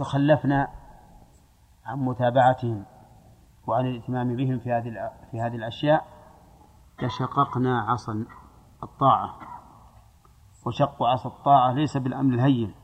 تخلفنا 0.00 0.68
عن 1.86 1.98
متابعتهم 1.98 2.84
وعن 3.66 3.86
الاهتمام 3.86 4.36
بهم 4.36 4.58
في 4.58 4.72
هذه 4.72 5.10
في 5.30 5.40
هذه 5.40 5.54
الأشياء 5.54 6.06
لشققنا 7.02 7.80
عصا 7.80 8.26
الطاعة. 8.82 9.38
وشق 10.66 11.02
عصا 11.02 11.28
الطاعة 11.28 11.72
ليس 11.72 11.96
بالأمر 11.96 12.34
الهين 12.34 12.74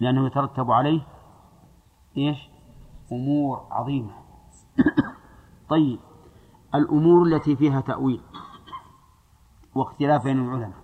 لأنه 0.00 0.26
يترتب 0.26 0.70
عليه 0.70 1.06
إيش؟ 2.16 2.50
أمور 3.12 3.66
عظيمة. 3.70 4.12
طيب 5.70 5.98
الأمور 6.74 7.22
التي 7.26 7.56
فيها 7.56 7.80
تأويل 7.80 8.22
واختلاف 9.74 10.24
بين 10.24 10.38
العلماء. 10.38 10.78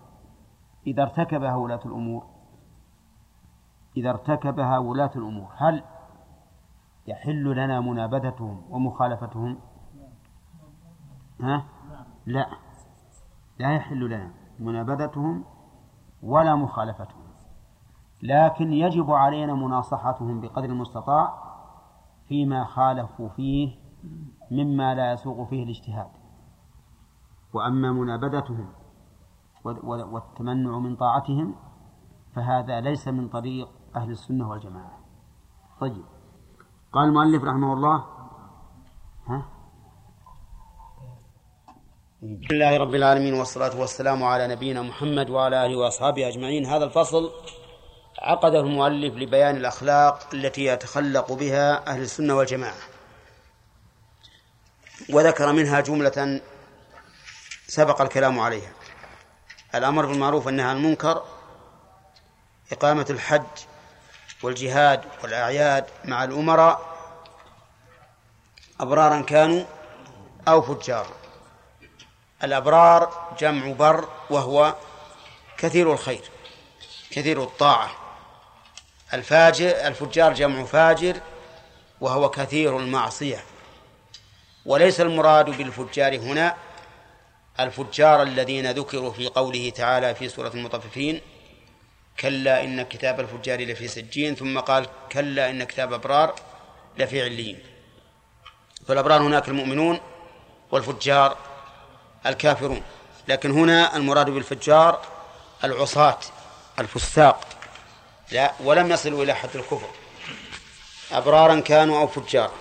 إذا 0.86 1.02
ارتكبها 1.02 1.56
ولاة 1.56 1.80
الأمور 1.86 2.31
إذا 3.96 4.10
ارتكبها 4.10 4.78
ولاة 4.78 5.10
الأمور 5.16 5.48
هل 5.56 5.84
يحل 7.06 7.44
لنا 7.44 7.80
منابذتهم 7.80 8.62
ومخالفتهم؟ 8.70 9.58
ها؟ 11.40 11.64
لا 12.26 12.46
لا 13.58 13.74
يحل 13.74 14.06
لنا 14.06 14.30
منابذتهم 14.58 15.44
ولا 16.22 16.54
مخالفتهم. 16.54 17.22
لكن 18.22 18.72
يجب 18.72 19.10
علينا 19.10 19.54
مناصحتهم 19.54 20.40
بقدر 20.40 20.64
المستطاع 20.64 21.34
فيما 22.28 22.64
خالفوا 22.64 23.28
فيه 23.28 23.76
مما 24.50 24.94
لا 24.94 25.12
يسوق 25.12 25.48
فيه 25.48 25.64
الاجتهاد. 25.64 26.08
وأما 27.52 27.92
منابذتهم 27.92 28.72
والتمنع 29.64 30.78
من 30.78 30.96
طاعتهم 30.96 31.54
فهذا 32.34 32.80
ليس 32.80 33.08
من 33.08 33.28
طريق 33.28 33.68
أهل 33.96 34.10
السنة 34.10 34.50
والجماعة. 34.50 34.98
طيب. 35.80 36.04
قال 36.92 37.04
المؤلف 37.08 37.44
رحمه 37.44 37.72
الله 37.72 38.04
ها؟ 39.26 39.48
الحمد 42.22 42.52
لله 42.52 42.76
رب 42.76 42.94
العالمين 42.94 43.34
والصلاة 43.34 43.80
والسلام 43.80 44.24
على 44.24 44.48
نبينا 44.48 44.82
محمد 44.82 45.30
وعلى 45.30 45.66
آله 45.66 45.76
وأصحابه 45.76 46.28
أجمعين. 46.28 46.66
هذا 46.66 46.84
الفصل 46.84 47.30
عقده 48.18 48.60
المؤلف 48.60 49.14
لبيان 49.14 49.56
الأخلاق 49.56 50.34
التي 50.34 50.64
يتخلق 50.64 51.32
بها 51.32 51.86
أهل 51.86 52.02
السنة 52.02 52.34
والجماعة. 52.34 52.82
وذكر 55.12 55.52
منها 55.52 55.80
جملة 55.80 56.40
سبق 57.66 58.00
الكلام 58.00 58.40
عليها. 58.40 58.72
الأمر 59.74 60.06
بالمعروف 60.06 60.46
والنهي 60.46 60.66
عن 60.66 60.76
المنكر 60.76 61.22
إقامة 62.72 63.06
الحج 63.10 63.71
والجهاد 64.42 65.04
والأعياد 65.22 65.84
مع 66.04 66.24
الأمراء 66.24 66.92
أبرارا 68.80 69.22
كانوا 69.22 69.64
أو 70.48 70.62
فجارا 70.62 71.16
الأبرار 72.44 73.34
جمع 73.38 73.72
بر 73.72 74.08
وهو 74.30 74.74
كثير 75.58 75.92
الخير 75.92 76.22
كثير 77.10 77.42
الطاعة. 77.42 77.90
الفاجر 79.14 79.70
الفجار 79.86 80.34
جمع 80.34 80.64
فاجر 80.64 81.20
وهو 82.00 82.30
كثير 82.30 82.78
المعصية. 82.78 83.44
وليس 84.66 85.00
المراد 85.00 85.44
بالفجار 85.44 86.18
هنا 86.18 86.56
الفجار 87.60 88.22
الذين 88.22 88.70
ذكروا 88.70 89.12
في 89.12 89.28
قوله 89.28 89.70
تعالى 89.70 90.14
في 90.14 90.28
سورة 90.28 90.48
المطففين 90.54 91.20
كلا 92.20 92.64
إن 92.64 92.82
كتاب 92.82 93.20
الفجار 93.20 93.60
لفي 93.60 93.88
سجين 93.88 94.34
ثم 94.34 94.58
قال 94.58 94.86
كلا 95.12 95.50
إن 95.50 95.64
كتاب 95.64 95.92
أبرار 95.92 96.34
لفي 96.98 97.22
عليين. 97.22 97.58
فالأبرار 98.88 99.22
هناك 99.22 99.48
المؤمنون 99.48 100.00
والفجار 100.70 101.36
الكافرون 102.26 102.82
لكن 103.28 103.50
هنا 103.50 103.96
المراد 103.96 104.30
بالفجار 104.30 105.02
العصاة 105.64 106.18
الفساق. 106.78 107.46
لا 108.32 108.52
ولم 108.60 108.90
يصلوا 108.90 109.24
إلى 109.24 109.34
حد 109.34 109.50
الكفر. 109.54 109.90
أبرارا 111.12 111.60
كانوا 111.60 112.00
أو 112.00 112.06
فجارا. 112.06 112.52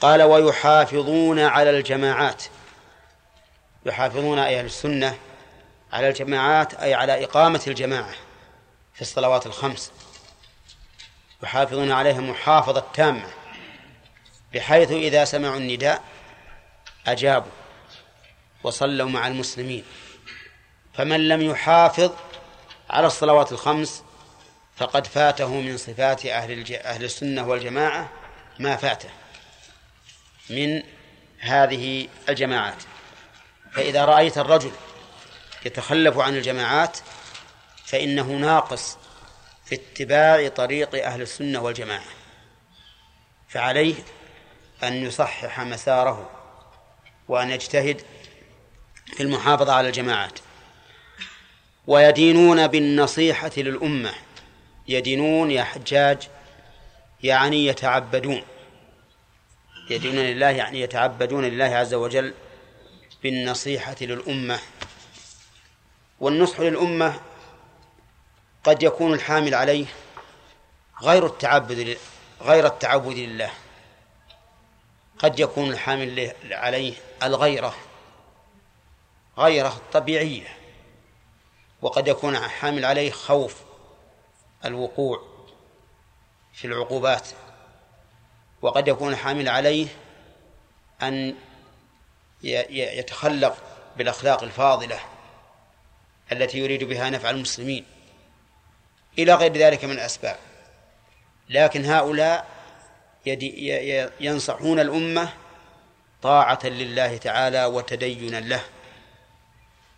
قال 0.00 0.22
ويحافظون 0.22 1.40
على 1.40 1.70
الجماعات. 1.70 2.42
يحافظون 3.86 4.38
أهل 4.38 4.64
السنة 4.64 5.18
على 5.92 6.08
الجماعات 6.08 6.74
أي 6.74 6.94
على 6.94 7.24
إقامة 7.24 7.60
الجماعة. 7.66 8.14
في 8.94 9.02
الصلوات 9.02 9.46
الخمس. 9.46 9.92
يحافظون 11.42 11.92
عليها 11.92 12.20
محافظة 12.20 12.84
تامة 12.94 13.28
بحيث 14.54 14.90
إذا 14.90 15.24
سمعوا 15.24 15.56
النداء 15.56 16.02
أجابوا 17.06 17.50
وصلوا 18.62 19.08
مع 19.08 19.26
المسلمين. 19.26 19.84
فمن 20.94 21.28
لم 21.28 21.42
يحافظ 21.42 22.12
على 22.90 23.06
الصلوات 23.06 23.52
الخمس 23.52 24.04
فقد 24.76 25.06
فاته 25.06 25.60
من 25.60 25.76
صفات 25.76 26.26
أهل 26.26 26.74
أهل 26.74 27.04
السنة 27.04 27.48
والجماعة 27.48 28.10
ما 28.58 28.76
فاته 28.76 29.08
من 30.50 30.82
هذه 31.38 32.08
الجماعات. 32.28 32.82
فإذا 33.72 34.04
رأيت 34.04 34.38
الرجل 34.38 34.72
يتخلف 35.64 36.18
عن 36.18 36.36
الجماعات 36.36 36.98
فإنه 37.84 38.32
ناقص 38.32 38.98
في 39.64 39.74
اتباع 39.74 40.48
طريق 40.48 41.04
أهل 41.04 41.22
السنة 41.22 41.60
والجماعة 41.60 42.04
فعليه 43.48 43.94
أن 44.82 44.94
يصحح 44.94 45.60
مساره 45.60 46.30
وأن 47.28 47.50
يجتهد 47.50 48.02
في 49.16 49.22
المحافظة 49.22 49.72
على 49.72 49.88
الجماعات. 49.88 50.38
ويدينون 51.86 52.66
بالنصيحة 52.66 53.50
للأمة 53.56 54.12
يدينون 54.88 55.50
يا 55.50 55.64
حجاج 55.64 56.28
يعني 57.22 57.66
يتعبدون 57.66 58.42
يدينون 59.90 60.24
لله 60.24 60.50
يعني 60.50 60.80
يتعبدون 60.80 61.44
لله 61.44 61.64
عز 61.64 61.94
وجل 61.94 62.34
بالنصيحة 63.22 63.96
للأمة. 64.00 64.58
والنصح 66.20 66.60
للأمة 66.60 67.20
قد 68.64 68.82
يكون 68.82 69.14
الحامل 69.14 69.54
عليه 69.54 69.86
غير 71.02 71.26
التعبد 71.26 71.98
غير 72.40 72.66
التعبد 72.66 73.16
لله. 73.16 73.50
قد 75.18 75.38
يكون 75.40 75.70
الحامل 75.70 76.32
عليه 76.50 76.94
الغيرة 77.22 77.74
غيرة 79.38 79.80
طبيعية. 79.92 80.48
وقد 81.82 82.08
يكون 82.08 82.38
حامل 82.38 82.84
عليه 82.84 83.10
خوف 83.10 83.62
الوقوع 84.64 85.22
في 86.52 86.66
العقوبات. 86.66 87.28
وقد 88.62 88.88
يكون 88.88 89.16
حامل 89.16 89.48
عليه 89.48 89.86
أن 91.02 91.34
يتخلق 92.42 93.56
بالأخلاق 93.96 94.42
الفاضلة 94.42 95.00
التي 96.32 96.58
يريد 96.58 96.84
بها 96.84 97.10
نفع 97.10 97.30
المسلمين. 97.30 97.93
إلى 99.18 99.34
غير 99.34 99.52
ذلك 99.52 99.84
من 99.84 99.92
الأسباب. 99.92 100.36
لكن 101.48 101.84
هؤلاء 101.84 102.46
ينصحون 104.20 104.80
الأمة 104.80 105.28
طاعة 106.22 106.60
لله 106.64 107.16
تعالى 107.16 107.64
وتدينا 107.64 108.40
له. 108.40 108.60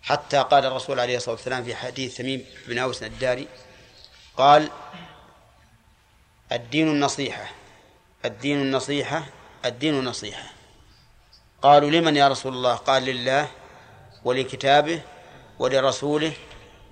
حتى 0.02 0.36
قال 0.38 0.66
الرسول 0.66 1.00
عليه 1.00 1.16
الصلاة 1.16 1.34
والسلام 1.34 1.64
في 1.64 1.74
حديث 1.74 2.16
تميم 2.16 2.44
بن 2.68 2.78
أوس 2.78 3.02
الداري 3.02 3.48
قال 4.36 4.70
الدين 6.52 6.88
النصيحة 6.88 7.50
الدين 8.24 8.62
النصيحة 8.62 9.26
الدين 9.64 9.94
النصيحة 9.94 10.50
قالوا 11.62 11.90
لمن 11.90 12.16
يا 12.16 12.28
رسول 12.28 12.52
الله؟ 12.52 12.74
قال 12.74 13.02
لله 13.02 13.48
ولكتابه 14.24 15.00
ولرسوله 15.58 16.32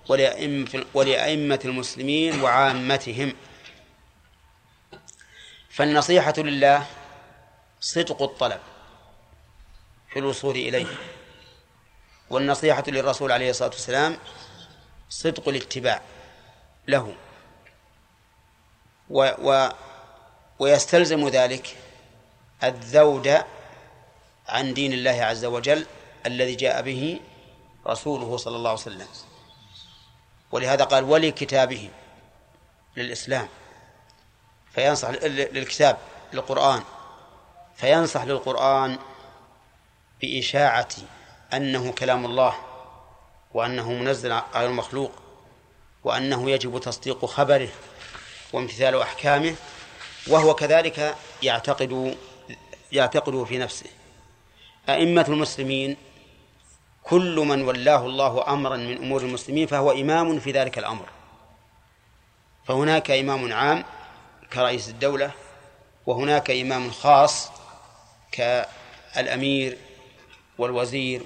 ولأئمة, 0.08 1.60
المسلمين 1.64 2.42
وعامتهم. 2.42 3.34
فالنصيحة 5.70 6.34
لله 6.38 6.86
صدق 7.80 8.22
الطلب 8.22 8.60
في 10.12 10.18
الوصول 10.18 10.56
إليه. 10.56 10.86
والنصيحة 12.30 12.84
للرسول 12.88 13.32
عليه 13.32 13.50
الصلاة 13.50 13.70
والسلام 13.70 14.16
صدق 15.08 15.48
الاتباع 15.48 16.02
له. 16.88 17.14
و 19.10 19.30
و 19.38 19.68
ويستلزم 20.58 21.28
ذلك 21.28 21.76
الذود 22.64 23.42
عن 24.48 24.74
دين 24.74 24.92
الله 24.92 25.10
عز 25.10 25.44
وجل 25.44 25.86
الذي 26.26 26.54
جاء 26.54 26.82
به 26.82 27.20
رسوله 27.86 28.36
صلى 28.36 28.56
الله 28.56 28.70
عليه 28.70 28.80
وسلم. 28.80 29.08
ولهذا 30.54 30.84
قال 30.84 31.04
ولكتابه 31.04 31.90
للإسلام 32.96 33.48
فينصح 34.74 35.08
للكتاب 35.08 35.98
للقرآن 36.32 36.82
فينصح 37.76 38.22
للقرآن 38.22 38.98
بإشاعة 40.22 40.88
أنه 41.54 41.92
كلام 41.92 42.26
الله 42.26 42.54
وأنه 43.54 43.92
منزل 43.92 44.32
غير 44.54 44.70
مخلوق 44.70 45.12
وأنه 46.04 46.50
يجب 46.50 46.80
تصديق 46.80 47.24
خبره 47.24 47.68
وامتثال 48.52 49.00
أحكامه 49.00 49.54
وهو 50.26 50.54
كذلك 50.54 51.16
يعتقد 51.42 52.16
يعتقده 52.92 53.44
في 53.44 53.58
نفسه. 53.58 53.90
أئمة 54.88 55.24
المسلمين 55.28 55.96
كل 57.04 57.36
من 57.36 57.62
ولاه 57.62 58.06
الله 58.06 58.52
أمرا 58.52 58.76
من 58.76 58.96
أمور 58.96 59.22
المسلمين 59.22 59.66
فهو 59.66 59.92
إمام 59.92 60.38
في 60.38 60.52
ذلك 60.52 60.78
الأمر. 60.78 61.08
فهناك 62.66 63.10
إمام 63.10 63.52
عام 63.52 63.84
كرئيس 64.52 64.88
الدولة 64.88 65.30
وهناك 66.06 66.50
إمام 66.50 66.90
خاص 66.90 67.50
كالأمير 68.32 69.78
والوزير 70.58 71.22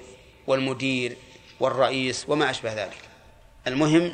والمدير 0.47 1.17
والرئيس 1.59 2.25
وما 2.27 2.49
أشبه 2.49 2.73
ذلك. 2.73 3.01
المهم 3.67 4.13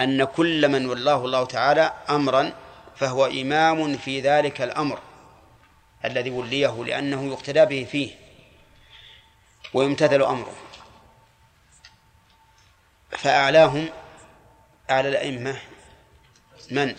أن 0.00 0.24
كل 0.24 0.68
من 0.68 0.86
ولاه 0.86 1.24
الله 1.24 1.44
تعالى 1.44 1.92
أمرا 2.10 2.52
فهو 2.96 3.26
إمام 3.26 3.96
في 3.96 4.20
ذلك 4.20 4.62
الأمر 4.62 4.98
الذي 6.04 6.30
وليه 6.30 6.84
لأنه 6.84 7.32
يقتدى 7.32 7.64
به 7.64 7.86
فيه 7.90 8.10
ويمتثل 9.74 10.22
أمره. 10.22 10.52
فأعلاهم 13.22 13.88
أعلى 14.90 15.08
الأئمة 15.08 15.56
من؟ 16.70 16.96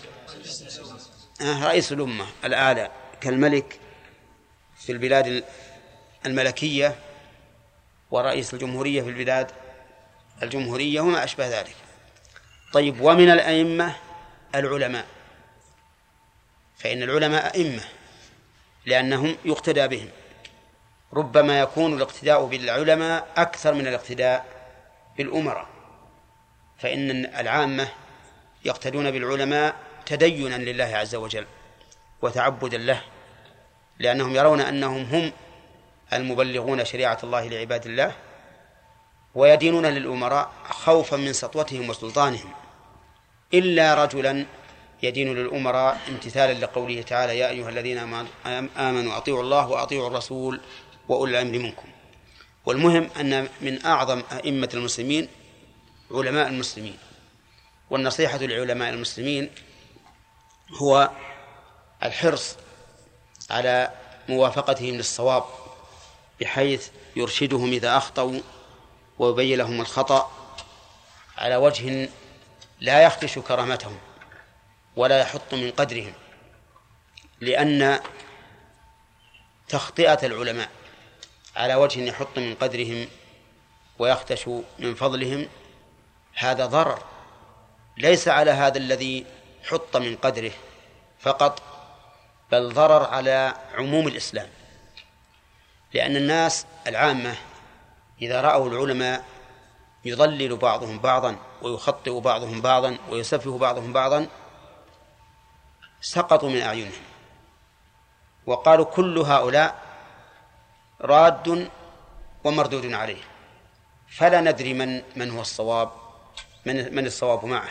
آه 1.42 1.68
رئيس 1.68 1.92
الأمة 1.92 2.26
الأعلى 2.46 2.92
كالملك 3.22 3.80
في 4.78 4.92
البلاد 4.92 5.44
الملكية 6.26 6.96
ورئيس 8.12 8.54
الجمهورية 8.54 9.02
في 9.02 9.10
البلاد 9.10 9.52
الجمهورية 10.44 11.02
وما 11.02 11.24
أشبه 11.24 11.60
ذلك. 11.60 11.76
طيب 12.74 13.02
ومن 13.02 13.32
الأئمة 13.32 13.96
العلماء؟ 14.56 15.06
فإن 16.78 17.04
العلماء 17.04 17.56
أئمة 17.56 17.84
لأنهم 18.86 19.38
يقتدى 19.46 19.88
بهم. 19.88 20.10
ربما 21.14 21.60
يكون 21.60 21.94
الاقتداء 21.94 22.46
بالعلماء 22.46 23.28
أكثر 23.38 23.74
من 23.74 23.88
الاقتداء 23.88 24.46
بالأمراء. 25.18 25.71
فإن 26.82 27.26
العامة 27.26 27.88
يقتدون 28.66 29.12
بالعلماء 29.12 29.76
تدينا 30.06 30.56
لله 30.56 30.84
عز 30.84 31.16
وجل 31.16 31.46
وتعبدا 32.22 32.78
له 32.78 33.02
لأنهم 34.00 34.36
يرون 34.36 34.62
أنهم 34.62 35.04
هم 35.04 35.32
المبلغون 36.14 36.86
شريعة 36.86 37.18
الله 37.24 37.48
لعباد 37.48 37.86
الله 37.86 38.16
ويدينون 39.36 39.86
للأمراء 39.86 40.52
خوفا 40.64 41.18
من 41.18 41.34
سطوتهم 41.34 41.90
وسلطانهم 41.90 42.54
إلا 43.54 44.04
رجلا 44.04 44.46
يدين 45.04 45.34
للأمراء 45.34 46.00
امتثالا 46.10 46.66
لقوله 46.66 47.02
تعالى 47.02 47.38
يا 47.38 47.50
أيها 47.50 47.70
الذين 47.70 47.98
آمنوا 48.78 49.18
أطيعوا 49.18 49.42
الله 49.42 49.70
وأطيعوا 49.70 50.08
الرسول 50.08 50.62
وأولي 51.10 51.42
الأمر 51.42 51.60
منكم 51.60 51.88
والمهم 52.66 53.10
أن 53.20 53.48
من 53.62 53.86
أعظم 53.86 54.22
أئمة 54.32 54.70
المسلمين 54.74 55.28
علماء 56.12 56.48
المسلمين. 56.48 56.98
والنصيحة 57.90 58.38
لعلماء 58.38 58.90
المسلمين 58.90 59.50
هو 60.82 61.10
الحرص 62.04 62.56
على 63.50 63.92
موافقتهم 64.30 64.96
للصواب 64.96 65.44
بحيث 66.42 66.90
يرشدهم 67.16 67.72
إذا 67.72 67.98
أخطأوا 67.98 68.40
ويبين 69.20 69.58
لهم 69.58 69.82
الخطأ 69.82 70.32
على 71.38 71.56
وجه 71.56 72.10
لا 72.80 73.04
يخدش 73.04 73.40
كرامتهم 73.40 73.98
ولا 74.96 75.20
يحط 75.20 75.54
من 75.54 75.72
قدرهم 75.72 76.14
لأن 77.42 78.00
تخطئة 79.70 80.26
العلماء 80.26 80.70
على 81.56 81.76
وجه 81.76 82.00
يحط 82.00 82.38
من 82.38 82.56
قدرهم 82.56 83.08
ويختش 84.00 84.48
من 84.80 84.96
فضلهم 84.96 85.48
هذا 86.36 86.66
ضرر 86.66 87.04
ليس 87.98 88.28
على 88.28 88.52
هذا 88.52 88.78
الذي 88.78 89.26
حط 89.70 89.98
من 89.98 90.16
قدره 90.16 90.52
فقط 91.20 91.62
بل 92.52 92.74
ضرر 92.74 93.04
على 93.04 93.54
عموم 93.74 94.08
الإسلام. 94.08 94.50
لأن 95.94 96.16
الناس 96.16 96.66
العامة 96.88 97.36
إذا 98.22 98.42
رأوا 98.42 98.70
العلماء 98.70 99.26
يضلل 100.06 100.58
بعضهم 100.58 101.00
بعضا 101.00 101.36
ويخطئ 101.62 102.20
بعضهم 102.20 102.62
بعضا 102.62 102.98
ويسفه 103.10 103.58
بعضهم 103.58 103.94
بعضا 103.94 104.28
سقطوا 106.02 106.50
من 106.50 106.62
أعينهم. 106.62 107.02
وقالوا 108.46 108.86
كل 108.86 109.18
هؤلاء 109.18 109.76
راد 111.02 111.70
ومردود 112.44 112.94
عليه. 112.94 113.24
فلا 114.18 114.42
ندري 114.42 114.74
من 114.74 115.02
من 115.16 115.32
هو 115.32 115.42
الصواب. 115.42 115.92
من 116.66 116.96
من 116.96 117.06
الصواب 117.06 117.46
معه. 117.46 117.70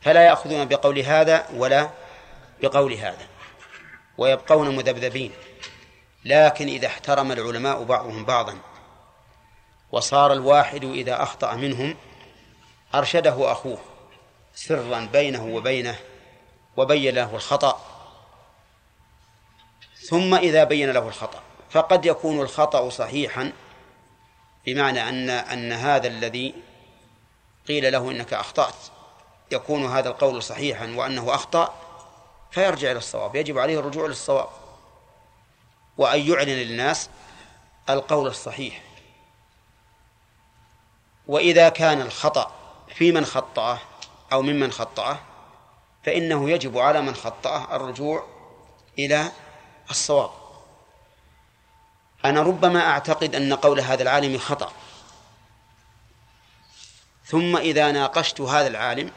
فلا 0.00 0.22
يأخذون 0.22 0.64
بقول 0.64 0.98
هذا 0.98 1.46
ولا 1.54 1.90
بقول 2.62 2.92
هذا. 2.92 3.26
ويبقون 4.18 4.76
مذبذبين. 4.76 5.32
لكن 6.24 6.66
إذا 6.66 6.86
احترم 6.86 7.32
العلماء 7.32 7.82
بعضهم 7.82 8.24
بعضا 8.24 8.58
وصار 9.92 10.32
الواحد 10.32 10.84
إذا 10.84 11.22
أخطأ 11.22 11.54
منهم 11.54 11.96
أرشده 12.94 13.52
أخوه 13.52 13.78
سرا 14.54 15.08
بينه 15.12 15.46
وبينه 15.46 15.96
وبين 16.76 17.14
له 17.14 17.34
الخطأ. 17.34 17.92
ثم 20.02 20.34
إذا 20.34 20.64
بين 20.64 20.90
له 20.90 21.08
الخطأ 21.08 21.42
فقد 21.70 22.06
يكون 22.06 22.40
الخطأ 22.40 22.90
صحيحا 22.90 23.52
بمعنى 24.66 25.08
أن 25.08 25.30
أن 25.30 25.72
هذا 25.72 26.08
الذي 26.08 26.54
قيل 27.68 27.92
له 27.92 28.10
إنك 28.10 28.32
أخطأت. 28.34 28.74
يكون 29.50 29.86
هذا 29.86 30.08
القول 30.08 30.42
صحيحا 30.42 30.94
وأنه 30.96 31.34
أخطأ 31.34 31.74
فيرجع 32.50 32.90
إلى 32.90 32.98
الصواب. 32.98 33.36
يجب 33.36 33.58
عليه 33.58 33.78
الرجوع 33.78 34.06
للصواب 34.06 34.48
وأن 35.98 36.20
يعلن 36.20 36.48
للناس 36.48 37.10
القول 37.90 38.26
الصحيح. 38.26 38.82
وإذا 41.26 41.68
كان 41.68 42.00
الخطأ 42.00 42.52
في 42.94 43.12
من 43.12 43.24
خطأه 43.24 43.78
أو 44.32 44.42
ممن 44.42 44.72
خطأه 44.72 45.18
فإنه 46.04 46.50
يجب 46.50 46.78
على 46.78 47.00
من 47.00 47.14
خطأه 47.14 47.76
الرجوع 47.76 48.26
إلى 48.98 49.32
الصواب. 49.90 50.30
أنا 52.24 52.42
ربما 52.42 52.80
أعتقد 52.80 53.34
أن 53.34 53.54
قول 53.54 53.80
هذا 53.80 54.02
العالم 54.02 54.38
خطأ. 54.38 54.72
ثم 57.26 57.56
إذا 57.56 57.92
ناقشت 57.92 58.40
هذا 58.40 58.66
العالم 58.66 59.10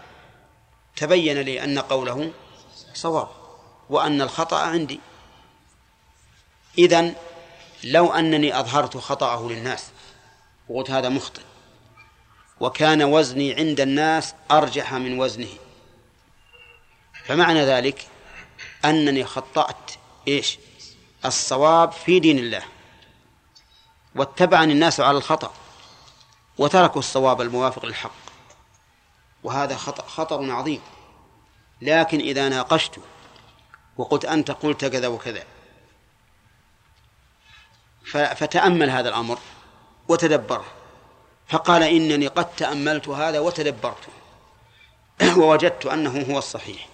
تبين 0.95 1.41
لي 1.41 1.63
أن 1.63 1.79
قوله 1.79 2.31
صواب 2.93 3.27
وأن 3.89 4.21
الخطأ 4.21 4.57
عندي. 4.57 4.99
إذن 6.77 7.15
لو 7.83 8.13
أنني 8.13 8.59
أظهرت 8.59 8.97
خطأه 8.97 9.47
للناس 9.49 9.85
وقلت 10.69 10.91
هذا 10.91 11.09
مخطئ 11.09 11.41
وكان 12.59 13.03
وزني 13.03 13.53
عند 13.53 13.79
الناس 13.79 14.33
أرجح 14.51 14.93
من 14.93 15.19
وزنه. 15.19 15.47
فمعنى 17.25 17.65
ذلك 17.65 18.07
أنني 18.85 19.25
خطأت 19.25 19.91
إيش؟ 20.27 20.57
الصواب 21.25 21.91
في 21.91 22.19
دين 22.19 22.39
الله 22.39 22.63
واتبعني 24.15 24.73
الناس 24.73 24.99
على 24.99 25.17
الخطأ. 25.17 25.53
وتركوا 26.57 26.99
الصواب 26.99 27.41
الموافق 27.41 27.85
للحق. 27.85 28.11
وهذا 29.43 29.75
خطر 30.07 30.51
عظيم. 30.51 30.81
لكن 31.81 32.19
إذا 32.19 32.49
ناقشت 32.49 32.99
وقلت 33.97 34.25
أنت 34.25 34.51
قلت 34.51 34.85
كذا 34.85 35.07
وكذا 35.07 35.43
فتأمل 38.11 38.89
هذا 38.89 39.09
الأمر 39.09 39.39
وتدبره 40.07 40.65
فقال 41.47 41.83
إنني 41.83 42.27
قد 42.27 42.55
تأملت 42.55 43.07
هذا 43.07 43.39
وتدبرت. 43.39 44.07
ووجدت 45.37 45.85
أنه 45.85 46.25
هو 46.33 46.37
الصحيح. 46.37 46.89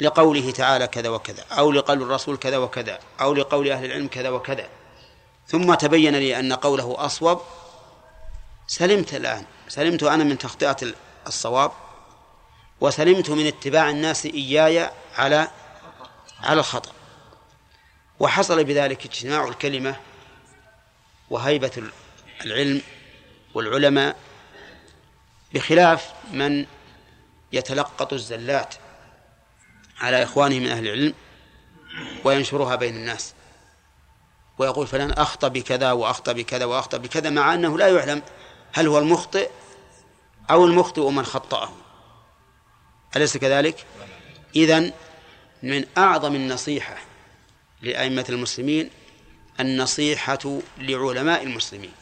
لقوله 0.00 0.50
تعالى 0.50 0.86
كذا 0.86 1.08
وكذا 1.08 1.44
أو 1.52 1.72
لقول 1.72 2.02
الرسول 2.02 2.36
كذا 2.36 2.58
وكذا 2.58 2.98
أو 3.20 3.34
لقول 3.34 3.70
أهل 3.70 3.84
العلم 3.84 4.08
كذا 4.08 4.28
وكذا. 4.28 4.68
ثم 5.46 5.74
تبين 5.74 6.16
لي 6.16 6.38
أن 6.38 6.52
قوله 6.52 6.94
أصوب 6.98 7.40
سلمت 8.66 9.14
الآن. 9.14 9.44
سلمت 9.68 10.02
أنا 10.02 10.24
من 10.24 10.38
تخطئة 10.38 10.76
الصواب 11.26 11.72
وسلمت 12.80 13.30
من 13.30 13.46
اتباع 13.46 13.90
الناس 13.90 14.26
إياي 14.26 14.90
على 15.14 15.48
على 16.40 16.60
الخطأ. 16.60 16.92
وحصل 18.20 18.64
بذلك 18.64 19.06
اجتماع 19.06 19.48
الكلمة 19.48 19.96
وهيبة 21.30 21.82
العلم 22.44 22.82
والعلماء 23.54 24.16
بخلاف 25.54 26.12
من 26.30 26.66
يتلقط 27.52 28.12
الزلات 28.12 28.74
على 30.00 30.22
إخوانه 30.22 30.58
من 30.58 30.68
أهل 30.68 30.86
العلم 30.86 31.14
وينشرها 32.24 32.76
بين 32.76 32.96
الناس. 32.96 33.34
ويقول 34.58 34.86
فلان 34.86 35.10
أخطأ 35.10 35.48
بكذا 35.48 35.92
وأخطأ 35.92 36.32
بكذا 36.32 36.64
وأخطأ 36.64 36.98
بكذا 36.98 37.30
مع 37.30 37.54
أنه 37.54 37.78
لا 37.78 37.88
يعلم 37.88 38.22
هل 38.74 38.86
هو 38.86 38.98
المخطئ 38.98 39.50
أو 40.50 40.64
المخطئ 40.64 41.10
من 41.10 41.24
خطأه 41.24 41.72
أليس 43.16 43.36
كذلك؟ 43.36 43.86
إذن 44.56 44.92
من 45.62 45.84
أعظم 45.98 46.34
النصيحة 46.34 46.96
لأئمة 47.82 48.24
المسلمين 48.28 48.90
النصيحة 49.60 50.60
لعلماء 50.78 51.42
المسلمين 51.42 51.92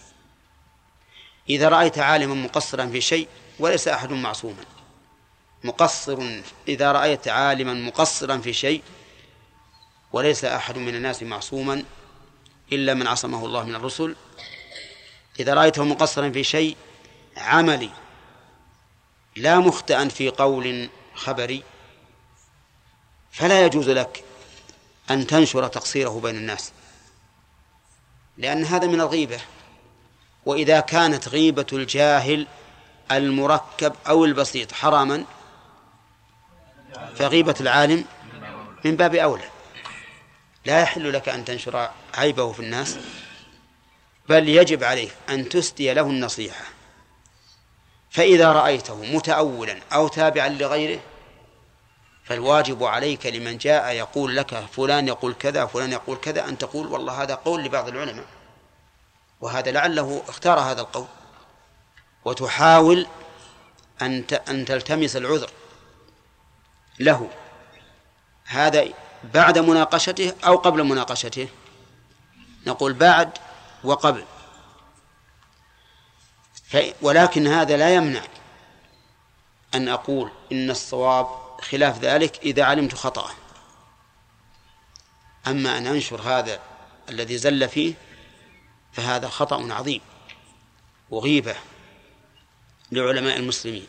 إذا 1.50 1.68
رأيت 1.68 1.98
عالما 1.98 2.34
مقصرا 2.34 2.86
في 2.86 3.00
شيء 3.00 3.28
وليس 3.58 3.88
أحد 3.88 4.12
معصوما 4.12 4.64
مقصر 5.64 6.40
إذا 6.68 6.92
رأيت 6.92 7.28
عالما 7.28 7.74
مقصرا 7.74 8.38
في 8.38 8.52
شيء 8.52 8.82
وليس 10.12 10.44
أحد 10.44 10.78
من 10.78 10.94
الناس 10.94 11.22
معصوما 11.22 11.84
إلا 12.72 12.94
من 12.94 13.06
عصمه 13.06 13.46
الله 13.46 13.64
من 13.64 13.74
الرسل 13.74 14.16
إذا 15.40 15.54
رأيته 15.54 15.84
مقصرا 15.84 16.30
في 16.30 16.44
شيء 16.44 16.76
عملي 17.36 17.90
لا 19.36 19.58
مخطئا 19.58 20.08
في 20.08 20.28
قول 20.28 20.88
خبري 21.14 21.62
فلا 23.32 23.66
يجوز 23.66 23.88
لك 23.88 24.24
أن 25.10 25.26
تنشر 25.26 25.68
تقصيره 25.68 26.20
بين 26.20 26.36
الناس 26.36 26.72
لأن 28.38 28.64
هذا 28.64 28.86
من 28.86 29.00
الغيبة. 29.00 29.40
وإذا 30.46 30.80
كانت 30.80 31.28
غيبة 31.28 31.66
الجاهل 31.72 32.46
المركب 33.10 33.92
أو 34.08 34.24
البسيط 34.24 34.72
حراما 34.72 35.24
فغيبة 37.16 37.54
العالم 37.60 38.04
من 38.84 38.96
باب 38.96 39.14
أولى. 39.14 39.48
لا 40.64 40.80
يحل 40.80 41.12
لك 41.12 41.28
أن 41.28 41.44
تنشر 41.44 41.90
عيبه 42.14 42.52
في 42.52 42.60
الناس 42.60 42.98
بل 44.32 44.48
يجب 44.48 44.84
عليك 44.84 45.12
أن 45.28 45.48
تسدي 45.48 45.92
له 45.92 46.02
النصيحة. 46.02 46.64
فإذا 48.10 48.52
رأيته 48.52 48.94
متأولا 48.94 49.80
أو 49.92 50.08
تابعا 50.08 50.48
لغيره 50.48 51.00
فالواجب 52.24 52.84
عليك 52.84 53.26
لمن 53.26 53.58
جاء 53.58 53.92
يقول 53.92 54.36
لك 54.36 54.54
فلان 54.54 55.08
يقول 55.08 55.34
كذا 55.34 55.66
فلان 55.66 55.92
يقول 55.92 56.16
كذا 56.16 56.48
أن 56.48 56.58
تقول 56.58 56.86
والله 56.86 57.22
هذا 57.22 57.34
قول 57.34 57.64
لبعض 57.64 57.88
العلماء. 57.88 58.24
وهذا 59.40 59.70
لعله 59.70 60.22
اختار 60.28 60.58
هذا 60.58 60.80
القول. 60.80 61.06
وتحاول 62.24 63.06
أن 64.02 64.24
أن 64.48 64.64
تلتمس 64.64 65.16
العذر 65.16 65.50
له. 66.98 67.30
هذا 68.44 68.84
بعد 69.34 69.58
مناقشته 69.58 70.32
أو 70.44 70.56
قبل 70.56 70.84
مناقشته. 70.84 71.48
نقول 72.66 72.92
بعد 72.92 73.38
وقبل. 73.84 74.24
ولكن 77.02 77.46
هذا 77.46 77.76
لا 77.76 77.94
يمنع 77.94 78.22
أن 79.74 79.88
أقول 79.88 80.30
إن 80.52 80.70
الصواب 80.70 81.26
خلاف 81.60 81.98
ذلك 81.98 82.38
إذا 82.38 82.64
علمت 82.64 82.94
خطأه. 82.94 83.30
أما 85.46 85.78
أن 85.78 85.86
أنشر 85.86 86.20
هذا 86.20 86.60
الذي 87.08 87.38
زل 87.38 87.68
فيه 87.68 87.94
فهذا 88.92 89.28
خطأ 89.28 89.72
عظيم 89.72 90.00
وغيبة 91.10 91.56
لعلماء 92.92 93.36
المسلمين. 93.36 93.86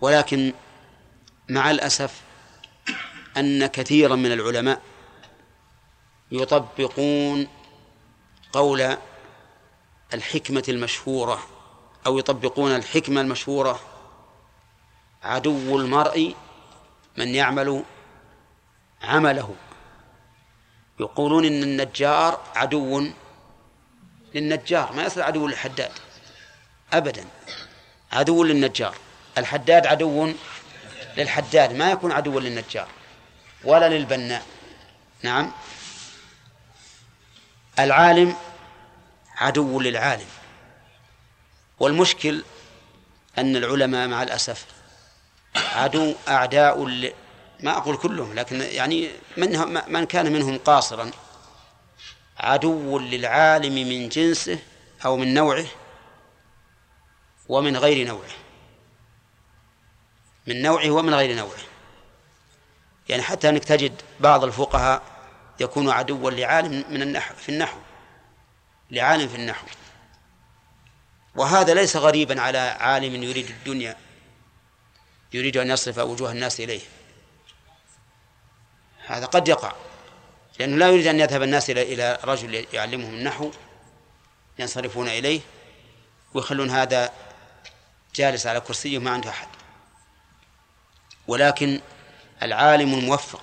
ولكن 0.00 0.52
مع 1.48 1.70
الأسف 1.70 2.20
أن 3.36 3.66
كثيرا 3.66 4.16
من 4.16 4.32
العلماء 4.32 4.82
يطبقون 6.32 7.48
قول 8.56 8.96
الحكمة 10.14 10.64
المشهورة 10.68 11.42
أو 12.06 12.18
يطبقون 12.18 12.76
الحكمة 12.76 13.20
المشهورة 13.20 13.80
عدو 15.22 15.80
المرء 15.80 16.34
من 17.16 17.34
يعمل 17.34 17.84
عمله. 19.02 19.54
يقولون 21.00 21.44
إن 21.44 21.62
النجار 21.62 22.40
عدو 22.54 23.06
للنجار 24.34 24.92
ما 24.92 25.04
يصير 25.04 25.22
عدو 25.22 25.46
للحداد 25.46 25.92
أبدا. 26.92 27.24
عدو 28.12 28.44
للنجار. 28.44 28.94
الحداد 29.38 29.86
عدو 29.86 30.32
للحداد 31.16 31.72
ما 31.72 31.90
يكون 31.90 32.12
عدوا 32.12 32.40
للنجار 32.40 32.88
ولا 33.64 33.88
للبناء. 33.88 34.46
نعم. 35.22 35.52
العالم 37.78 38.36
عدو 39.36 39.80
للعالم. 39.80 40.28
والمشكل 41.78 42.44
أن 43.38 43.56
العلماء 43.56 44.08
مع 44.08 44.22
الأسف 44.22 44.66
عدو 45.56 46.14
أعداء. 46.28 46.84
ما 47.60 47.76
أقول 47.76 47.96
كلهم 47.96 48.34
لكن 48.34 48.60
يعني 48.60 49.10
من 49.36 49.78
من 49.88 50.04
كان 50.04 50.32
منهم 50.32 50.58
قاصرا. 50.58 51.10
عدو 52.38 52.98
للعالم 52.98 53.74
من 53.74 54.08
جنسه 54.08 54.58
أو 55.04 55.16
من 55.16 55.34
نوعه 55.34 55.66
ومن 57.48 57.76
غير 57.76 58.06
نوعه. 58.06 58.30
من 60.46 60.62
نوعه 60.62 60.90
ومن 60.90 61.14
غير 61.14 61.36
نوعه. 61.36 61.58
يعني 63.08 63.22
حتى 63.22 63.48
أنك 63.48 63.64
تجد 63.64 64.02
بعض 64.20 64.44
الفقهاء 64.44 65.02
يكون 65.60 65.90
عدوا 65.90 66.30
لعالم 66.30 66.84
من 66.90 67.02
النحو 67.02 67.34
في 67.34 67.48
النحو. 67.48 67.78
لعالم 68.90 69.28
في 69.28 69.36
النحو. 69.36 69.66
وهذا 71.34 71.74
ليس 71.74 71.96
غريبا 71.96 72.40
على 72.40 72.58
عالم 72.58 73.22
يريد 73.22 73.50
الدنيا 73.50 73.96
يريد 75.32 75.56
أن 75.56 75.70
يصرف 75.70 75.98
وجوه 75.98 76.32
الناس 76.32 76.60
إليه. 76.60 76.80
هذا 79.06 79.26
قد 79.26 79.48
يقع 79.48 79.72
لأنه 80.58 80.76
لا 80.76 80.88
يريد 80.88 81.06
أن 81.06 81.20
يذهب 81.20 81.42
الناس 81.42 81.70
إلى 81.70 81.82
إلى 81.82 82.18
رجل 82.24 82.66
يعلمهم 82.72 83.14
النحو 83.14 83.50
ينصرفون 84.58 85.08
إليه 85.08 85.40
ويخلون 86.34 86.70
هذا 86.70 87.12
جالس 88.14 88.46
على 88.46 88.60
كرسيه 88.60 88.98
ما 88.98 89.10
عنده 89.10 89.30
أحد. 89.30 89.48
ولكن 91.26 91.80
العالم 92.42 92.94
الموفق 92.94 93.42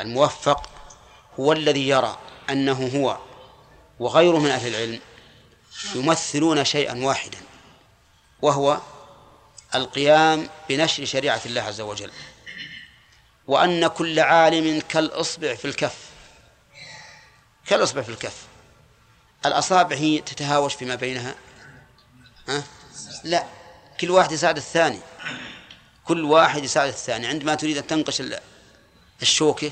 الموفق 0.00 0.70
هو 1.40 1.52
الذي 1.52 1.88
يرى 1.88 2.18
أنه 2.50 2.90
هو 2.94 3.18
وغيره 4.02 4.38
من 4.38 4.50
أهل 4.50 4.74
العلم 4.74 5.00
يمثلون 5.94 6.64
شيئا 6.64 7.04
واحدا 7.04 7.38
وهو 8.42 8.80
القيام 9.74 10.48
بنشر 10.68 11.04
شريعة 11.04 11.40
الله 11.46 11.60
عز 11.60 11.80
وجل. 11.80 12.10
وأن 13.46 13.86
كل 13.86 14.20
عالم 14.20 14.82
كالإصبع 14.88 15.54
في 15.54 15.64
الكف 15.64 15.96
كالإصبع 17.66 18.02
في 18.02 18.08
الكف. 18.08 18.36
الأصابع 19.46 19.96
هي 19.96 20.18
تتهاوش 20.20 20.74
فيما 20.74 20.94
بينها 20.94 21.34
ها؟ 22.48 22.64
لا 23.24 23.46
كل 24.00 24.10
واحد 24.10 24.32
يساعد 24.32 24.56
الثاني. 24.56 25.00
كل 26.04 26.24
واحد 26.24 26.64
يساعد 26.64 26.88
الثاني. 26.88 27.26
عندما 27.26 27.54
تريد 27.54 27.76
أن 27.76 27.86
تنقش 27.86 28.22
الشوكة 29.22 29.70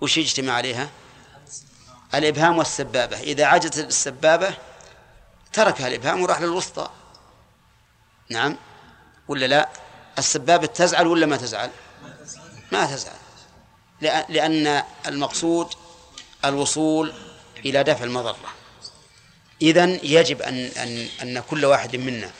وش 0.00 0.16
يجتمع 0.16 0.52
عليها؟ 0.52 0.90
الإبهام 2.18 2.58
والسبابة. 2.58 3.20
إذا 3.20 3.44
عجزت 3.44 3.78
السبابة 3.78 4.54
تركها 5.52 5.88
الإبهام 5.88 6.22
وراح 6.22 6.40
للوسطى. 6.40 6.88
نعم. 8.30 8.56
ولا 9.28 9.46
لا؟ 9.46 9.68
السبابة 10.18 10.66
تزعل 10.66 11.06
ولا 11.06 11.26
ما 11.26 11.36
تزعل؟ 11.36 11.70
ما 12.72 12.86
تزعل. 12.86 13.16
لأن 14.28 14.82
المقصود 15.06 15.74
الوصول 16.44 17.12
إلى 17.64 17.82
دفع 17.82 18.04
المضرة. 18.04 18.36
إذن 19.62 20.00
يجب 20.02 20.42
أن 20.42 20.54
أن 20.54 21.08
أن 21.22 21.40
كل 21.50 21.64
واحد 21.64 21.96
منا 21.96 22.30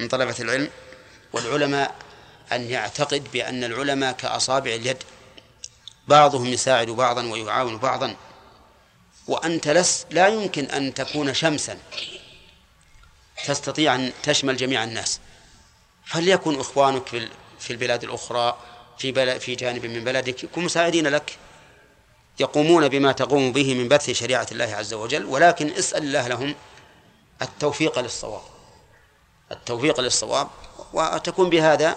من 0.00 0.08
طلبة 0.08 0.34
العلم 0.40 0.70
والعلماء 1.32 1.94
أن 2.52 2.70
يعتقد 2.70 3.28
بأن 3.32 3.64
العلماء 3.64 4.12
كأصابع 4.12 4.70
اليد. 4.74 5.02
بعضهم 6.08 6.46
يساعد 6.46 6.90
بعضا 6.90 7.26
ويعاون 7.26 7.78
بعضا. 7.78 8.16
وأنت 9.28 9.68
لس 9.68 10.06
لا 10.10 10.28
يمكن 10.28 10.64
أن 10.64 10.94
تكون 10.94 11.34
شمسا. 11.34 11.78
تستطيع 13.46 13.94
أن 13.94 14.12
تشمل 14.22 14.56
جميع 14.56 14.84
الناس. 14.84 15.20
فليكن 16.04 16.60
إخوانك 16.60 17.06
في 17.06 17.28
في 17.58 17.72
البلاد 17.72 18.04
الأخرى 18.04 18.58
في 18.98 19.12
بلد 19.12 19.38
في 19.40 19.54
جانب 19.54 19.86
من 19.86 20.04
بلدك 20.04 20.44
يكون 20.44 20.64
مساعدين 20.64 21.06
لك. 21.06 21.38
يقومون 22.40 22.88
بما 22.88 23.12
تقوم 23.12 23.52
به 23.52 23.74
من 23.74 23.88
بث 23.88 24.10
شريعة 24.10 24.46
الله 24.52 24.74
عز 24.74 24.94
وجل. 24.94 25.24
ولكن 25.24 25.70
اسأل 25.70 26.02
الله 26.02 26.28
لهم 26.28 26.54
التوفيق 27.42 27.98
للصواب. 27.98 28.42
التوفيق 29.52 30.00
للصواب. 30.00 30.48
وتكون 30.92 31.50
بهذا 31.50 31.96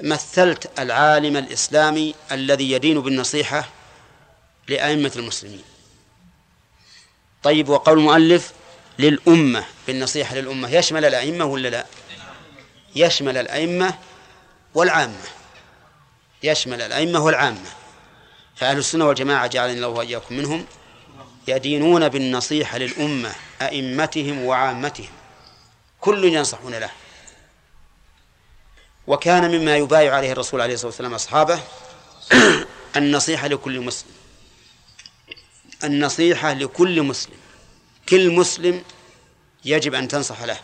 مثلت 0.00 0.78
العالم 0.78 1.36
الإسلامي 1.36 2.14
الذي 2.32 2.70
يدين 2.70 3.00
بالنصيحة 3.00 3.68
لأئمة 4.68 5.12
المسلمين. 5.16 5.69
طيب 7.42 7.68
وقول 7.68 7.98
المؤلف 7.98 8.52
للأمة 8.98 9.64
بالنصيحة 9.86 10.34
للأمة 10.34 10.70
يشمل 10.74 11.04
الأئمة 11.04 11.44
ولا 11.44 11.68
لا؟ 11.68 11.86
يشمل 12.96 13.36
الأئمة 13.36 13.94
والعامة 14.74 15.40
يشمل 16.42 16.82
الأئمة 16.82 17.24
والعامة. 17.24 17.70
فأهل 18.56 18.78
السنة 18.78 19.08
والجماعة 19.08 19.46
جعلني 19.46 19.76
الله 19.76 19.88
وإياكم 19.88 20.34
منهم 20.34 20.66
يدينون 21.48 22.08
بالنصيحة 22.08 22.78
للأمة 22.78 23.32
أئمتهم 23.62 24.44
وعامتهم. 24.44 25.10
كل 26.00 26.24
ينصحون 26.24 26.74
له. 26.74 26.90
وكان 29.06 29.50
مما 29.50 29.76
يبايع 29.76 30.14
عليه 30.14 30.32
الرسول 30.32 30.60
عليه 30.60 30.74
الصلاة 30.74 30.88
والسلام 30.88 31.14
أصحابه 31.14 31.60
النصيحة 32.96 33.48
لكل 33.48 33.80
مسلم. 33.80 34.19
النصيحة 35.84 36.52
لكل 36.52 37.02
مسلم. 37.02 37.36
كل 38.08 38.30
مسلم 38.30 38.84
يجب 39.64 39.94
أن 39.94 40.08
تنصح 40.08 40.42
له. 40.42 40.60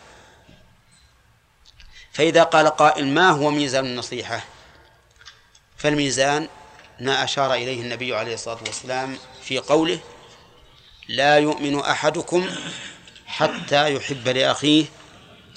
فإذا 2.13 2.43
قال 2.43 2.69
قائل 2.69 3.07
ما 3.07 3.31
هو 3.31 3.51
ميزان 3.51 3.87
النصيحة؟ 3.87 4.45
فالميزان 5.77 6.49
ما 7.01 7.25
أشار 7.25 7.55
إليه 7.55 7.83
النبي 7.83 8.17
عليه 8.17 8.35
الصلاة 8.35 8.59
والسلام 8.67 9.19
في 9.43 9.59
قوله 9.59 9.99
لا 11.09 11.39
يؤمن 11.39 11.81
أحدكم 11.81 12.51
حتى 13.27 13.95
يحب 13.95 14.29
لأخيه 14.29 14.85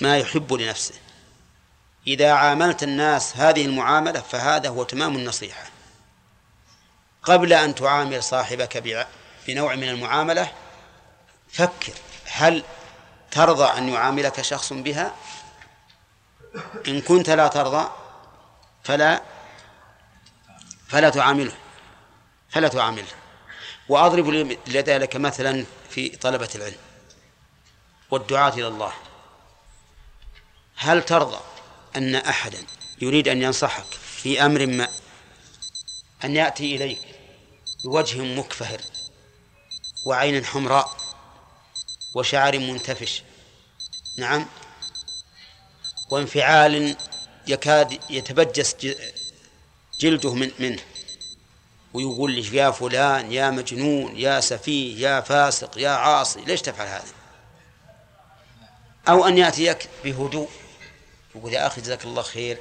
ما 0.02 0.18
يحب 0.18 0.54
لنفسه. 0.54 0.96
إذا 2.08 2.32
عاملت 2.32 2.84
الناس 2.84 3.38
هذه 3.38 3.66
المعاملة 3.66 4.20
فهذا 4.20 4.70
هو 4.70 4.84
تمام 4.84 5.16
النصيحة. 5.16 5.64
قبل 7.24 7.54
أن 7.54 7.76
تعامل 7.76 8.24
صاحبك 8.24 8.78
بنوع 9.50 9.76
من 9.76 9.90
المعاملة 9.90 10.52
فكر 11.52 11.94
هل 12.26 12.64
ترضى 13.32 13.78
أن 13.78 13.90
يعاملك 13.90 14.42
شخص 14.42 14.74
بها؟ 14.74 15.16
إن 16.88 17.02
كنت 17.02 17.30
لا 17.30 17.48
ترضى 17.48 17.92
فلا 18.84 19.22
فلا 20.88 21.10
تعامله 21.10 21.54
فلا 22.50 22.68
تعامله. 22.68 23.08
وأضرب 23.90 24.58
لذلك 24.68 25.16
مثلا 25.16 25.66
في 25.90 26.10
طلبة 26.10 26.50
العلم 26.56 26.78
والدعاة 28.12 28.54
إلى 28.54 28.68
الله. 28.68 28.94
هل 30.76 31.04
ترضى 31.06 31.40
أن 31.96 32.16
أحدا 32.16 32.66
يريد 33.02 33.28
أن 33.28 33.42
ينصحك 33.42 33.94
في 33.94 34.46
أمر 34.46 34.66
ما؟ 34.66 34.88
أن 36.24 36.36
يأتي 36.36 36.76
إليك 36.76 37.02
بوجه 37.84 38.22
مكفهر. 38.22 38.82
وعين 40.06 40.46
حمراء 40.46 40.98
وشعر 42.16 42.60
منتفش. 42.60 43.24
نعم. 44.18 44.46
وانفعال 46.10 46.96
يكاد 47.48 48.00
يتبجس 48.10 48.76
جلده 50.00 50.34
من 50.34 50.52
منه. 50.60 50.82
ويقول 51.94 52.32
لي 52.32 52.58
يا 52.58 52.72
فلان 52.72 53.32
يا 53.32 53.50
مجنون 53.50 54.18
يا 54.18 54.40
سفيه 54.40 55.08
يا 55.08 55.22
فاسق 55.22 55.78
يا 55.78 55.90
عاصي 55.90 56.42
ليش 56.42 56.62
تفعل 56.62 56.88
هذا؟ 56.88 57.14
أو 59.10 59.28
أن 59.28 59.38
يأتيك 59.38 59.90
بهدوء. 60.04 60.50
يقول 61.36 61.54
يا 61.54 61.68
أخي 61.68 61.82
جزاك 61.82 62.06
الله 62.06 62.22
خير 62.22 62.58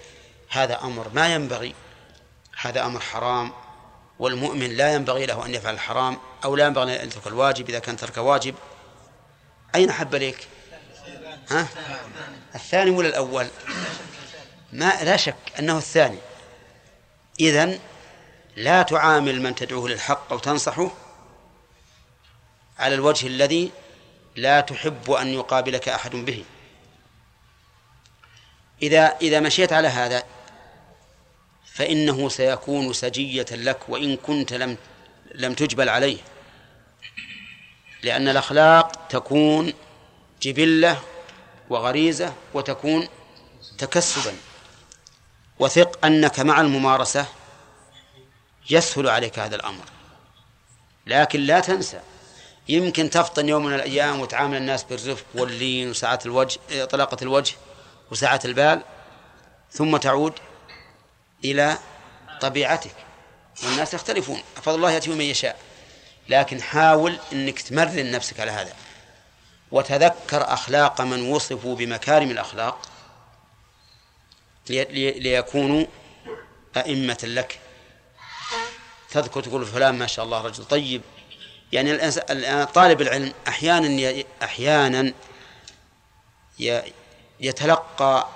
هذا 0.49 0.81
أمر 0.83 1.09
ما 1.09 1.35
ينبغي. 1.35 1.75
هذا 2.61 2.87
أمر 2.87 3.01
حرام. 3.01 3.53
والمؤمن 4.19 4.71
لا 4.77 4.95
ينبغي 4.95 5.27
له 5.27 5.47
أن 5.47 5.55
يفعل 5.55 5.75
الحرام 5.75 6.19
أو 6.45 6.57
لا 6.57 6.67
ينبغي 6.67 7.03
أن 7.03 7.07
يترك 7.07 7.27
الواجب 7.27 7.69
إذا 7.69 7.79
كان 7.79 7.97
ترك 7.97 8.17
واجب. 8.17 8.55
أين 9.75 9.93
حب 9.93 10.15
لك 10.15 10.49
ها؟ 11.51 11.69
الثاني 12.55 12.91
ولا 12.91 13.09
الأول؟ 13.09 13.47
ما 14.73 15.05
لا 15.05 15.17
شك 15.17 15.37
أنه 15.59 15.79
الثاني. 15.79 16.19
إذن 17.41 17.79
لا 18.57 18.83
تعامل 18.83 19.43
من 19.43 19.55
تدعوه 19.55 19.89
للحق 19.89 20.33
أو 20.33 20.39
تنصحه 20.39 20.91
على 22.79 22.95
الوجه 22.95 23.27
الذي 23.27 23.71
لا 24.37 24.61
تحب 24.61 25.11
أن 25.11 25.29
يقابلك 25.29 25.89
أحد 25.89 26.17
به. 26.17 26.45
إذا 28.83 29.17
إذا 29.23 29.41
مشيت 29.41 29.73
على 29.73 29.89
هذا 29.89 30.25
فإنه 31.79 32.29
سيكون 32.29 32.93
سجية 32.93 33.47
لك 33.51 33.89
وإن 33.89 34.17
كنت 34.17 34.53
لم 34.53 34.77
لم 35.35 35.55
تجبل 35.55 35.89
عليه. 35.89 36.19
لأن 38.03 38.29
الأخلاق 38.29 39.07
تكون 39.09 39.73
جبلة 40.43 41.01
وغريزة 41.71 42.35
وتكون 42.55 43.09
تكسبا. 43.79 44.35
وثق 45.59 46.07
أنك 46.07 46.41
مع 46.41 46.61
الممارسة 46.61 47.27
يسهل 48.71 49.09
عليك 49.09 49.39
هذا 49.39 49.57
الأمر. 49.57 49.85
لكن 51.07 51.41
لا 51.41 51.61
تنسى 51.61 52.01
يمكن 52.69 53.11
تفطن 53.11 53.49
يوم 53.49 53.65
من 53.65 53.75
الأيام 53.75 54.21
وتعامل 54.21 54.57
الناس 54.57 54.85
بالرفق 54.85 55.27
واللين 55.35 55.91
وسعة 55.91 56.21
الوجه 56.27 56.85
طلاقة 56.91 57.17
الوجه 57.23 57.55
وسعة 58.11 58.41
البال 58.45 58.83
ثم 59.73 59.97
تعود 59.97 60.33
إلى 61.45 61.79
طبيعتك. 62.41 62.95
والناس 63.65 63.95
يختلفون. 63.95 64.43
فضل 64.63 64.75
الله 64.75 64.91
يأتي 64.91 65.11
من 65.11 65.21
يشاء. 65.21 65.59
لكن 66.29 66.63
حاول 66.63 67.19
أنك 67.33 67.61
تمرن 67.61 68.11
نفسك 68.11 68.41
على 68.41 68.51
هذا. 68.51 68.73
وتذكر 69.71 70.53
أخلاق 70.53 71.01
من 71.01 71.31
وصفوا 71.31 71.77
بمكارم 71.77 72.31
الأخلاق 72.31 72.89
ليكونوا 74.69 75.87
أئمة 76.77 77.19
لك. 77.23 77.61
تذكر 79.11 79.43
تقول 79.43 79.67
فلان 79.67 79.99
ما 79.99 80.07
شاء 80.07 80.25
الله 80.25 80.41
رجل 80.41 80.65
طيب. 80.65 81.03
يعني 81.73 82.11
طالب 82.67 83.01
العلم 83.01 83.33
أحيانا 83.49 84.23
أحيانا 84.43 85.13
يتلقى 87.41 88.29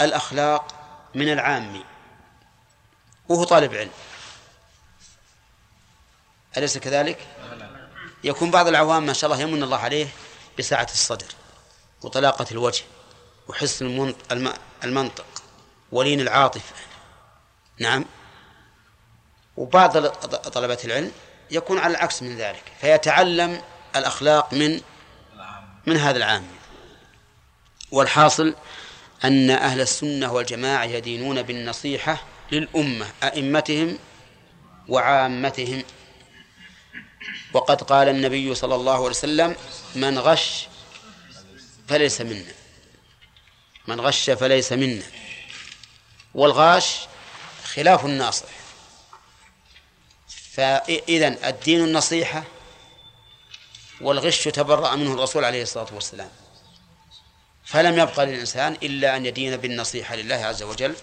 الأخلاق 0.00 0.74
من 1.14 1.32
العام 1.32 1.84
وهو 3.30 3.44
طالب 3.44 3.74
علم. 3.74 3.90
أليس 6.56 6.78
كذلك؟ 6.78 7.18
يكون 8.24 8.50
بعض 8.50 8.68
العوام 8.68 9.06
ما 9.06 9.12
شاء 9.12 9.32
الله 9.32 9.42
يمن 9.42 9.62
الله 9.62 9.76
عليه 9.78 10.08
بسعة 10.58 10.88
الصدر 10.92 11.26
وطلاقة 12.02 12.46
الوجه 12.50 12.84
وحسن 13.48 14.14
المنطق 14.84 15.42
ولين 15.92 16.20
العاطفة. 16.20 16.74
نعم. 17.78 18.04
وبعض 19.56 20.06
طلبة 20.28 20.78
العلم 20.84 21.12
يكون 21.50 21.78
على 21.78 21.90
العكس 21.90 22.22
من 22.22 22.36
ذلك 22.36 22.62
فيتعلم 22.80 23.62
الأخلاق 23.96 24.54
من 24.54 24.80
من 25.86 25.96
هذا 25.96 26.16
العام. 26.16 26.46
والحاصل 27.90 28.54
أن 29.24 29.50
أهل 29.50 29.80
السنة 29.80 30.32
والجماعة 30.32 30.84
يدينون 30.84 31.42
بالنصيحة 31.42 32.29
للأمة 32.52 33.06
أئمتهم 33.22 33.98
وعامتهم. 34.88 35.84
وقد 37.52 37.82
قال 37.82 38.08
النبي 38.08 38.54
صلى 38.54 38.74
الله 38.74 38.94
عليه 38.94 39.04
وسلم 39.04 39.56
من 39.94 40.18
غش 40.18 40.68
فليس 41.88 42.20
منا. 42.20 42.52
من 43.86 44.00
غش 44.00 44.30
فليس 44.30 44.72
منا. 44.72 45.02
والغاش 46.34 46.96
خلاف 47.64 48.04
الناصح. 48.04 48.48
فإذا 50.52 51.48
الدين 51.48 51.84
النصيحة 51.84 52.44
والغش 54.00 54.44
تبرأ 54.44 54.96
منه 54.96 55.14
الرسول 55.14 55.44
عليه 55.44 55.62
الصلاة 55.62 55.94
والسلام. 55.94 56.30
فلم 57.64 57.98
يبقى 57.98 58.26
للإنسان 58.26 58.76
إلا 58.82 59.16
أن 59.16 59.26
يدين 59.26 59.56
بالنصيحة 59.56 60.16
لله 60.16 60.34
عز 60.36 60.62
وجل. 60.62 60.94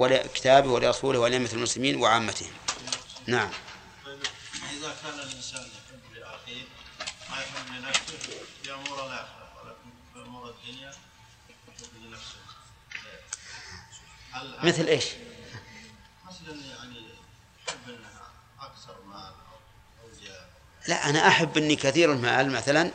ولكتابه 0.00 0.70
ولرسوله 0.70 1.18
ولأئمة 1.18 1.48
المسلمين 1.52 1.96
وعامتهم. 1.96 2.52
نعم. 3.26 3.50
إذا 4.72 4.96
كان 5.02 5.18
الإنسان 5.18 5.60
يحب 5.60 6.14
لأخيه 6.14 6.62
ما 7.30 7.36
يحب 7.36 7.82
لنفسه 7.82 8.16
في 8.62 8.72
أمور 8.72 9.06
الآخرة. 9.06 9.52
ولكن 9.56 9.90
في 10.14 10.20
أمور 10.20 10.50
الدنيا 10.50 10.90
يحب 11.48 12.04
لنفسه. 12.04 12.40
مثل 14.62 14.86
إيش؟ 14.86 15.04
مثل 16.28 16.44
أكثر 18.60 18.94
مال 19.06 19.32
أو 19.52 20.08
لا 20.88 21.10
أنا 21.10 21.28
أحب 21.28 21.58
أني 21.58 21.76
كثير 21.76 22.12
المال 22.12 22.50
مثلا 22.50 22.90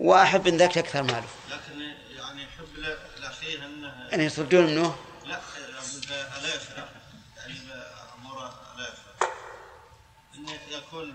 وأحب 0.00 0.46
أن 0.46 0.56
ذاك 0.56 0.78
أكثر 0.78 1.02
ماله. 1.02 1.28
لكن 1.50 1.80
يعني 2.16 2.42
يحب 2.42 2.98
لأخيه 3.20 3.64
أنه 3.66 4.08
يعني 4.10 4.24
يصدون 4.24 4.66
منه؟ 4.66 4.96
يعني 6.10 6.38
الآخرة. 6.38 6.88
أنه 10.34 10.58
يكون 10.70 11.14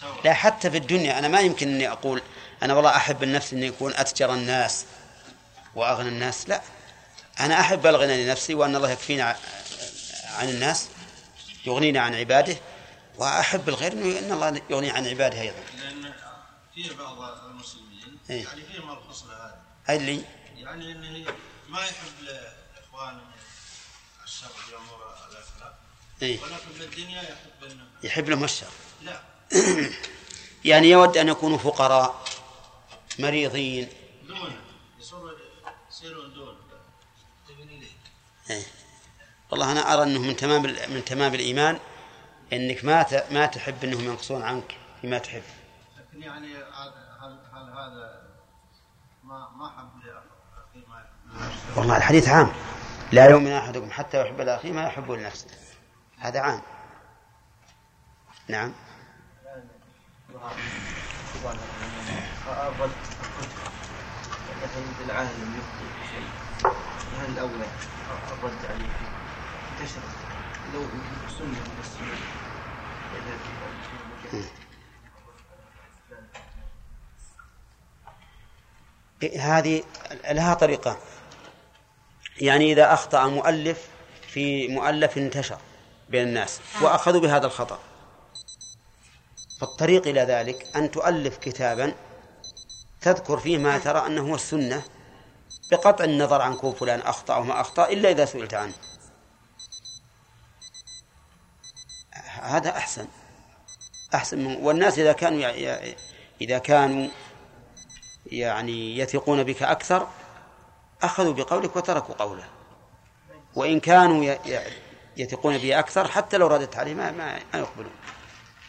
سواء. 0.00 0.24
لا 0.24 0.34
حتى 0.34 0.70
في 0.70 0.76
الدنيا 0.76 1.18
أنا 1.18 1.28
ما 1.28 1.40
يمكن 1.40 1.68
أني 1.68 1.88
أقول 1.88 2.22
أنا 2.62 2.74
والله 2.74 2.96
أحب 2.96 3.22
النفس 3.22 3.52
أن 3.52 3.62
يكون 3.62 3.94
أتجر 3.94 4.34
الناس 4.34 4.86
وأغنى 5.74 6.08
الناس 6.08 6.48
لا. 6.48 6.62
أنا 7.40 7.60
أحب 7.60 7.86
ألغنى 7.86 8.24
لنفسي 8.24 8.54
وأن 8.54 8.76
الله 8.76 8.90
يكفينا 8.90 9.36
عن 10.24 10.48
الناس 10.48 10.88
يغنينا 11.66 12.00
عن 12.00 12.14
عباده 12.14 12.56
وأحب 13.18 13.68
الغير 13.68 13.92
أن 13.92 14.32
الله 14.32 14.62
يغني 14.70 14.90
عن 14.90 15.06
عباده 15.06 15.40
أيضا. 15.40 15.56
لأن 15.78 16.12
في 16.74 16.94
بعض 16.94 17.44
المسلمين 17.44 18.18
إيه. 18.30 18.44
يعني 18.44 18.62
فيهم 18.62 18.90
الخصلة 18.90 19.54
هذه. 19.84 19.96
اللي؟ 19.96 20.22
يعني 20.56 20.92
انه 20.92 21.26
ما 21.68 21.80
يحب 21.84 22.22
لاخوانه 22.22 23.22
الشر 24.24 24.48
في 24.48 24.76
امور 24.76 25.14
الاخلاق 25.30 25.78
إيه؟ 26.22 26.42
ولكن 26.42 26.72
في 26.78 26.84
الدنيا 26.84 27.22
يحب 27.22 27.64
انه 27.70 27.84
يحب 28.02 28.28
لهم 28.28 28.44
الشر. 28.44 28.72
لا. 29.02 29.20
يعني 30.64 30.90
يود 30.90 31.16
أن 31.16 31.28
يكونوا 31.28 31.58
فقراء 31.58 32.24
مريضين. 33.18 33.88
يصيروا 34.98 35.30
يصيرون 35.90 36.34
دون 36.34 36.56
إيه. 38.50 38.66
والله 39.50 39.72
أنا 39.72 39.94
أرى 39.94 40.02
أنه 40.02 40.20
من 40.20 40.36
تمام 40.36 40.62
من 40.62 41.04
تمام 41.06 41.34
الإيمان 41.34 41.78
أنك 42.52 42.84
ما 42.84 43.06
ما 43.30 43.46
تحب 43.46 43.84
أنهم 43.84 44.04
ينقصون 44.04 44.42
عنك 44.42 44.76
فيما 45.00 45.18
تحب. 45.18 45.42
لكن 45.98 46.22
يعني 46.22 46.56
هل 47.52 47.70
هذا 47.70 48.26
ما 49.24 49.48
ما 49.56 49.68
حب 49.70 49.95
والله 51.76 51.96
الحديث 51.96 52.28
عام. 52.28 52.52
لا 53.12 53.30
يؤمن 53.30 53.52
أحدكم 53.52 53.90
حتى 53.90 54.20
يحب 54.20 54.40
لأخيه 54.40 54.72
ما 54.72 54.86
يحب 54.86 55.10
لنفسه. 55.10 55.46
هذا 56.18 56.40
عام. 56.40 56.60
نعم. 58.48 58.72
الرد 62.46 62.90
مثلا 64.62 65.04
العاهل 65.06 65.34
لم 65.40 65.58
يخطئ 65.58 65.88
شيء 66.10 66.28
هل 67.20 67.32
الاولى 67.32 67.66
الرد 68.32 68.66
عليه 68.70 68.90
لو 70.74 70.80
من 70.80 71.56
إيه، 79.22 79.58
هذه 79.58 79.82
لها 80.30 80.54
طريقة. 80.54 80.98
يعني 82.40 82.72
إذا 82.72 82.92
أخطأ 82.92 83.26
مؤلف 83.26 83.88
في 84.28 84.68
مؤلف 84.68 85.18
انتشر 85.18 85.58
بين 86.08 86.28
الناس 86.28 86.60
وأخذوا 86.82 87.20
بهذا 87.20 87.46
الخطأ. 87.46 87.78
فالطريق 89.60 90.06
إلى 90.06 90.20
ذلك 90.20 90.76
أن 90.76 90.90
تؤلف 90.90 91.36
كتابا 91.36 91.94
تذكر 93.00 93.38
فيه 93.38 93.58
ما 93.58 93.78
ترى 93.78 94.06
أنه 94.06 94.30
هو 94.30 94.34
السنة 94.34 94.82
بقطع 95.70 96.04
النظر 96.04 96.42
عن 96.42 96.54
كون 96.54 96.72
فلان 96.72 97.00
أخطأ 97.00 97.34
أو 97.34 97.42
ما 97.42 97.60
أخطأ 97.60 97.88
إلا 97.88 98.10
إذا 98.10 98.24
سئلت 98.24 98.54
عنه. 98.54 98.72
هذا 102.40 102.70
أحسن. 102.70 103.06
أحسن 104.14 104.38
من 104.38 104.56
والناس 104.56 104.98
إذا 104.98 105.12
كانوا 105.12 105.50
إذا 106.40 106.58
كانوا 106.58 107.08
يعني 108.26 108.98
يثقون 108.98 109.44
بك 109.44 109.62
أكثر 109.62 110.08
أخذوا 111.02 111.34
بقولك 111.34 111.76
وتركوا 111.76 112.14
قوله. 112.14 112.44
وإن 113.54 113.80
كانوا 113.80 114.34
يثقون 115.16 115.58
به 115.58 115.78
أكثر 115.78 116.08
حتى 116.08 116.36
لو 116.36 116.46
ردت 116.46 116.76
عليه 116.76 116.94
ما, 116.94 117.10
ما 117.10 117.38
ما 117.52 117.58
يقبلون. 117.58 117.92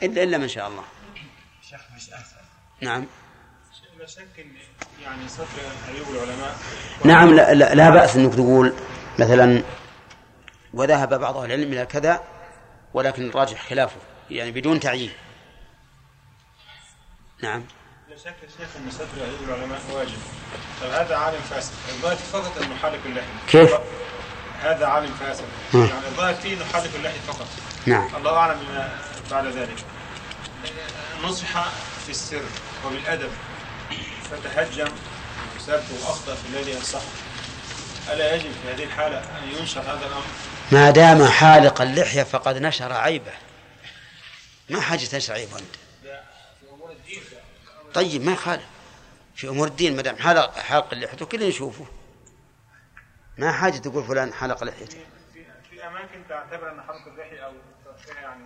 إلا 0.03 0.23
إلا 0.23 0.37
من 0.37 0.47
شاء 0.47 0.67
الله. 0.67 0.83
شيخ 1.69 1.81
مش 1.95 2.09
أسهل 2.09 2.45
نعم. 2.81 3.05
يعني 5.03 5.27
صدر 5.27 5.45
أيوب 5.87 6.07
العلماء. 6.09 6.57
نعم 7.03 7.35
لا, 7.35 7.53
لا, 7.53 7.75
لا 7.75 7.89
بأس 7.89 8.15
أنك 8.15 8.33
تقول 8.33 8.73
مثلا 9.19 9.63
وذهب 10.73 11.19
بعض 11.19 11.37
أهل 11.37 11.45
العلم 11.45 11.73
إلى 11.73 11.85
كذا 11.85 12.23
ولكن 12.93 13.29
الراجح 13.29 13.69
خلافه 13.69 13.99
يعني 14.29 14.51
بدون 14.51 14.79
تعيين. 14.79 15.11
نعم. 17.43 17.63
لا 18.17 18.23
شك 18.23 18.35
يا 18.43 18.49
شيخ 18.57 18.67
ان 18.77 18.91
ستر 18.91 19.23
ايوب 19.23 19.43
العلماء 19.49 19.79
واجب. 19.91 20.17
طب 20.81 20.89
هذا 20.89 21.15
عالم 21.15 21.41
فاسد. 21.49 21.71
الظاهر 21.89 22.15
فقط 22.15 22.57
انه 22.57 22.75
اللحيه 23.05 23.27
كيف؟ 23.49 23.73
هذا 24.61 24.85
عالم 24.85 25.13
فاسد. 25.19 25.45
يعني 25.73 26.07
الظاهر 26.07 26.33
فيه 26.33 26.53
انه 26.53 26.65
حالك 26.65 26.95
اللحيه 26.95 27.19
فقط. 27.27 27.47
نعم. 27.85 28.15
الله 28.15 28.37
أعلم 28.37 28.59
بما 28.59 28.99
بعد 29.31 29.45
ذلك. 29.45 29.85
نصح 31.23 31.69
في 32.05 32.09
السر 32.09 32.43
وبالأدب. 32.85 33.31
فتهجم 34.31 34.91
وسب 35.57 35.83
وأخطأ 35.91 36.35
في 36.35 36.47
الذي 36.49 36.71
ينصحه 36.71 37.01
ألا 38.09 38.35
يجب 38.35 38.51
في 38.63 38.73
هذه 38.73 38.83
الحالة 38.83 39.17
أن 39.17 39.59
ينشر 39.59 39.81
هذا 39.81 40.05
الأمر؟ 40.07 40.25
ما 40.71 40.91
دام 40.91 41.27
حالق 41.27 41.81
اللحية 41.81 42.23
فقد 42.23 42.57
نشر 42.57 42.93
عيبه. 42.93 43.33
ما 44.69 44.81
حاجة 44.81 45.05
تنشر 45.05 45.33
عيبه 45.33 45.55
أنت؟ 45.59 45.86
طيب 47.97 48.25
ما 48.25 48.31
يخالف. 48.31 48.65
في 49.35 49.49
أمور 49.49 49.67
الدين 49.67 49.95
ما 49.95 50.01
دام 50.01 50.15
حلق 50.15 50.57
حلق 50.57 50.93
لحيته 50.93 51.25
كل 51.25 51.41
يشوفه 51.41 51.85
ما 53.37 53.51
حاجة 53.51 53.77
تقول 53.77 54.03
فلان 54.03 54.33
حلق 54.33 54.63
لحيته 54.63 54.97
في 55.33 55.45
في 55.69 55.87
أماكن 55.87 56.27
تعتبر 56.29 56.71
أن 56.71 56.81
حلق 56.81 57.07
اللحية 57.07 57.39
أو 57.39 57.53
يعني 58.21 58.45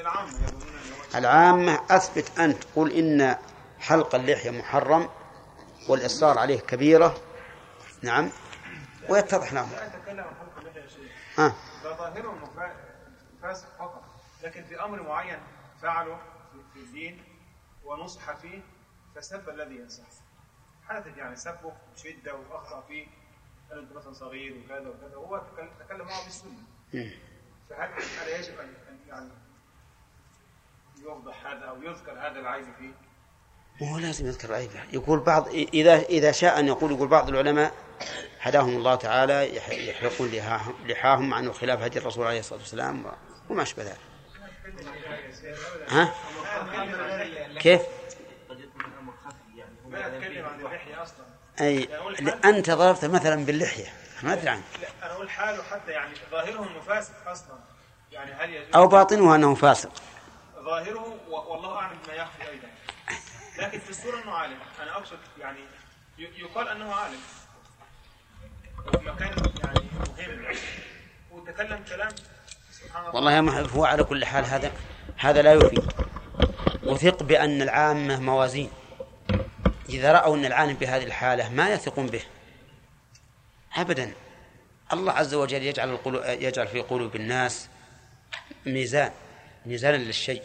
العام 0.00 0.28
يقولون 0.28 0.62
أنه 0.62 1.18
العامة 1.18 1.80
أثبت 1.90 2.38
أنت 2.38 2.64
قل 2.76 2.92
إن 2.92 3.36
حلق 3.80 4.14
اللحية 4.14 4.50
محرم 4.50 5.08
والإصرار 5.88 6.38
عليه 6.38 6.60
كبيرة. 6.60 7.16
نعم. 8.02 8.30
ويتضح 9.08 9.52
لهم. 9.52 9.70
لا 9.72 9.86
اتكلم 9.86 10.20
عن 10.20 10.34
حلق 10.34 10.58
اللحية 10.58 10.80
يا 10.80 10.86
شيخ 10.86 11.38
ها 11.38 11.54
ده 11.84 11.96
ظاهره 11.96 12.50
فاسق 13.42 13.68
فقط. 13.78 14.04
لكن 14.42 14.64
في 14.64 14.80
أمر 14.84 15.02
معين 15.02 15.38
فعله 15.82 16.18
في 16.74 16.80
الدين 16.80 17.22
ونصح 17.86 18.36
فيه 18.36 18.60
فسب 19.16 19.48
الذي 19.48 19.74
ينصح 19.76 20.04
حدث 20.88 21.16
يعني 21.16 21.36
سبه 21.36 21.72
بشده 21.94 22.34
وأخطأ 22.34 22.84
فيه 22.88 23.06
قال 23.70 23.78
أنت 23.78 23.92
مثلا 23.92 24.12
صغير 24.12 24.56
وكذا 24.64 24.88
وكذا 24.88 25.16
وهو 25.16 25.42
تكلم- 25.88 26.06
معه 26.06 26.24
بالسنة. 26.24 26.50
مم. 26.94 27.10
فهل 27.70 27.90
هل 27.92 28.28
يجب 28.40 28.60
ان 28.60 28.74
يعني 29.08 29.28
يوضح 31.02 31.46
هذا 31.46 31.64
أو 31.64 31.82
يذكر 31.82 32.12
هذا 32.12 32.38
العيب 32.40 32.64
فيه؟ 32.78 32.90
ما 33.80 33.92
هو 33.92 33.98
لازم 33.98 34.26
يذكر 34.26 34.54
عيبه 34.54 34.82
يقول 34.92 35.20
بعض 35.20 35.48
إذا 35.48 35.96
إذا 36.02 36.32
شاء 36.32 36.60
أن 36.60 36.66
يقول 36.66 36.92
يقول 36.92 37.08
بعض 37.08 37.28
العلماء 37.28 37.74
هداهم 38.40 38.76
الله 38.76 38.94
تعالى 38.94 39.56
يح- 39.56 39.68
يحلقون 39.68 40.28
لحاهم 40.86 41.28
مع 41.30 41.38
أنه 41.38 41.52
خلاف 41.52 41.80
هدي 41.82 41.98
الرسول 41.98 42.26
عليه 42.26 42.40
الصلاة 42.40 42.58
والسلام 42.60 43.04
وما 43.50 43.62
أشبه 43.62 43.82
ذلك. 43.82 43.98
ها؟ 45.88 46.14
كيف؟ 47.66 47.82
أي 51.60 51.88
أنت 52.44 52.70
ضربت 52.70 53.04
مثلا 53.04 53.44
باللحية. 53.44 53.86
ما 54.22 54.32
أدري 54.32 54.48
عنه 54.48 54.62
لا 54.82 54.88
أنا 55.02 55.12
أقول 55.12 55.30
حاله 55.30 55.62
حتى 55.62 55.90
يعني 55.90 56.14
ظاهره 56.30 56.58
انه 56.58 56.80
فاسق 56.80 57.28
أصلا 57.28 57.58
يعني 58.12 58.32
هل 58.32 58.50
يجوز 58.50 58.74
أو 58.74 58.86
باطنه 58.86 59.34
أنه 59.34 59.54
فاسق. 59.54 59.90
ظاهره 60.64 61.16
والله 61.28 61.76
اعلم 61.76 61.98
بما 62.06 62.14
يخفي 62.14 62.42
أيضا 62.50 62.68
لكن 63.58 63.78
في 63.78 63.90
الصورة 63.90 64.22
انه 64.22 64.32
عالم 64.32 64.58
أنا 64.82 64.96
اقصد 64.96 65.18
يعني 65.40 65.60
يقال 66.18 66.68
انه 66.68 66.94
عالم 66.94 67.20
مكان 68.86 69.52
يعني 69.64 69.80
مهم 70.08 70.56
وتكلم 71.30 71.84
كلام 71.88 72.10
سبحان 72.72 73.02
الله 73.02 73.14
والله 73.14 73.32
يا 73.32 73.40
محب 73.40 73.70
هو 73.70 73.84
على 73.84 74.04
كل 74.04 74.24
حال 74.24 74.44
هذا 74.44 74.72
هذا 75.16 75.42
لا 75.42 75.52
يفيد. 75.52 75.92
وثق 76.82 77.22
بأن 77.22 77.62
العامة 77.62 78.20
موازين 78.20 78.70
إذا 79.88 80.12
رأوا 80.12 80.36
أن 80.36 80.44
العالم 80.44 80.74
بهذه 80.74 81.04
الحالة 81.04 81.48
ما 81.48 81.70
يثقون 81.70 82.06
به. 82.06 82.22
أبدا. 83.76 84.12
الله 84.92 85.12
عز 85.12 85.34
وجل 85.34 85.62
يجعل 85.62 85.90
القلوب 85.90 86.22
يجعل 86.24 86.66
في 86.66 86.80
قلوب 86.80 87.16
الناس 87.16 87.68
ميزان 88.66 89.12
ميزانا 89.66 89.96
للشيء. 89.96 90.42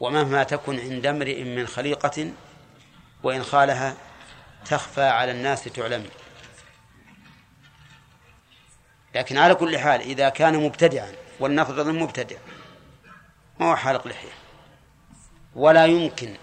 ومهما 0.00 0.42
تكن 0.42 0.80
عند 0.80 1.06
امرئ 1.06 1.44
من 1.44 1.66
خليقة 1.66 2.32
وإن 3.22 3.42
خالها 3.42 3.96
تخفى 4.64 5.02
على 5.02 5.32
الناس 5.32 5.64
تعلم. 5.64 6.06
لكن 9.14 9.38
على 9.38 9.54
كل 9.54 9.78
حال 9.78 10.00
إذا 10.00 10.28
كان 10.28 10.64
مبتدعا 10.64 11.12
ولنفرض 11.40 11.88
مبتدع 11.88 12.36
ما 13.60 13.70
هو 13.70 13.76
حالق 13.76 14.06
لحية. 14.06 14.32
ولا 15.54 15.86
يمكن 15.86 16.36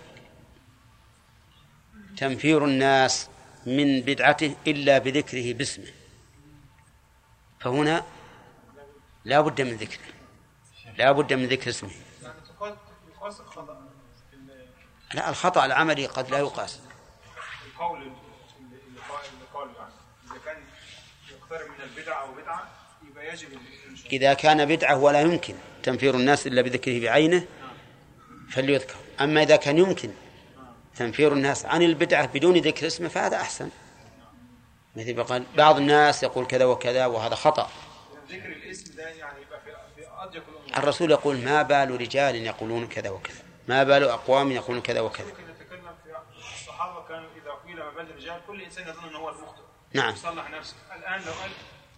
تنفير 2.17 2.65
الناس 2.65 3.30
من 3.65 4.01
بدعته 4.01 4.56
إلا 4.67 4.97
بذكره 4.97 5.54
باسمه. 5.54 5.91
فهنا 7.60 8.04
لا 9.25 9.41
بد 9.41 9.62
من 9.62 9.75
ذكره 9.75 10.06
لا 10.97 11.12
بد 11.12 11.34
من 11.34 11.45
ذكر 11.45 11.69
اسمه. 11.69 11.91
لا 15.13 15.30
الخطأ 15.30 15.65
العملي 15.65 16.06
قد 16.06 16.32
لا 16.32 16.38
يقاس 16.38 16.80
القول 17.65 18.01
اللي 18.01 18.13
اللي 18.88 18.99
قال 19.10 19.25
اللي 19.34 19.45
قال 19.54 19.69
يعني 19.75 19.91
إذا 20.32 20.39
كان 20.45 20.63
يقترب 21.32 21.69
من 21.69 21.74
البدعة 21.85 22.21
أو 22.21 22.33
بدعة 22.33 22.67
يبقى 23.11 23.33
يجب 23.33 23.47
إذا 24.11 24.33
كان 24.33 24.65
بدعة 24.65 24.97
ولا 24.97 25.21
يمكن 25.21 25.55
تنفير 25.83 26.15
الناس 26.15 26.47
إلا 26.47 26.61
بذكره 26.61 26.99
بعينه 26.99 27.45
فليذكر. 28.49 28.95
أما 29.21 29.43
إذا 29.43 29.55
كان 29.55 29.77
يمكن 29.77 30.11
تنفير 30.95 31.33
الناس 31.33 31.65
عن 31.65 31.81
البدعة 31.81 32.25
بدون 32.25 32.57
ذكر 32.57 32.87
اسمه 32.87 33.07
فهذا 33.09 33.37
أحسن. 33.37 33.69
مثل 34.95 35.15
ما 35.15 35.23
قال 35.23 35.43
بعض 35.57 35.77
الناس 35.77 36.23
يقول 36.23 36.45
كذا 36.45 36.65
وكذا 36.65 37.05
وهذا 37.05 37.35
خطأ. 37.35 37.69
ذكر 38.29 38.45
الاسم 38.49 38.95
ده 38.95 39.09
يعني 39.09 39.41
يبقى 39.41 39.59
في 39.61 39.71
أضيق 40.17 40.43
الأمور 40.49 40.77
الرسول 40.77 41.11
يقول 41.11 41.37
ما 41.37 41.61
بال 41.61 42.01
رجال 42.01 42.35
يقولون 42.35 42.87
كذا 42.87 43.09
وكذا 43.09 43.39
ما 43.67 43.83
بال 43.83 44.03
أقوام 44.03 44.51
يقولون 44.51 44.81
كذا 44.81 44.99
وكذا. 44.99 45.27
الصحابة 46.53 47.07
كانوا 47.07 47.29
إذا 47.43 47.51
قيل 47.65 47.77
ما 47.77 47.89
بال 47.89 48.09
الرجال 48.09 48.41
كل 48.47 48.61
إنسان 48.61 48.87
يظن 48.87 49.07
أنه 49.09 49.17
هو 49.17 49.29
المخطئ. 49.29 49.61
نعم. 49.93 50.13
يصلح 50.13 50.49
نفسه. 50.49 50.75
الآن 50.95 51.21
لو 51.21 51.31
قال 51.31 51.51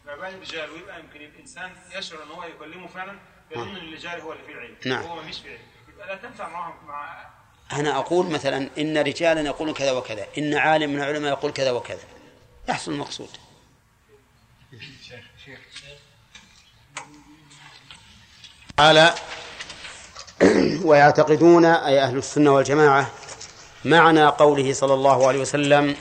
ويبقى 0.08 1.00
يمكن 1.00 1.22
الإنسان 1.22 1.72
يشعر 1.96 2.24
أن 2.24 2.32
هو 2.32 2.44
يكلمه 2.44 2.88
فعلا 2.88 3.20
يظن 3.52 3.70
أن 3.70 3.76
الرجال 3.78 4.22
هو 4.22 4.34
اللي 4.34 4.44
فيه 4.44 4.54
العيب 4.54 4.76
نعم. 4.86 5.04
وهو 5.06 5.16
ما 5.16 5.22
فيش 5.24 5.40
فيه 5.40 5.50
عيب 5.50 5.60
يبقى 5.94 6.08
لا 6.08 6.16
تنفع 6.16 6.50
معهم 6.50 6.88
مع 6.88 7.26
أنا 7.74 7.98
أقول 7.98 8.26
مثلا 8.32 8.70
إن 8.78 8.98
رجالا 8.98 9.42
يقولون 9.42 9.74
كذا 9.74 9.92
وكذا 9.92 10.28
إن 10.38 10.54
عالم 10.54 10.90
من 10.90 11.00
العلماء 11.00 11.32
يقول 11.32 11.52
كذا 11.52 11.72
وكذا. 11.72 12.04
يحصل 12.70 12.92
المقصود. 12.92 13.30
قال 18.78 19.14
ويعتقدون 20.84 21.66
أي 21.66 22.04
أهل 22.04 22.18
السنة 22.18 22.56
والجماعة 22.56 23.12
معنى 23.86 24.26
قوله 24.26 24.74
صلى 24.74 24.94
الله 24.94 25.28
عليه 25.28 25.40
وسلم 25.40 25.96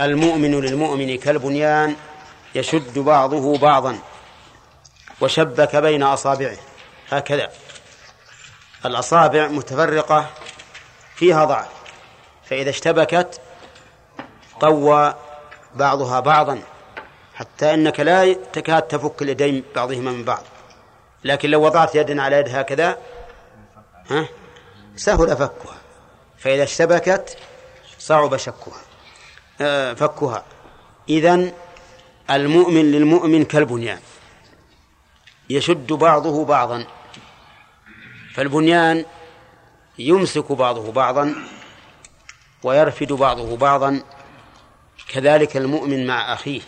المؤمن 0.00 0.60
للمؤمن 0.60 1.18
كالبنيان 1.18 1.96
يشد 2.54 2.98
بعضه 2.98 3.58
بعضا 3.58 3.98
وشبك 5.20 5.76
بين 5.76 6.02
أصابعه. 6.02 6.56
هكذا. 7.10 7.50
الأصابع 8.84 9.46
متفرقة 9.46 10.26
فيها 11.14 11.44
ضعف. 11.44 11.68
فإذا 12.44 12.70
اشتبكت 12.70 13.40
قوى 14.60 15.14
بعضها 15.74 16.20
بعضا 16.20 16.62
حتى 17.34 17.74
أنك 17.74 18.00
لا 18.00 18.32
تكاد 18.32 18.82
تفك 18.82 19.22
اليدين 19.22 19.64
بعضهما 19.74 20.10
من 20.10 20.24
بعض. 20.24 20.42
لكن 21.24 21.50
لو 21.50 21.64
وضعت 21.64 21.94
يد 21.94 22.18
على 22.18 22.36
يد 22.36 22.48
هكذا 22.48 22.98
ها 24.10 24.28
سهل 24.96 25.36
فكها. 25.36 25.76
فإذا 26.38 26.62
اشتبكت 26.62 27.38
صعب 27.98 28.36
شكها 28.36 28.80
آه، 29.60 29.94
فكها. 29.94 30.44
إذن 31.08 31.52
المؤمن 32.30 32.92
للمؤمن 32.92 33.44
كالبنيان. 33.44 34.00
يشد 35.50 35.92
بعضه 35.92 36.44
بعضا. 36.44 36.86
فالبنيان 38.34 39.04
يمسك 39.98 40.52
بعضه 40.52 40.92
بعضا 40.92 41.34
ويرفد 42.62 43.12
بعضه 43.12 43.56
بعضا. 43.56 44.02
كذلك 45.08 45.56
المؤمن 45.56 46.06
مع 46.06 46.34
أخيه. 46.34 46.60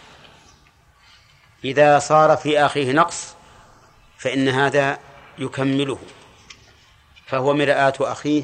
إذا 1.64 1.98
صار 1.98 2.36
في 2.36 2.58
أخيه 2.66 2.92
نقص 2.92 3.34
فإن 4.18 4.48
هذا 4.48 4.98
يكمله. 5.38 5.98
فهو 7.26 7.54
مرآة 7.54 7.94
أخيه 8.00 8.42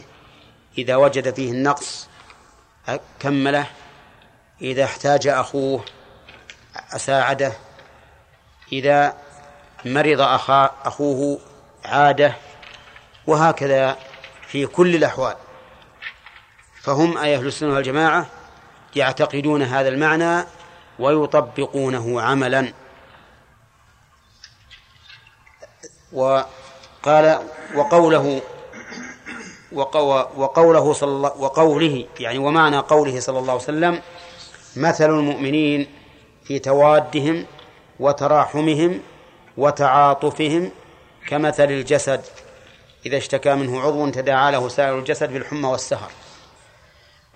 إذا 0.78 0.96
وجد 0.96 1.34
فيه 1.34 1.50
النقص 1.52 2.08
كمله. 3.20 3.66
إذا 4.62 4.84
احتاج 4.84 5.28
أخوه 5.28 5.84
ساعده 6.96 7.52
إذا 8.72 9.14
مرض 9.84 10.20
أخا 10.20 10.70
أخوه 10.84 11.38
عاده 11.84 12.36
وهكذا 13.26 13.96
في 14.48 14.66
كل 14.66 14.94
الأحوال. 14.94 15.34
فهم 16.82 17.18
أي 17.18 17.36
أهل 17.36 17.46
السنة 17.46 17.74
والجماعة 17.74 18.26
يعتقدون 18.96 19.62
هذا 19.62 19.88
المعنى 19.88 20.46
ويطبقونه 20.98 22.20
عملا. 22.22 22.72
وقال 26.12 27.38
وقوله 27.74 28.42
وقو- 29.72 30.26
وقوله 30.36 30.92
صلى 30.92 31.10
الله 31.10 31.32
وقوله 31.36 32.06
يعني 32.20 32.38
ومعنى 32.38 32.78
قوله 32.78 33.20
صلى 33.20 33.38
الله 33.38 33.52
عليه 33.52 33.62
وسلم 33.62 34.02
مثل 34.76 35.10
المؤمنين 35.10 35.86
في 36.50 36.58
توادهم 36.58 37.46
وتراحمهم 38.00 39.00
وتعاطفهم 39.56 40.70
كمثل 41.26 41.64
الجسد. 41.64 42.24
إذا 43.06 43.16
اشتكى 43.16 43.54
منه 43.54 43.80
عضو 43.80 44.10
تداعى 44.10 44.52
له 44.52 44.68
سائر 44.68 44.98
الجسد 44.98 45.32
بالحمى 45.32 45.68
والسهر. 45.68 46.10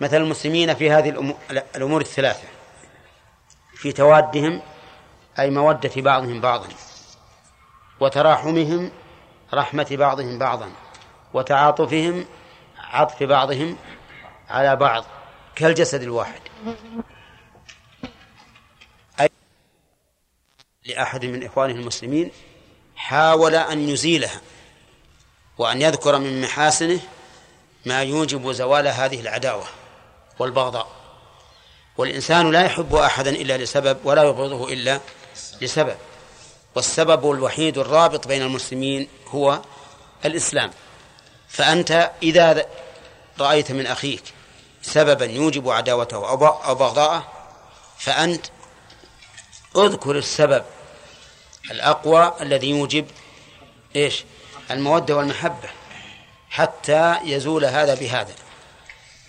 مثل 0.00 0.16
المسلمين 0.16 0.74
في 0.74 0.90
هذه 0.90 1.12
الأمو- 1.12 1.57
الأمور 1.77 2.00
الثلاثة. 2.00 2.48
في 3.74 3.92
توادهم 3.92 4.62
أي 5.38 5.50
مودة 5.50 5.92
بعضهم 5.96 6.40
بعضا. 6.40 6.68
وتراحمهم 8.00 8.90
رحمة 9.55 9.87
بعضهم 9.90 10.38
بعضا. 10.38 10.70
وتعاطفهم 11.35 12.24
عطف 12.92 13.22
بعضهم 13.22 13.77
على 14.50 14.77
بعض. 14.77 15.05
كالجسد 15.57 16.03
الواحد. 16.03 16.40
لأحد 20.84 21.24
من 21.24 21.44
إخوانه 21.44 21.74
المسلمين 21.74 22.30
حاول 22.96 23.54
أن 23.54 23.88
يزيلها 23.88 24.40
وأن 25.58 25.82
يذكر 25.82 26.18
من 26.18 26.40
محاسنه 26.40 27.00
ما 27.86 28.02
يوجب 28.02 28.52
زوال 28.52 28.88
هذه 28.88 29.20
العداوة 29.20 29.64
والبغضاء. 30.38 30.88
والإنسان 31.98 32.50
لا 32.50 32.64
يحب 32.64 32.94
أحدا 32.94 33.30
إلا 33.30 33.56
لسبب 33.56 33.98
ولا 34.04 34.22
يبغضه 34.22 34.72
إلا 34.72 35.00
لسبب. 35.60 35.96
والسبب 36.74 37.30
الوحيد 37.30 37.78
الرابط 37.78 38.28
بين 38.28 38.42
المسلمين 38.42 39.08
هو 39.28 39.60
الإسلام. 40.24 40.70
فأنت 41.48 42.10
إذا 42.22 42.66
رأيت 43.40 43.72
من 43.72 43.86
أخيك 43.86 44.22
سببا 44.82 45.24
يوجب 45.24 45.70
عداوته 45.70 46.28
أو 46.28 46.74
بغضاءه 46.74 47.32
فأنت 47.98 48.46
اذكر 49.76 50.18
السبب 50.18 50.64
الأقوى 51.70 52.35
الذي 52.40 52.70
يوجب 52.70 53.07
إيش؟ 53.96 54.24
المودة 54.70 55.16
والمحبة 55.16 55.68
حتى 56.50 57.18
يزول 57.24 57.64
هذا 57.64 57.94
بهذا. 57.94 58.35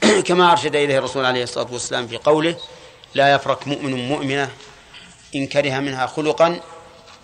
كما 0.28 0.52
أرشد 0.52 0.76
إليه 0.76 0.98
الرسول 0.98 1.26
عليه 1.26 1.44
الصلاة 1.44 1.68
والسلام 1.72 2.08
في 2.08 2.18
قوله 2.18 2.58
لا 3.16 3.34
يفرق 3.34 3.68
مؤمن 3.68 4.08
مؤمنة 4.08 4.52
إن 5.36 5.48
كره 5.48 5.80
منها 5.80 6.08
خلقا 6.08 6.60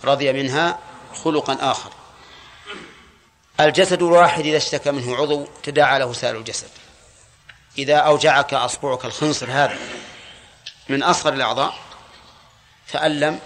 رضي 0.04 0.32
منها 0.32 0.78
خلقا 1.24 1.70
آخر. 1.70 1.90
الجسد 3.60 4.02
الواحد 4.02 4.46
إذا 4.46 4.56
اشتكى 4.56 4.90
منه 4.90 5.16
عضو 5.16 5.46
تداعى 5.62 5.98
له 5.98 6.12
سائر 6.12 6.36
الجسد. 6.36 6.68
إذا 7.78 7.96
أوجعك 7.96 8.54
أصبعك 8.54 9.04
الخنصر 9.04 9.50
هذا 9.50 9.78
من 10.88 11.02
أصغر 11.02 11.32
الأعضاء 11.32 11.74
تألم 12.92 13.40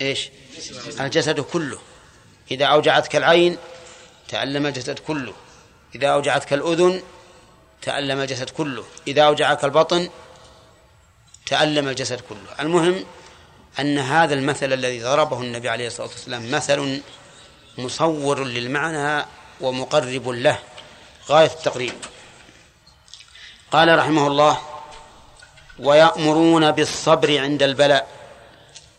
إيش؟ 0.00 0.28
الجسد 1.00 1.40
كله. 1.40 1.78
إذا 2.50 2.64
أوجعتك 2.64 3.16
العين 3.16 3.56
تألم 4.28 4.66
الجسد 4.66 4.98
كله. 4.98 5.32
إذا 5.94 6.08
أوجعتك 6.08 6.52
الأذن 6.52 7.02
تألم 7.82 8.20
الجسد 8.20 8.50
كله. 8.50 8.84
إذا 9.08 9.22
أوجعك 9.22 9.64
البطن 9.64 10.10
تألم 11.46 11.88
الجسد 11.88 12.20
كله. 12.20 12.60
المهم 12.60 13.04
أن 13.80 13.98
هذا 13.98 14.34
المثل 14.34 14.72
الذي 14.72 15.02
ضربه 15.02 15.40
النبي 15.40 15.68
عليه 15.68 15.86
الصلاة 15.86 16.08
والسلام 16.08 16.50
مثل 16.50 17.00
مصور 17.78 18.44
للمعنى 18.44 19.26
ومقرب 19.60 20.28
له. 20.28 20.58
غاية 21.28 21.46
التقريب. 21.46 21.94
قال 23.70 23.98
رحمه 23.98 24.26
الله 24.26 24.58
ويأمرون 25.78 26.70
بالصبر 26.70 27.38
عند 27.38 27.62
البلاء 27.62 28.15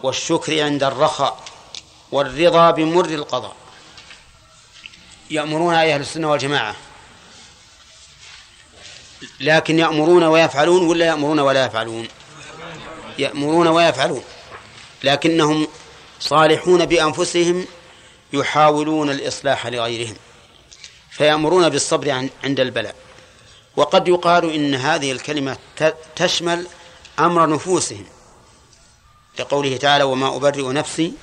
والشكر 0.03 0.63
عند 0.63 0.83
الرخاء 0.83 1.43
والرضا 2.11 2.71
بمر 2.71 3.05
القضاء. 3.05 3.55
يأمرون 5.29 5.73
أهل 5.73 6.01
السنة 6.01 6.31
والجماعة. 6.31 6.75
لكن 9.39 9.79
يأمرون 9.79 10.23
ويفعلون 10.23 10.87
ولا 10.87 11.05
يأمرون 11.05 11.39
ولا 11.39 11.65
يفعلون؟ 11.65 12.07
يأمرون 13.19 13.67
ويفعلون. 13.67 14.23
لكنهم 15.03 15.67
صالحون 16.19 16.85
بأنفسهم 16.85 17.67
يحاولون 18.33 19.09
الإصلاح 19.09 19.67
لغيرهم. 19.67 20.15
فيأمرون 21.11 21.69
بالصبر 21.69 22.29
عند 22.43 22.59
البلاء. 22.59 22.95
وقد 23.75 24.07
يقال 24.07 24.53
إن 24.53 24.75
هذه 24.75 25.11
الكلمة 25.11 25.57
تشمل 26.15 26.67
أمر 27.19 27.49
نفوسهم. 27.49 28.05
لقوله 29.39 29.77
تعالى 29.77 30.03
وما 30.03 30.35
أبرئ 30.35 30.71
نفسي 30.71 31.13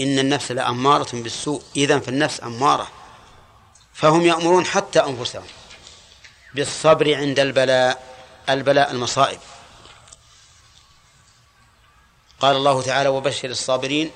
إن 0.00 0.18
النفس 0.18 0.52
لأمارة 0.52 1.08
بالسوء. 1.12 1.62
إذا 1.76 1.98
فالنفس 1.98 2.42
أمارة. 2.42 2.88
فهم 3.94 4.26
يأمرون 4.26 4.66
حتى 4.66 5.00
أنفسهم 5.00 5.46
بالصبر 6.54 7.14
عند 7.14 7.40
البلاء 7.40 8.08
البلاء 8.48 8.90
المصائب. 8.90 9.38
قال 12.40 12.56
الله 12.56 12.82
تعالى 12.82 13.08
وبشر 13.08 13.50
الصابرين 13.50 14.10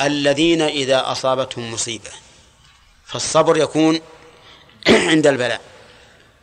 الذين 0.00 0.62
إذا 0.62 1.12
أصابتهم 1.12 1.72
مصيبة. 1.72 2.10
فالصبر 3.06 3.56
يكون 3.56 4.00
عند 4.88 5.26
البلاء. 5.26 5.60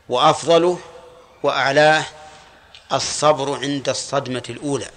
وأفضله 0.10 0.80
وأعلاه 1.44 2.06
الصبر 2.94 3.58
عند 3.58 3.89
الصدمة 3.89 4.44
الأولى. 4.50 4.89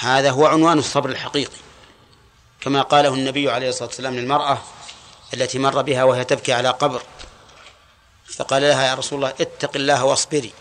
هذا 0.00 0.30
هو 0.30 0.46
عنوان 0.46 0.78
الصبر 0.78 1.10
الحقيقي. 1.10 1.56
كما 2.60 2.82
قاله 2.82 3.14
النبي 3.14 3.50
عليه 3.50 3.68
الصلاة 3.68 3.88
والسلام 3.88 4.14
للمرأة 4.14 4.58
التي 5.34 5.58
مر 5.58 5.82
بها 5.82 6.04
وهي 6.04 6.24
تبكي 6.24 6.52
على 6.52 6.68
قبر 6.68 7.02
فقال 8.24 8.62
لها 8.62 8.86
يا 8.86 8.94
رسول 8.94 9.16
الله 9.18 9.34
اتق 9.40 9.70
الله 9.76 10.04
واصبري. 10.04 10.52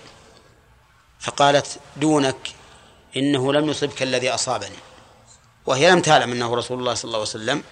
فقالت 1.20 1.80
دونك 1.98 2.54
إنه 3.18 3.54
لم 3.54 3.70
يصبك 3.70 4.04
الذي 4.04 4.30
أصابني. 4.30 4.78
وهي 5.66 5.92
لم 5.92 6.02
تعلم 6.02 6.32
أنه 6.32 6.56
رسول 6.56 6.80
الله 6.80 6.94
صلى 6.94 7.10
الله 7.10 7.20
عليه 7.20 7.30
وسلم 7.30 7.64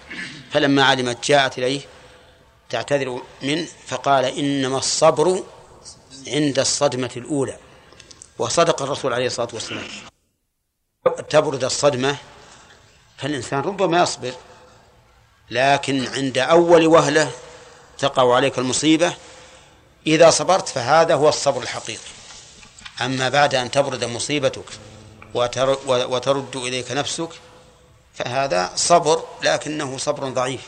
فلما 0.52 0.84
علمت 0.84 1.28
جاءت 1.28 1.58
إليه 1.58 1.80
تعتذر 2.68 3.22
منه 3.42 3.68
فقال 3.86 4.24
إنما 4.24 4.78
الصبر 4.78 5.42
عند 6.26 6.58
الصدمة 6.58 7.10
الأولى. 7.16 7.56
وصدق 8.38 8.82
الرسول 8.82 9.12
عليه 9.12 9.26
الصلاة 9.26 9.48
والسلام. 9.52 10.09
تبرد 11.04 11.64
الصدمة 11.64 12.16
فالإنسان 13.18 13.60
ربما 13.60 14.02
يصبر 14.02 14.32
لكن 15.50 16.06
عند 16.06 16.38
أول 16.38 16.86
وهلة 16.86 17.30
تقع 17.98 18.34
عليك 18.34 18.58
المصيبة 18.58 19.14
إذا 20.06 20.30
صبرت 20.30 20.68
فهذا 20.68 21.14
هو 21.14 21.28
الصبر 21.28 21.62
الحقيقي. 21.62 22.10
أما 23.00 23.28
بعد 23.28 23.54
أن 23.54 23.70
تبرد 23.70 24.04
مصيبتك 24.04 24.64
وترد 25.84 26.56
إليك 26.56 26.92
نفسك 26.92 27.28
فهذا 28.14 28.72
صبر 28.76 29.24
لكنه 29.42 29.98
صبر 29.98 30.28
ضعيف. 30.28 30.60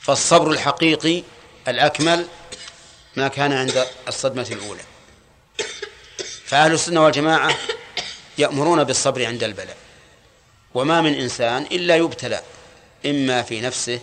فالصبر 0.00 0.50
الحقيقي 0.50 1.22
الأكمل 1.68 2.26
ما 3.16 3.28
كان 3.28 3.52
عند 3.52 3.86
الصدمة 4.08 4.46
الأولى. 4.50 4.82
فأهل 6.46 6.72
السنة 6.72 7.04
والجماعة 7.04 7.54
يأمرون 8.38 8.84
بالصبر 8.84 9.26
عند 9.26 9.44
البلاء. 9.44 9.76
وما 10.74 11.00
من 11.00 11.14
إنسان 11.14 11.62
إلا 11.62 11.96
يبتلى 11.96 12.42
إما 13.06 13.42
في 13.42 13.60
نفسه 13.60 14.00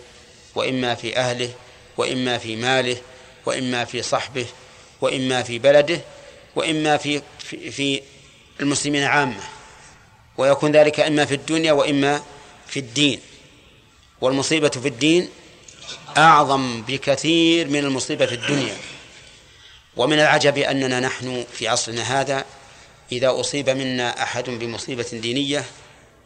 وإما 0.56 0.96
في 0.96 1.18
أهله 1.18 1.50
وإما 1.98 2.38
في 2.38 2.56
ماله 2.56 2.98
وإما 3.46 3.86
في 3.86 4.02
صحبه 4.02 4.46
وإما 5.02 5.44
في 5.44 5.60
بلده 5.60 6.02
وإما 6.56 6.98
في 6.98 7.22
في, 7.40 7.72
في 7.72 8.02
المسلمين 8.60 9.04
عامة. 9.04 9.44
ويكون 10.38 10.72
ذلك 10.72 11.00
إما 11.00 11.26
في 11.26 11.36
الدنيا 11.36 11.72
وإما 11.72 12.24
في 12.68 12.80
الدين. 12.80 13.20
والمصيبة 14.22 14.70
في 14.70 14.88
الدين 14.88 15.30
أعظم 16.18 16.82
بكثير 16.82 17.68
من 17.68 17.80
المصيبة 17.80 18.26
في 18.26 18.36
الدنيا. 18.36 18.78
ومن 19.98 20.20
العجب 20.20 20.58
أننا 20.58 21.00
نحن 21.00 21.46
في 21.54 21.68
عصرنا 21.68 22.22
هذا 22.22 22.46
إذا 23.12 23.40
أصيب 23.40 23.70
منا 23.70 24.24
أحد 24.24 24.50
بمصيبة 24.50 25.08
دينية 25.14 25.66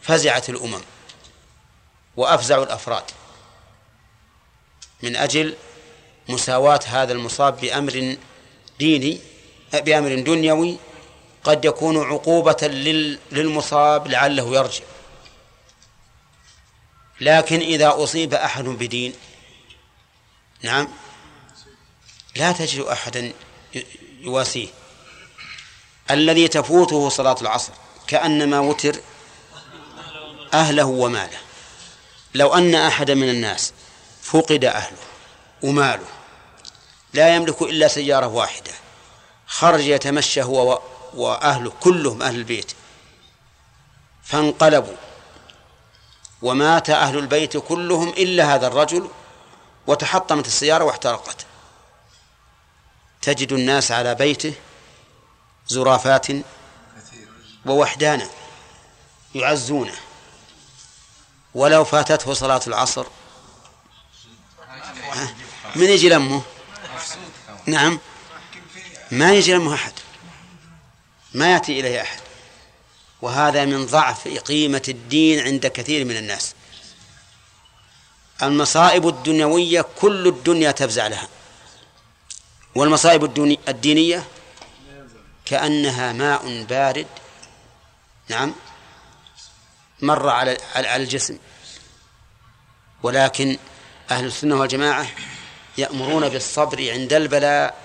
فزعت 0.02 0.50
الأمم 0.50 0.82
وأفزع 2.18 2.63
الأفراد 2.63 3.04
من 5.04 5.15
أجل 5.15 5.56
مساواة 6.30 6.80
هذا 6.86 7.13
المصاب 7.13 7.62
بأمر 7.62 8.18
ديني 8.80 9.20
بأمر 9.74 10.15
دنيوي 10.20 10.78
قد 11.44 11.65
يكون 11.65 11.98
عقوبة 11.98 12.68
للمصاب 13.32 14.08
لعله 14.08 14.56
يرجع. 14.56 14.84
لكن 17.22 17.60
إذا 17.60 18.04
أصيب 18.04 18.34
أحد 18.34 18.63
بدين 18.63 19.13
نعم 20.62 20.88
لا 22.36 22.52
تجد 22.52 22.82
أحدا 22.82 23.34
يواسيه. 24.22 24.68
الذي 26.12 26.48
تفوته 26.48 27.10
صلاة 27.10 27.36
العصر 27.41 27.72
كأنما 28.08 28.60
وتر 28.60 29.00
أهله 30.54 30.86
وماله. 30.86 31.38
لو 32.34 32.54
أن 32.54 32.76
أحد 32.76 33.12
من 33.12 33.30
الناس 33.30 33.74
فقد 34.22 34.65
أهله 34.65 34.98
وماله 35.63 36.06
لا 37.13 37.36
يملك 37.36 37.62
إلا 37.62 37.88
سيارة 37.88 38.28
واحدة 38.28 38.72
خرج 39.48 39.86
يتمشى 39.86 40.43
هو 40.43 40.82
وأهله 41.13 41.72
كلهم 41.80 42.22
أهل 42.22 42.36
البيت. 42.36 42.72
فانقلبوا 44.24 44.95
ومات 46.41 46.89
أهل 46.89 47.17
البيت 47.17 47.58
كلهم 47.58 48.10
إلا 48.10 48.56
هذا 48.56 48.67
الرجل 48.67 49.10
وتحطمت 49.88 50.48
السيارة 50.48 50.84
واحترقت. 50.84 51.45
تجد 53.22 53.54
الناس 53.54 53.91
على 53.91 54.15
بيته 54.15 54.54
زرافات 55.69 56.27
ووحدانا 57.65 58.29
يعزونه 59.36 59.93
ولو 61.55 61.84
فاتته 61.84 62.34
صلاة 62.34 62.62
العصر. 62.67 63.05
من 65.75 65.84
يجي 65.84 66.10
لمه 66.10 66.41
نعم. 67.65 67.99
ما 69.12 69.34
يجي 69.34 69.53
لمه 69.53 69.73
أحد. 69.73 69.93
ما 71.34 71.53
يأتي 71.53 71.79
إليه 71.79 72.01
أحد. 72.01 72.19
وهذا 73.21 73.65
من 73.65 73.86
ضعف 73.86 74.27
قيمة 74.27 74.82
الدين 74.88 75.39
عند 75.39 75.67
كثير 75.67 76.05
من 76.05 76.17
الناس. 76.17 76.53
المصائب 78.43 79.08
الدنيوية 79.08 79.86
كل 80.01 80.27
الدنيا 80.27 80.71
تفزع 80.71 81.08
لها. 81.08 81.27
والمصائب 82.75 83.23
الدينية 83.67 84.23
كأنها 85.50 86.14
ماء 86.14 86.64
بارد. 86.64 87.08
نعم. 88.28 88.56
مر 90.02 90.30
على 90.30 90.58
على 90.76 90.96
الجسم. 90.96 91.38
ولكن 93.04 93.58
أهل 94.12 94.26
السنة 94.26 94.56
والجماعة 94.56 95.08
يأمرون 95.78 96.30
بالصبر 96.30 96.91
عند 96.91 97.14
البلاء 97.14 97.76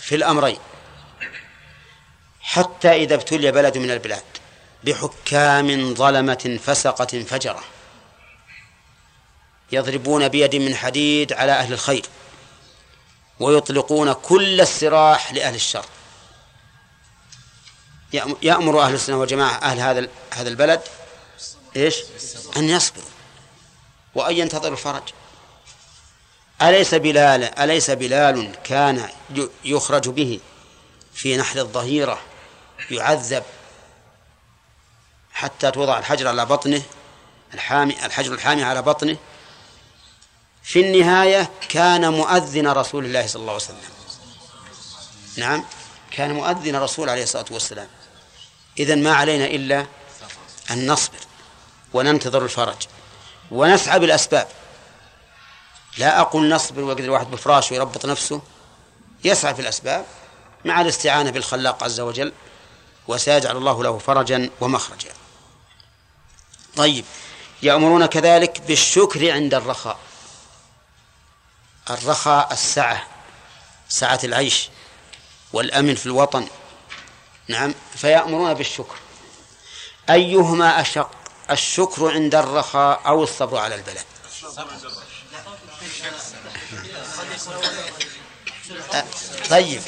في 0.00 0.14
الأمرين. 0.14 0.58
حتى 2.40 2.92
إذا 2.92 3.14
ابتلي 3.14 3.52
بلد 3.52 3.78
من 3.78 3.90
البلاد 3.90 4.24
بحكام 4.84 5.94
ظلمة 5.94 6.58
فسقة 6.64 7.22
فجرة 7.22 7.64
يضربون 9.72 10.28
بيد 10.28 10.56
من 10.56 10.74
حديد 10.74 11.32
على 11.32 11.52
أهل 11.52 11.72
الخير 11.72 12.06
ويطلقون 13.40 14.12
كل 14.12 14.60
السراح 14.60 15.32
لأهل 15.32 15.54
الشر. 15.54 15.84
يأمر 18.42 18.82
أهل 18.82 18.94
السنة 18.94 19.16
والجماعة 19.16 19.54
أهل 19.54 19.80
هذا 19.80 20.08
هذا 20.30 20.48
البلد 20.48 20.80
إيش؟ 21.76 21.96
أن 22.56 22.68
يصبروا 22.68 23.08
وأن 24.14 24.36
ينتظروا 24.36 24.72
الفرج. 24.72 25.02
أليس 26.62 26.94
بلال 26.94 27.58
أليس 27.58 27.90
بلال 27.90 28.52
كان 28.64 29.08
يخرج 29.64 30.08
به 30.08 30.40
في 31.14 31.36
نحر 31.36 31.58
الظهيرة 31.58 32.20
يعذب 32.90 33.42
حتى 35.32 35.70
توضع 35.70 35.98
الحجر 35.98 36.28
على 36.28 36.46
بطنه 36.46 36.82
الحامي 37.54 38.04
الحجر 38.06 38.34
الحامي 38.34 38.64
على 38.64 38.82
بطنه؟ 38.82 39.16
في 40.62 40.80
النهاية 40.80 41.50
كان 41.68 42.12
مؤذن 42.12 42.66
رسول 42.66 43.04
الله 43.04 43.26
صلى 43.26 43.40
الله 43.40 43.52
عليه 43.52 43.64
وسلم. 43.64 43.78
نعم 45.36 45.64
كان 46.10 46.32
مؤذن 46.32 46.76
رسول 46.76 47.08
عليه 47.08 47.22
الصلاة 47.22 47.44
والسلام. 47.50 47.88
إذن 48.78 49.02
ما 49.02 49.14
علينا 49.14 49.44
إلا 49.44 49.86
أن 50.70 50.86
نصبر 50.86 51.18
وننتظر 51.92 52.44
الفرج 52.44 52.86
ونسعى 53.50 53.98
بالأسباب 53.98 54.48
لا 55.98 56.20
أقول 56.20 56.48
نصبر 56.48 56.80
ويقدر 56.80 57.04
الواحد 57.04 57.30
بفراش 57.30 57.72
ويربط 57.72 58.06
نفسه 58.06 58.42
يسعى 59.24 59.54
في 59.54 59.60
الأسباب 59.60 60.04
مع 60.64 60.80
الاستعانة 60.80 61.30
بالخلاق 61.30 61.84
عز 61.84 62.00
وجل 62.00 62.32
وسيجعل 63.08 63.56
الله 63.56 63.82
له 63.82 63.98
فرجا 63.98 64.50
ومخرجا. 64.60 65.12
طيب 66.76 67.04
يأمرون 67.62 68.06
كذلك 68.06 68.60
بالشكر 68.60 69.30
عند 69.32 69.54
الرخاء. 69.54 69.98
الرخاء 71.90 72.52
السعة 72.52 73.06
سعة 73.88 74.20
العيش 74.24 74.68
والأمن 75.52 75.94
في 75.94 76.06
الوطن. 76.06 76.46
نعم 77.48 77.74
فيأمرون 77.96 78.54
بالشكر. 78.54 78.96
أيهما 80.10 80.80
أشق؟ 80.80 81.10
الشكر 81.50 82.12
عند 82.12 82.34
الرخاء 82.34 83.02
أو 83.06 83.22
الصبر 83.22 83.58
على 83.58 83.74
البلاء. 83.74 84.04
طيب. 89.50 89.82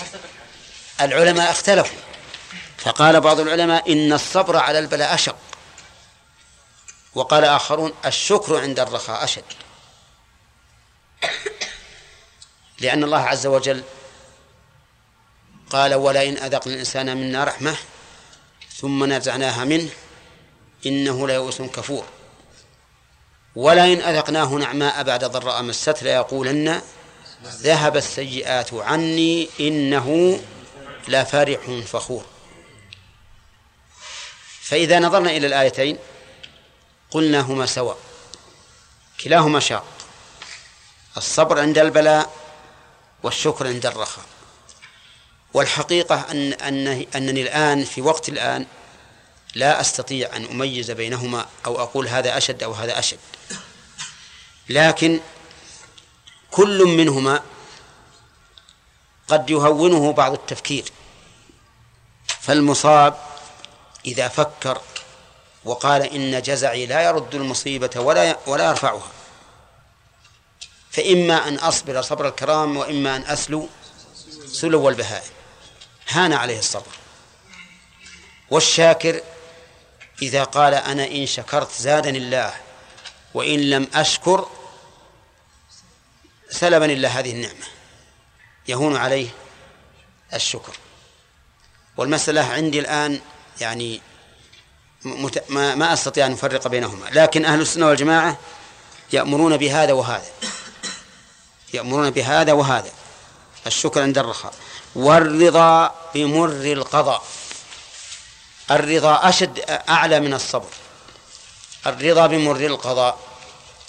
العلماء 1.01 1.51
اختلفوا. 1.51 1.99
فقال 2.79 3.21
بعض 3.21 3.41
العلماء 3.41 3.93
إن 3.93 4.13
الصبر 4.13 4.57
على 4.57 4.79
البلاء 4.79 5.15
أشق. 5.15 5.37
وقال 7.15 7.45
آخرون 7.45 7.95
الشكر 8.05 8.61
عند 8.61 8.81
الرخاء 8.81 9.25
أشد. 9.25 9.45
لأن 12.79 13.05
الله 13.05 13.19
عز 13.19 13.47
وجل 13.47 13.85
قال 15.71 15.95
ولئن 15.95 16.39
أذقنا 16.39 16.75
الإنسان 16.75 17.17
منا 17.17 17.45
رحمة 17.45 17.77
ثم 18.77 19.13
نزعناها 19.13 19.65
منه 19.65 19.91
إنه 20.87 21.27
ليئوس 21.27 21.63
كفور. 21.63 22.05
ولئن 23.57 24.01
أذقناه 24.01 24.55
نعماء 24.55 25.03
بعد 25.03 25.25
ضراء 25.25 25.63
مست 25.63 26.03
ليقولن 26.03 26.83
ذهب 27.45 27.97
السيئات 27.97 28.75
عني 28.75 29.49
إنه 29.61 30.41
لفرح 31.09 31.61
فخور. 31.87 32.25
فإذا 34.61 34.99
نظرنا 34.99 35.31
إلى 35.31 35.47
الآيتين 35.47 35.99
قلنا 37.11 37.41
هما 37.41 37.67
سواء 37.67 37.99
كلاهما 39.25 39.61
شاق 39.61 39.85
الصبر 41.17 41.61
عند 41.61 41.79
البلاء 41.79 42.33
والشكر 43.23 43.67
عند 43.67 43.87
الرخاء. 43.87 44.25
والحقيقة 45.57 46.31
أن 46.31 46.53
أن 46.53 47.07
أنني 47.17 47.43
الآن 47.43 47.85
في 47.85 48.01
وقت 48.01 48.29
الآن 48.29 48.67
لا 49.55 49.81
أستطيع 49.81 50.37
أن 50.37 50.45
أميز 50.45 50.91
بينهما 50.91 51.47
أو 51.67 51.81
أقول 51.83 52.09
هذا 52.09 52.37
أشد 52.37 52.63
أو 52.63 52.73
هذا 52.73 52.99
أشد. 52.99 53.19
لكن 54.69 55.21
كل 56.51 56.85
منهما 56.85 57.43
قد 59.29 59.51
يهونه 59.51 60.13
بعض 60.13 60.33
التفكير. 60.33 60.93
فالمصاب 62.41 63.17
إذا 64.05 64.29
فكر 64.29 64.81
وقال 65.65 66.03
إن 66.03 66.43
جزعي 66.43 66.87
لا 66.87 67.03
يرد 67.03 67.35
المصيبة 67.35 68.01
ولا 68.01 68.39
ولا 68.47 68.69
يرفعها. 68.69 69.11
فإما 70.91 71.49
أن 71.49 71.55
أصبر 71.55 72.03
صبر 72.03 72.29
الكرام 72.29 72.77
وإما 72.77 73.17
أن 73.17 73.23
أسلو 73.23 73.69
سلو 74.47 74.89
البهائم. 74.89 75.36
هان 76.09 76.33
عليه 76.33 76.59
الصبر. 76.59 76.93
والشاكر 78.51 79.21
إذا 80.23 80.45
قال 80.45 80.75
أنا 80.75 81.07
إن 81.07 81.27
شكرت 81.27 81.73
زادني 81.73 82.19
الله 82.19 82.55
وإن 83.35 83.71
لم 83.71 83.89
أشكر 83.95 84.49
سلبني 86.51 86.93
الله 86.93 87.09
هذه 87.19 87.33
النعمة. 87.33 87.67
يهون 88.69 88.97
عليه 88.97 89.29
الشكر. 90.35 90.77
والمسألة 91.97 92.45
عندي 92.45 92.81
الآن 92.81 93.21
يعني. 93.61 94.01
ما 95.49 95.93
أستطيع 95.93 96.27
أن 96.27 96.33
أفرق 96.33 96.69
بينهما 96.69 97.07
لكن 97.13 97.45
أهل 97.45 97.61
السنة 97.61 97.87
والجماعة 97.87 98.39
يأمرون 99.13 99.57
بهذا 99.57 99.93
وهذا. 99.93 100.31
يأمرون 101.75 102.11
بهذا 102.11 102.53
وهذا. 102.53 102.91
الشكر 103.67 104.03
عند 104.03 104.19
الرخاء. 104.19 104.55
والرضا 104.97 105.95
بمر 106.15 106.73
القضاء. 106.73 107.23
الرضا 108.71 109.29
أشد 109.29 109.61
أعلى 109.89 110.21
من 110.21 110.35
الصبر. 110.35 110.69
الرضا 111.87 112.27
بمر 112.27 112.57
القضاء 112.57 113.19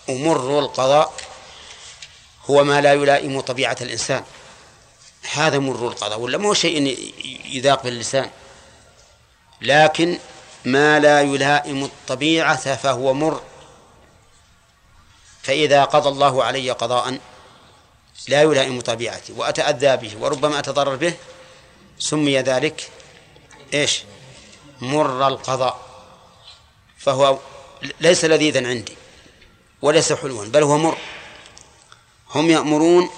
ومر 0.08 0.60
القضاء 0.60 1.14
هو 2.50 2.64
ما 2.64 2.82
لا 2.82 2.94
يلائم 2.94 3.40
طبيعة 3.40 3.78
الإنسان. 3.82 4.24
هذا 5.32 5.60
مر 5.60 5.88
القضاء 5.88 6.20
ولا 6.20 6.38
مو 6.38 6.54
شيء 6.54 6.98
يذاق 7.46 7.84
باللسان 7.84 8.30
لكن 9.62 10.20
ما 10.66 11.00
لا 11.00 11.22
يلائم 11.22 11.84
الطبيعة 11.84 12.76
فهو 12.76 13.14
مر. 13.14 13.42
فإذا 15.44 15.84
قضى 15.84 16.10
الله 16.10 16.44
علي 16.44 16.72
قضاء 16.72 17.20
لا 18.28 18.42
يلائم 18.42 18.82
طبيعتي 18.82 19.34
وأتأذى 19.34 19.98
به 19.98 20.18
وربما 20.20 20.60
أتضرر 20.60 20.96
به. 20.96 21.14
سمي 22.00 22.40
ذلك 22.40 22.90
إيش؟ 23.74 24.04
مر 24.82 25.28
القضاء. 25.28 25.88
فهو 26.98 27.38
ليس 28.02 28.26
لذيذا 28.26 28.68
عندي 28.68 28.98
وليس 29.82 30.14
حلوا 30.14 30.46
بل 30.46 30.64
هو 30.64 30.78
مر. 30.78 30.98
هم 32.36 32.50
يأمرون 32.50 33.10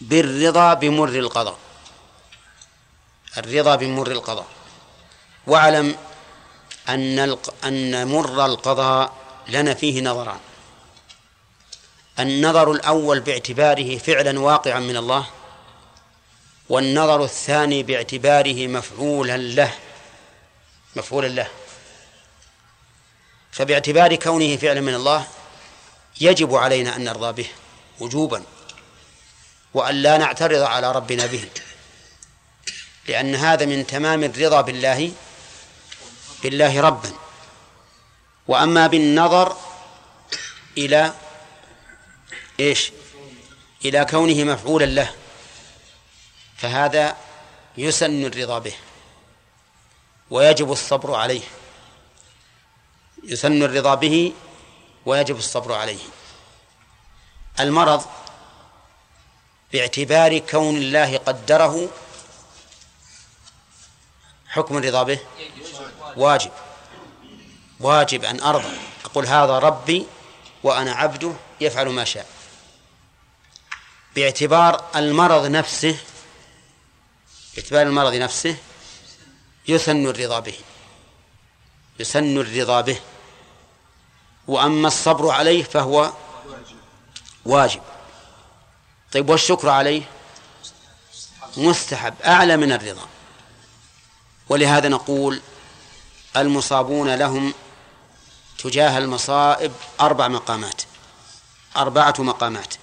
بالرضا 0.00 0.74
بمر 0.74 1.08
القضاء. 1.08 1.58
الرضا 3.38 3.76
بمر 3.76 4.10
القضاء. 4.10 4.46
واعلم 5.46 5.96
أن 6.88 7.36
أن 7.64 8.08
مر 8.08 8.46
القضاء 8.46 9.12
لنا 9.48 9.74
فيه 9.74 10.02
نظران. 10.02 10.40
النظر 12.20 12.72
الأول 12.72 13.20
باعتباره 13.20 13.98
فعلا 13.98 14.40
واقعا 14.40 14.80
من 14.80 14.96
الله 14.96 15.26
والنظر 16.68 17.24
الثاني 17.24 17.82
باعتباره 17.82 18.66
مفعولا 18.66 19.36
له 19.36 19.74
مفعولا 20.96 21.26
له. 21.28 21.48
فباعتبار 23.52 24.14
كونه 24.14 24.56
فعلا 24.56 24.80
من 24.80 24.94
الله 24.94 25.26
يجب 26.20 26.54
علينا 26.54 26.96
أن 26.96 27.04
نرضى 27.04 27.42
به 27.42 27.48
وجوبا 28.00 28.42
وأن 29.74 29.94
لا 29.94 30.16
نعترض 30.16 30.62
على 30.62 30.92
ربنا 30.92 31.26
به 31.26 31.44
لأن 33.08 33.34
هذا 33.34 33.66
من 33.66 33.86
تمام 33.86 34.24
الرضا 34.24 34.60
بالله 34.60 35.12
بالله 36.42 36.80
ربا. 36.80 37.10
وأما 38.48 38.86
بالنظر 38.86 39.56
إلى 40.78 41.14
إيش؟ 42.60 42.92
إلى 43.84 44.04
كونه 44.04 44.44
مفعولا 44.44 44.84
له. 44.84 45.14
فهذا 46.56 47.16
يسن 47.76 48.24
الرضا 48.24 48.58
به 48.58 48.74
ويجب 50.30 50.72
الصبر 50.72 51.14
عليه. 51.14 51.42
يسن 53.24 53.62
الرضا 53.62 53.94
به 53.94 54.32
ويجب 55.06 55.36
الصبر 55.36 55.72
عليه. 55.72 55.98
المرض 57.60 58.04
باعتبار 59.72 60.38
كون 60.38 60.76
الله 60.76 61.16
قدره 61.16 61.88
حكم 64.48 64.78
الرضا 64.78 65.02
به 65.02 65.20
واجب. 66.16 66.50
واجب 67.80 68.24
أن 68.24 68.40
أرضى. 68.40 68.76
أقول 69.04 69.26
هذا 69.26 69.58
ربي 69.58 70.06
وأنا 70.62 70.92
عبده 70.92 71.32
يفعل 71.60 71.88
ما 71.88 72.04
شاء. 72.04 72.37
باعتبار 74.18 74.84
المرض 74.96 75.46
نفسه 75.46 75.98
باعتبار 77.56 77.82
المرض 77.82 78.14
نفسه 78.14 78.56
يسن 79.68 80.06
الرضا 80.06 80.40
به 80.40 80.54
يسن 81.98 82.38
الرضا 82.38 82.80
به. 82.80 83.00
وأما 84.48 84.88
الصبر 84.88 85.30
عليه 85.30 85.64
فهو 85.64 86.12
واجب. 87.44 87.82
طيب 89.12 89.30
والشكر 89.30 89.68
عليه 89.68 90.02
مستحب 91.56 92.14
أعلى 92.24 92.56
من 92.56 92.72
الرضا. 92.72 93.06
ولهذا 94.48 94.88
نقول 94.88 95.40
المصابون 96.36 97.14
لهم 97.14 97.54
تجاه 98.58 98.98
المصائب 98.98 99.72
أربع 100.00 100.28
مقامات 100.28 100.82
أربعة 101.76 102.14
مقامات. 102.18 102.74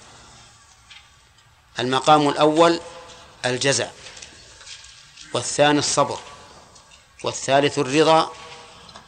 المقام 1.78 2.28
الأول 2.28 2.80
الجزع 3.44 3.88
والثاني 5.34 5.78
الصبر 5.78 6.18
والثالث 7.24 7.78
الرضا 7.78 8.32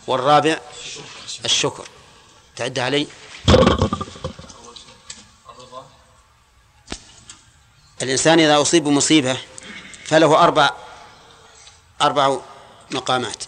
والرابع 0.07 0.61
الشكر. 1.45 1.89
تعد 2.57 2.79
علي. 2.79 3.09
الإنسان 8.03 8.41
إذا 8.41 8.61
أصيب 8.61 8.85
بمصيبة 8.85 9.41
فله 10.05 10.45
أربع 10.45 10.71
أربع 12.03 12.37
مقامات 12.91 13.45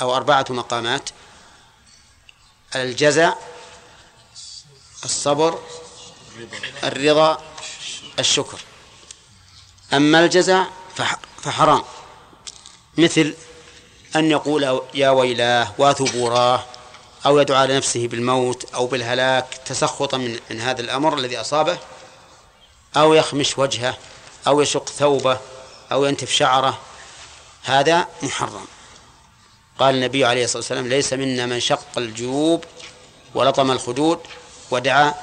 أو 0.00 0.16
أربعة 0.16 0.44
مقامات. 0.50 1.10
الجزع 2.76 3.34
الصبر 5.04 5.62
الرضا 6.84 7.42
الشكر. 8.18 8.58
أما 9.92 10.24
الجزع 10.24 10.64
فحرام. 11.42 11.82
مثل 12.98 13.34
أن 14.16 14.30
يقول 14.30 14.82
يا 14.94 15.10
ويلاه 15.10 15.72
وثبوراه 15.78 16.64
أو 17.26 17.38
يدعو 17.38 17.56
على 17.56 17.76
نفسه 17.76 18.08
بالموت 18.08 18.74
أو 18.74 18.86
بالهلاك 18.86 19.60
تسخطا 19.66 20.16
من, 20.16 20.40
من 20.50 20.60
هذا 20.60 20.80
الأمر 20.80 21.18
الذي 21.18 21.40
أصابه 21.40 21.78
أو 22.96 23.14
يخمش 23.14 23.58
وجهه 23.58 23.96
أو 24.46 24.60
يشق 24.60 24.88
ثوبه 24.88 25.38
أو 25.92 26.04
ينتف 26.04 26.30
شعره 26.30 26.78
هذا 27.62 28.06
محرم. 28.22 28.66
قال 29.78 29.94
النبي 29.94 30.24
عليه 30.24 30.44
الصلاة 30.44 30.58
والسلام 30.58 30.88
ليس 30.88 31.12
منا 31.12 31.46
من 31.46 31.60
شق 31.60 31.98
الجيوب 31.98 32.64
ولطم 33.34 33.70
الخدود 33.70 34.20
ودعا 34.70 35.14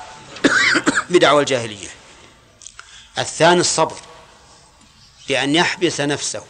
بدعوى 1.09 1.41
الجاهلية. 1.41 1.98
الثاني 3.19 3.59
الصبر 3.59 3.95
بأن 5.27 5.55
يحبس 5.55 6.01
نفسه 6.01 6.43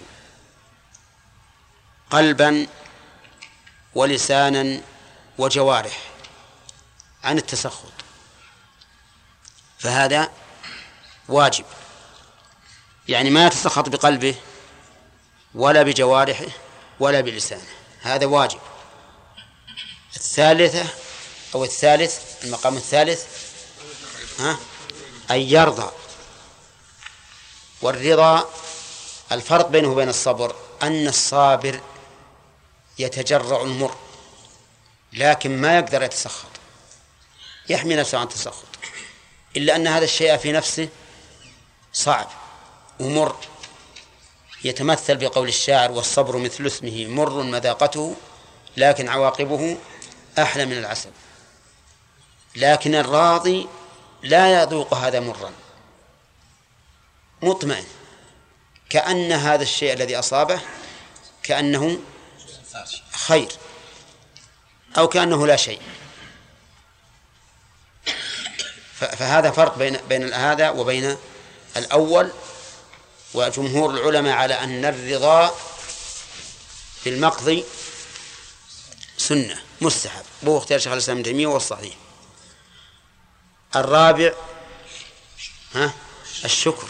قلبا 2.10 2.68
ولسانا 3.96 4.82
وجوارح 5.38 5.98
عن 7.24 7.38
التسخط. 7.38 7.92
فهذا 9.80 10.32
واجب. 11.30 11.66
يعني 13.08 13.30
ما 13.30 13.48
يتسخط 13.48 13.90
بقلبه 13.90 14.36
ولا 15.56 15.84
بجوارحه 15.84 16.46
ولا 17.00 17.22
بلسانه. 17.22 17.70
هذا 18.02 18.26
واجب. 18.26 18.60
الثالثة 20.16 20.86
أو 21.56 21.64
الثالث 21.64 22.44
المقام 22.44 22.78
الثالث 22.78 23.26
ها؟ 24.40 24.60
أن 25.32 25.40
يرضى. 25.40 25.92
والرضا 27.82 28.50
الفرق 29.32 29.68
بينه 29.68 29.92
وبين 29.92 30.10
الصبر 30.10 30.56
أن 30.84 31.08
الصابر 31.08 31.80
يتجرع 33.00 33.62
المر 33.62 33.96
لكن 35.14 35.62
ما 35.62 35.78
يقدر 35.78 36.04
يتسخط 36.04 36.50
يحمي 37.70 37.96
نفسه 37.96 38.18
عن 38.18 38.24
التسخط. 38.24 38.66
إلا 39.58 39.76
أن 39.76 39.88
هذا 39.88 40.04
الشيء 40.04 40.38
في 40.38 40.52
نفسه 40.52 40.90
صعب 41.94 42.28
ومر. 43.00 43.36
يتمثل 44.64 45.16
بقول 45.16 45.48
الشاعر 45.48 45.92
والصبر 45.92 46.38
مثل 46.38 46.66
اسمه 46.66 47.08
مر 47.08 47.44
مذاقته 47.44 48.16
لكن 48.78 49.10
عواقبه 49.10 49.78
أحلى 50.40 50.66
من 50.66 50.78
العسل. 50.78 51.12
لكن 52.56 52.96
الراضي 52.96 53.68
لا 54.24 54.62
يذوق 54.62 54.94
هذا 54.94 55.20
مرا. 55.20 55.52
مطمئن. 57.42 57.86
كأن 58.90 59.32
هذا 59.32 59.64
الشيء 59.64 59.94
الذي 59.94 60.20
أصابه 60.20 60.62
كأنه 61.44 62.00
خير 63.12 63.52
أو 64.98 65.08
كأنه 65.08 65.48
لا 65.48 65.56
شيء. 65.56 65.82
فهذا 68.94 69.52
فرق 69.52 69.78
بين 69.78 69.98
بين 70.10 70.34
هذا 70.34 70.70
وبين 70.70 71.18
الأول 71.78 72.32
وجمهور 73.34 73.90
العلماء 73.90 74.34
على 74.34 74.54
أن 74.54 74.86
الرضا 74.86 75.56
بالمقضي 77.06 77.66
سنة 79.18 79.62
مستحب. 79.82 80.24
وهو 80.44 80.58
اختيار 80.58 80.80
شيخ 80.80 80.92
الإسلام 80.92 81.18
ابن 81.18 81.26
تيمية 81.26 81.48
والصحيح 81.48 81.94
الرابع 83.76 84.34
ها؟ 85.76 85.94
الشكر. 86.46 86.88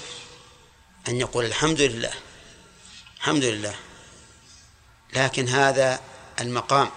أن 1.08 1.20
يقول 1.20 1.46
الحمد 1.46 1.82
لله 1.82 2.14
الحمد 3.18 3.44
لله. 3.44 3.76
لكن 5.14 5.48
هذا 5.48 6.00
المقام 6.40 6.92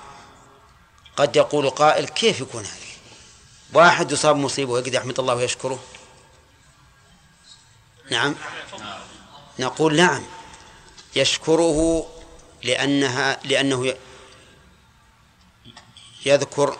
قد 1.17 1.37
يقول 1.37 1.71
قائل 1.71 2.09
كيف 2.09 2.41
يكون 2.41 2.65
هذا؟ 2.65 2.77
واحد 3.73 4.13
يصاب 4.13 4.37
مصيبة 4.37 4.73
ويقدر 4.73 4.95
يحمد 4.95 5.21
الله 5.21 5.35
ويشكره؟ 5.35 5.85
نعم. 8.11 8.35
نقول 9.59 9.97
نعم 9.97 10.23
يشكره 11.17 12.07
لأنها 12.63 13.41
لأنه 13.45 13.95
يذكر 16.27 16.79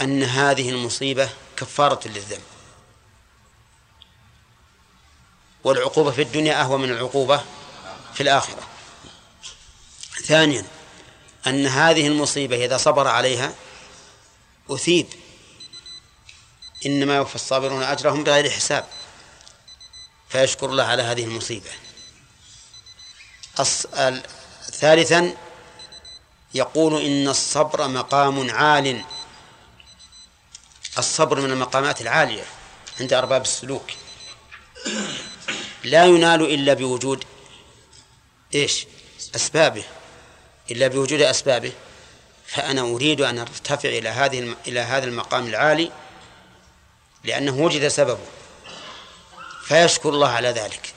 أن 0.00 0.22
هذه 0.22 0.70
المصيبة 0.70 1.30
كفارة 1.56 2.08
للذنب. 2.08 2.42
والعقوبة 5.64 6.10
في 6.10 6.22
الدنيا 6.22 6.60
أهوى 6.60 6.78
من 6.78 6.90
العقوبة 6.90 7.44
في 8.14 8.22
الآخرة. 8.22 8.62
ثانيا 10.24 10.64
أن 11.46 11.66
هذه 11.66 12.06
المصيبة 12.06 12.64
إذا 12.64 12.76
صبر 12.76 13.08
عليها 13.08 13.54
أثيب. 14.70 15.06
إنما 16.86 17.16
يوفى 17.16 17.34
الصابرون 17.34 17.82
أجرهم 17.82 18.24
بغير 18.24 18.50
حساب. 18.50 18.86
فيشكر 20.28 20.66
الله 20.66 20.84
على 20.84 21.02
هذه 21.02 21.24
المصيبة. 21.24 21.70
ثالثا 24.72 25.36
يقول 26.54 27.02
إن 27.04 27.28
الصبر 27.28 27.88
مقام 27.88 28.50
عال. 28.50 29.04
الصبر 30.98 31.40
من 31.40 31.50
المقامات 31.50 32.00
العالية 32.00 32.44
عند 33.00 33.12
أرباب 33.12 33.42
السلوك. 33.42 33.90
لا 35.84 36.04
ينال 36.04 36.42
إلا 36.54 36.74
بوجود 36.74 37.24
إيش؟ 38.54 38.86
أسبابه. 39.34 39.84
إلا 40.70 40.88
بوجود 40.88 41.20
أسبابه. 41.20 41.72
فأنا 42.46 42.80
أريد 42.80 43.20
أن 43.20 43.38
أرتفع 43.38 43.88
إلى 43.88 44.08
هذه 44.08 44.56
إلى 44.66 44.80
هذا 44.80 45.04
المقام 45.04 45.46
العالي 45.46 45.92
لأنه 47.24 47.56
وجد 47.56 47.88
سببه. 47.88 48.26
فيشكر 49.64 50.08
الله 50.08 50.28
على 50.28 50.48
ذلك. 50.48 50.92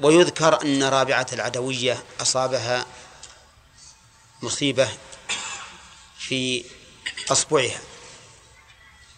ويذكر 0.00 0.62
أن 0.62 0.82
رابعة 0.82 1.26
العدوية 1.32 2.02
أصابها 2.20 2.86
مصيبة 4.42 4.88
في 6.18 6.64
أصبعها. 7.30 7.80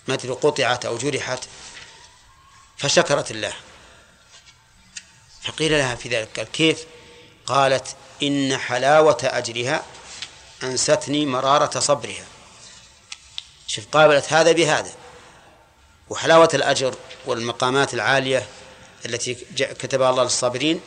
أدري 0.09 0.33
قطعت 0.33 0.85
أو 0.85 0.99
جرحت. 0.99 1.49
فشكرت 2.83 3.31
الله. 3.31 3.53
فقيل 5.43 5.73
لها 5.73 5.95
في 5.95 6.09
ذلك 6.09 6.29
قال 6.37 6.51
كيف 6.53 6.85
قالت 7.47 7.97
إن 8.23 8.57
حلاوة 8.57 9.19
أجرها 9.23 9.85
أنستني 10.63 11.27
مرارة 11.27 11.81
صبرها. 11.81 12.25
شوف 13.67 13.87
قابلت 13.93 14.33
هذا 14.33 14.53
بهذا. 14.53 14.93
وحلاوة 16.11 16.49
الأجر 16.55 16.95
والمقامات 17.27 17.95
العالية 17.95 18.47
التي 19.07 19.35
كتبها 19.57 20.11
الله 20.11 20.23
للصابرين 20.23 20.81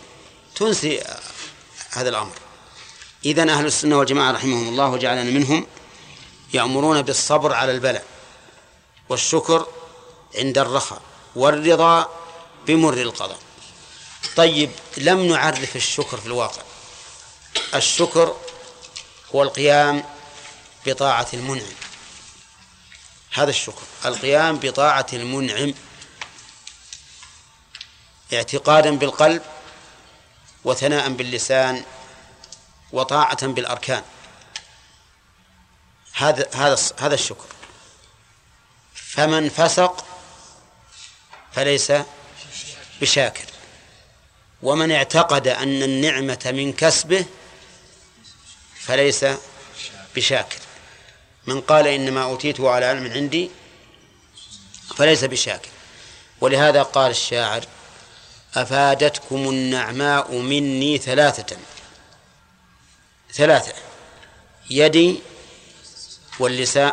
تنسي 0.55 1.03
هذا 1.91 2.09
الأمر. 2.09 2.33
إذن 3.25 3.49
أهل 3.49 3.65
السنة 3.65 3.97
والجماعة 3.97 4.31
رحمهم 4.31 4.69
الله 4.69 4.87
وجعلنا 4.89 5.23
منهم 5.23 5.67
يأمرون 6.53 7.01
بالصبر 7.01 7.53
على 7.53 7.71
البلاء 7.71 8.05
والشكر 9.09 9.67
عند 10.35 10.57
الرخاء. 10.57 11.01
والرضا 11.35 12.09
بمر 12.67 12.93
القضاء. 12.93 13.39
طيب 14.35 14.71
لم 14.97 15.25
نعرف 15.25 15.75
الشكر 15.75 16.17
في 16.17 16.25
الواقع. 16.25 16.61
الشكر 17.75 18.35
هو 19.35 19.43
القيام 19.43 20.03
بطاعة 20.85 21.27
المنعم. 21.33 21.73
هذا 23.31 23.49
الشكر 23.49 23.81
القيام 24.05 24.59
بطاعة 24.59 25.07
المنعم. 25.13 25.73
اعتقادا 28.33 28.97
بالقلب 28.97 29.41
وثناء 30.63 31.09
باللسان 31.09 31.85
وطاعة 32.91 33.47
بالأركان. 33.47 34.03
هذا 36.13 36.49
هذا 36.53 36.77
هذا 36.99 37.13
الشكر. 37.13 37.45
فمن 38.93 39.49
فسق 39.49 40.05
فليس 41.55 41.93
بشاكر. 43.01 43.45
ومن 44.63 44.91
اعتقد 44.91 45.47
أن 45.47 45.83
النعمة 45.83 46.51
من 46.53 46.73
كسبه 46.73 47.25
فليس 48.79 49.25
بشاكر. 50.15 50.59
من 51.47 51.61
قال 51.61 51.87
إنما 51.87 52.23
أوتيته 52.23 52.69
على 52.69 52.85
علم 52.85 53.11
عندي 53.11 53.51
فليس 54.97 55.23
بشاكر. 55.23 55.69
ولهذا 56.41 56.83
قال 56.83 57.11
الشاعر 57.11 57.65
أفادتكم 58.55 59.49
النعماء 59.49 60.31
مني 60.31 60.97
ثلاثة. 60.97 61.57
ثلاثة 63.33 63.73
يدي 64.69 65.19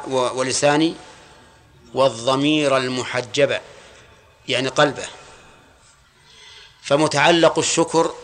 ولساني 0.06 0.94
والضمير 1.94 2.76
المحجبة. 2.76 3.60
يعني 4.49 4.68
قلبه. 4.68 5.09
فمتعلق 6.82 7.59
الشكر 7.59 8.14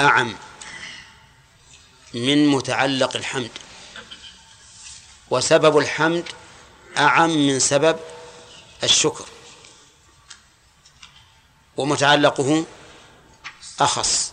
أعم 0.00 0.36
من 2.14 2.46
متعلق 2.46 3.16
الحمد. 3.16 3.50
وسبب 5.30 5.78
الحمد 5.78 6.28
أعم 6.98 7.30
من 7.30 7.58
سبب 7.58 8.00
الشكر. 8.84 9.24
ومتعلقه 11.76 12.66
أخص. 13.80 14.32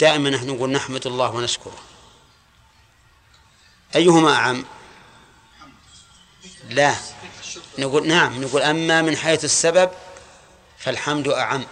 دائما 0.00 0.30
نحن 0.30 0.46
نقول 0.46 0.70
نحمد 0.70 1.06
الله 1.06 1.30
ونشكره. 1.30 1.78
أيهما 3.96 4.34
أعم؟ 4.34 4.64
لا. 6.70 6.94
نقول 7.78 8.08
نعم 8.08 8.44
نقول 8.44 8.62
أما 8.62 9.02
من 9.02 9.16
حيث 9.16 9.44
السبب 9.44 9.90
فالحمد 10.78 11.28
أعم. 11.28 11.66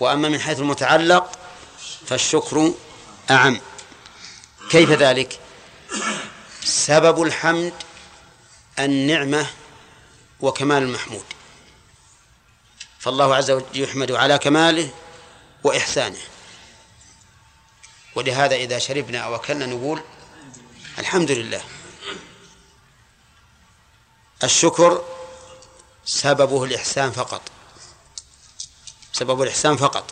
وأما 0.00 0.28
من 0.28 0.40
حيث 0.40 0.58
المتعلق 0.58 1.38
فالشكر 2.06 2.72
أعم. 3.30 3.60
كيف 4.70 4.90
ذلك؟ 4.90 5.40
سبب 6.64 7.22
الحمد 7.22 7.72
النعمة 8.78 9.46
وكمال 10.40 10.82
المحمود. 10.82 11.24
فالله 12.98 13.34
عز 13.34 13.50
وجل 13.50 13.66
يحمد 13.74 14.12
على 14.12 14.38
كماله 14.38 14.90
وإحسانه. 15.64 16.18
ولهذا 18.14 18.54
إذا 18.54 18.78
شربنا 18.78 19.18
أو 19.18 19.34
أكلنا 19.34 19.66
نقول 19.66 20.02
الحمد 20.98 21.30
لله. 21.30 21.62
الشكر 24.44 25.04
سببه 26.04 26.64
الإحسان 26.64 27.12
فقط. 27.12 27.42
سبب 29.12 29.42
الإحسان 29.42 29.76
فقط. 29.76 30.04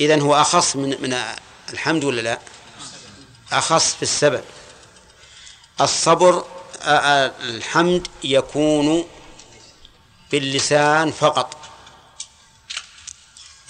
إذن 0.00 0.20
هو 0.20 0.40
أخص 0.40 0.76
من 0.76 1.02
من 1.02 1.34
الحمد 1.72 2.04
ولا 2.04 2.20
لا؟ 2.20 2.40
أخص 3.52 3.94
في 3.94 4.02
السبب 4.02 4.44
الصبر 5.80 6.46
الحمد 7.40 8.08
يكون 8.24 9.08
باللسان 10.30 11.12
فقط. 11.12 11.56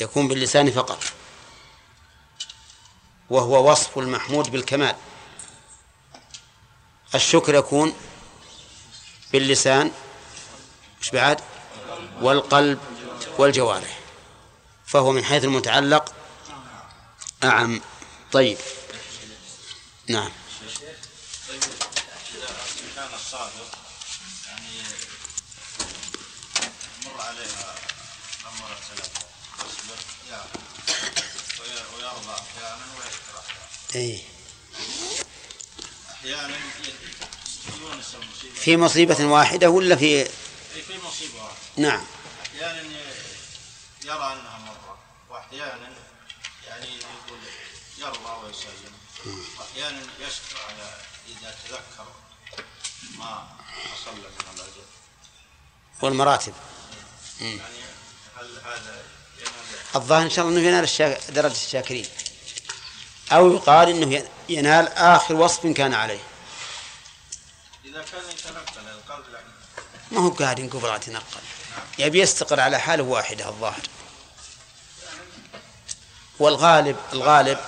يكون 0.01 0.29
باللسان 0.29 0.71
فقط. 0.71 1.05
وهو 3.31 3.71
وصف 3.71 3.99
المحمود 3.99 4.51
بالكمال. 4.51 4.97
الشكر 7.15 7.55
يكون 7.55 7.95
باللسان 9.33 9.91
مش 11.01 11.11
بعد 11.11 11.41
والقلب 12.21 12.79
والجوارح 13.39 13.99
فهو 14.87 15.13
من 15.13 15.25
حيث 15.25 15.45
المتعلق 15.45 16.15
أعم. 17.45 17.81
طيب. 18.33 18.59
نعم. 20.09 20.31
كان 22.97 23.09
الصادق 23.15 23.79
يعني 24.47 24.83
مر 27.05 27.21
عليها 27.21 27.75
أمر 28.47 28.77
سلف 28.89 29.11
يصبر 29.59 29.99
يعلم 30.31 30.65
ويرضى 31.61 32.33
أحيانا 32.33 32.87
ويشكر 32.97 33.35
أحيانا 33.39 33.69
أي 33.95 34.23
أحيانا 36.13 36.57
يونس 36.57 36.95
المصيبة 37.75 38.04
في 38.55 38.77
مصيبة 38.77 39.25
واحدة 39.25 39.71
ولا 39.71 39.97
في 39.97 40.25
في 40.25 40.99
مصيبة 41.07 41.43
واحدة. 41.43 41.59
نعم. 41.77 42.05
أحيانا 42.47 42.83
يرى 44.05 44.33
أنها 44.33 44.59
مرة 44.59 44.99
وأحيانا 45.31 45.89
يعني 46.69 46.87
يقول 46.87 47.39
يرضى 47.99 48.47
ويسلم. 48.47 48.95
وأحيانا 49.59 50.01
يشكر 50.21 50.57
على 50.69 50.95
إذا 51.29 51.55
تذكر 51.65 52.07
ما 53.19 53.49
حصل 53.69 54.11
له 54.11 54.29
من 54.29 54.55
الأجر 54.55 54.85
والمراتب. 56.03 56.55
يعني 57.41 57.61
هل 58.37 58.61
هذا 58.65 59.03
الظاهر 59.97 60.23
إن 60.23 60.31
شاء 60.31 60.49
الله 60.49 60.61
أنه 60.61 60.69
ينال. 60.69 61.19
درجة 61.29 61.53
الشاكرين. 61.53 62.07
أو 63.33 63.53
يقال 63.53 63.89
أنه 63.89 64.29
ينال 64.49 64.89
آخر 64.89 65.35
وصف 65.35 65.67
كان 65.67 65.95
عليه. 65.95 66.21
يعني. 69.33 69.49
ما 70.11 70.21
هو 70.21 70.29
قاعد 70.29 70.59
ينقبل 70.59 70.97
يتنقل. 70.97 71.41
يبي 71.99 72.21
يستقر 72.21 72.61
على 72.61 72.79
حاله 72.79 73.03
واحدة 73.03 73.49
الظاهر. 73.49 73.83
والغالب 76.39 76.97
الغالب 77.13 77.59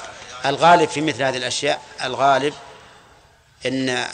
الغالب 0.44 0.88
في 0.88 1.00
مثل 1.00 1.22
هذه 1.22 1.36
الأشياء 1.36 1.82
الغالب 2.02 2.54
أن 3.66 4.08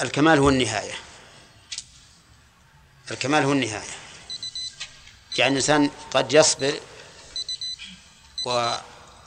الكمال 0.00 0.38
هو 0.38 0.48
النهاية. 0.48 0.94
الكمال 3.10 3.44
هو 3.44 3.52
النهاية. 3.52 3.90
يعني 5.38 5.52
الإنسان 5.52 5.90
قد 6.10 6.32
يصبر 6.32 6.80
و 8.46 8.74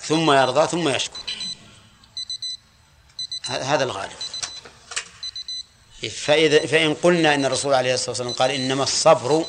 ثم 0.01 0.31
يرضى 0.31 0.67
ثم 0.67 0.89
يشكر 0.89 1.35
هذا 3.45 3.83
الغالب. 3.83 4.30
فإذا 6.09 6.65
فإن 6.67 6.93
قلنا 6.93 7.35
إن 7.35 7.45
الرسول 7.45 7.73
عليه 7.73 7.93
الصلاة 7.93 8.09
والسلام 8.09 8.33
قال 8.33 8.51
إنما 8.51 8.83
الصبر 8.83 9.45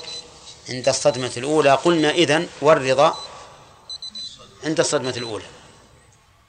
عند 0.69 0.89
الصدمة 0.89 1.33
الأولى 1.37 1.71
قلنا 1.71 2.11
إذن 2.11 2.49
والرضا 2.61 3.17
عند 4.65 4.81
الصدمة 4.81 5.15
الأولى. 5.17 5.45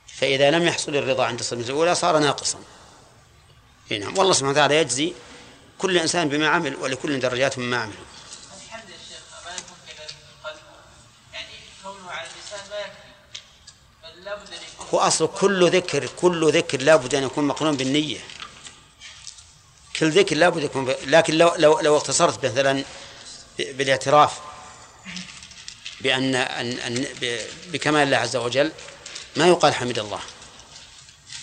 فإذا 0.07 0.51
لم 0.51 0.63
يحصل 0.63 0.95
الرضا 0.95 1.25
عند 1.25 1.39
الصدمة 1.39 1.63
الأولى 1.65 1.95
صار 1.95 2.19
ناقصا. 2.19 2.59
نعم. 3.91 4.17
والله 4.17 4.33
سبحانه 4.33 4.51
وتعالى 4.51 4.75
يجزي 4.77 5.13
كل 5.77 5.97
إنسان 5.97 6.29
بما 6.29 6.47
عمل 6.47 6.75
ولكل 6.75 7.19
درجات 7.19 7.59
مما 7.59 7.77
عمل. 7.77 7.93
هو 14.93 14.99
أصل 14.99 15.27
كل 15.27 15.69
ذكر 15.69 16.07
كل 16.07 16.51
ذكر 16.51 16.81
لابد 16.81 17.15
أن 17.15 17.23
يكون 17.23 17.47
مقرون 17.47 17.77
بالنية. 17.77 18.19
كل 19.99 20.11
ذكر 20.11 20.35
لابد 20.35 20.63
يكون. 20.63 20.93
لكن 21.05 21.37
لو 21.37 21.55
لو 21.55 21.79
لو 21.79 21.97
اختصرت 21.97 22.45
مثلا 22.45 22.83
بالاعتراف 23.59 24.31
بأن 26.01 26.35
أن 26.35 26.79
أن. 26.79 27.05
بكمال 27.67 28.03
الله 28.03 28.17
عز 28.17 28.35
وجل 28.35 28.71
ما 29.35 29.47
يقال 29.47 29.75
حمد 29.75 29.99
الله 29.99 30.19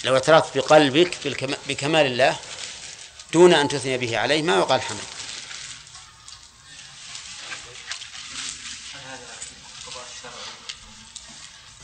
لو 0.05 0.15
اعترفت 0.15 0.59
بقلبك. 0.59 1.17
بكمال 1.69 2.07
الله 2.07 2.37
دون 3.33 3.55
أن 3.55 3.69
تثني 3.69 3.99
به 3.99 4.19
عليه 4.19 4.43
ما 4.43 4.57
يقال 4.57 4.83
حمد 4.83 4.99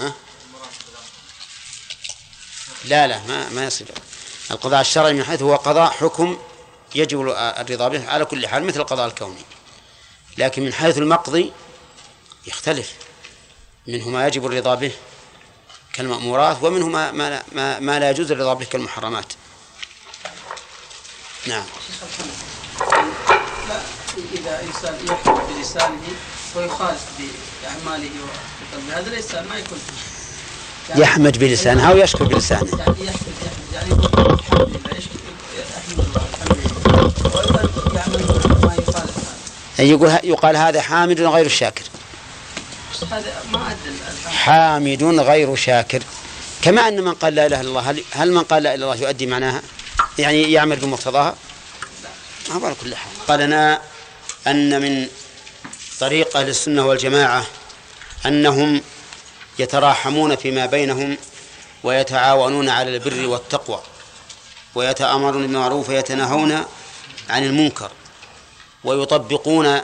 ها؟ 0.00 0.14
لا 2.84 3.06
لا 3.06 3.18
ما 3.18 3.48
ما 3.48 3.64
يصير 3.64 3.86
القضاء 4.50 4.80
الشرعي 4.80 5.12
من 5.12 5.24
حيث 5.24 5.42
هو 5.42 5.56
قضاء 5.56 5.90
حكم 5.90 6.38
يجب 6.94 7.20
الرضا 7.20 7.88
به 7.88 8.08
على 8.08 8.24
كل 8.24 8.48
حال 8.48 8.64
مثل 8.64 8.80
القضاء 8.80 9.06
الكوني 9.06 9.44
لكن 10.38 10.62
من 10.62 10.72
حيث 10.72 10.98
المقضي 10.98 11.52
يختلف. 12.46 12.92
منه 13.86 14.08
ما 14.08 14.26
يجب 14.26 14.46
الرضا 14.46 14.74
به 14.74 14.92
كالمأمورات 15.92 16.62
ومنه 16.62 16.88
ما, 16.88 17.12
ما, 17.12 17.42
ما, 17.52 17.78
ما 17.78 17.98
لا 17.98 18.10
يجوز 18.10 18.32
الرضا 18.32 18.54
به 18.54 18.64
كالمحرمات. 18.64 19.32
نعم. 21.46 21.64
لا 23.68 23.80
إذا 24.34 24.62
إنسان 24.62 25.06
يحكم 25.06 25.54
بلسانه 25.54 26.02
ويخالف 26.56 27.04
بأعماله 27.62 28.10
وبقلبه 28.10 28.98
هذا 28.98 29.10
ليس 29.10 29.34
ما 29.34 29.56
يكون 29.56 29.78
يعني 30.88 31.00
يحمد 31.00 31.38
بلسانه 31.38 31.90
أو 31.90 31.96
يشكر 31.96 32.24
بلسانه. 32.24 32.78
يعني 32.78 33.04
يحمد 33.04 33.34
يحمد 33.42 33.72
يعني 33.74 33.92
الحمد 33.92 34.68
لله 34.68 34.98
يشكر 34.98 35.18
يحمد 35.58 36.06
الله 36.06 36.22
الحمد 36.32 36.58
لله 36.58 36.76
وأيضا 37.34 37.94
يعمل 37.94 38.22
ما 38.64 38.74
يخالف 38.74 39.16
أي 39.80 39.90
يقول 39.90 40.18
يقال 40.24 40.56
هذا 40.56 40.80
حامد 40.80 41.20
غير 41.20 41.48
الحمد 41.48 41.82
حامد 44.26 45.02
غير 45.02 45.56
شاكر. 45.56 46.02
كما 46.62 46.88
أن 46.88 47.00
من 47.00 47.14
قال 47.14 47.34
لا 47.34 47.46
إله 47.46 47.60
إلا 47.60 47.68
الله 47.68 47.90
هل, 47.90 48.04
هل 48.10 48.32
من 48.32 48.42
قال 48.42 48.62
لا 48.62 48.74
إله 48.74 48.84
إلا 48.84 48.92
الله 48.92 49.08
يؤدي 49.08 49.26
معناها؟ 49.26 49.62
يعني 50.18 50.52
يعمل 50.52 50.76
بمقتضاها؟ 50.76 51.36
ما 52.48 52.66
على 52.66 52.74
كل 52.82 52.96
حال. 52.96 53.12
قال 53.28 53.40
لنا 53.40 53.80
أن 54.46 54.82
من 54.82 55.06
طريق 56.00 56.36
أهل 56.36 56.48
السنة 56.48 56.86
والجماعة 56.86 57.46
أنهم 58.26 58.80
يتراحمون 59.58 60.36
فيما 60.36 60.66
بينهم 60.66 61.16
ويتعاونون 61.82 62.68
على 62.68 62.96
البر 62.96 63.26
والتقوى 63.26 63.82
ويتأمرون 64.74 65.42
بالمعروف 65.42 65.88
ويتناهون 65.88 66.64
عن 67.30 67.44
المنكر. 67.44 67.90
ويطبقون 68.86 69.80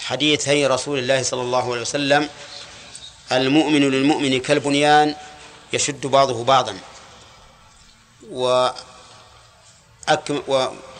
حديثي 0.00 0.66
رسول 0.66 0.98
الله 0.98 1.22
صلى 1.22 1.42
الله 1.42 1.72
عليه 1.72 1.80
وسلم 1.80 2.28
المؤمن 3.32 3.90
للمؤمن 3.90 4.40
كالبنيان 4.40 5.14
يشد 5.72 6.06
بعضه 6.06 6.44
بعضا. 6.44 6.78
و 8.32 8.68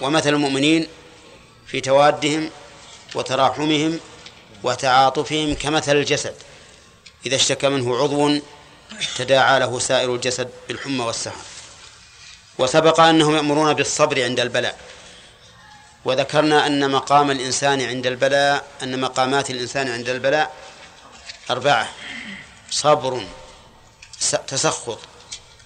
ومثل 0.00 0.28
المؤمنين 0.28 0.88
في 1.66 1.80
توادهم 1.80 2.50
وتراحمهم 3.14 4.00
وتعاطفهم 4.62 5.54
كمثل 5.54 5.96
الجسد. 5.96 6.34
إذا 7.26 7.36
اشتكى 7.36 7.68
منه 7.68 7.96
عضو 7.96 8.40
تداعى 9.16 9.60
له 9.60 9.78
سائر 9.78 10.14
الجسد 10.14 10.50
بالحمى 10.68 11.04
والسهر. 11.04 11.44
وسبق 12.58 13.00
أنهم 13.00 13.36
يأمرون 13.36 13.72
بالصبر 13.72 14.24
عند 14.24 14.40
البلاء. 14.40 14.78
وذكرنا 16.04 16.66
أن 16.66 16.90
مقام 16.90 17.30
الإنسان 17.30 17.80
عند 17.82 18.06
البلاء 18.06 18.68
أن 18.82 19.00
مقامات 19.00 19.50
الإنسان 19.50 19.88
عند 19.88 20.08
البلاء 20.08 20.54
أربعة 21.50 21.88
صبر 22.70 23.26
تسخط 24.46 24.98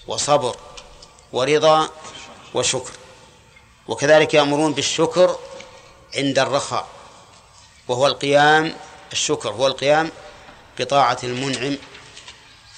وصبر 0.07 0.57
ورضا 1.33 1.89
وشكر. 2.55 2.93
وكذلك 3.89 4.35
يأمرون 4.35 4.73
بالشكر 4.75 5.39
عند 6.17 6.39
الرخاء 6.39 6.89
وهو 7.89 8.07
القيام 8.07 8.75
الشكر 9.13 9.51
هو 9.51 9.67
القيام 9.67 10.11
بطاعة 10.79 11.19
المنعم 11.25 11.77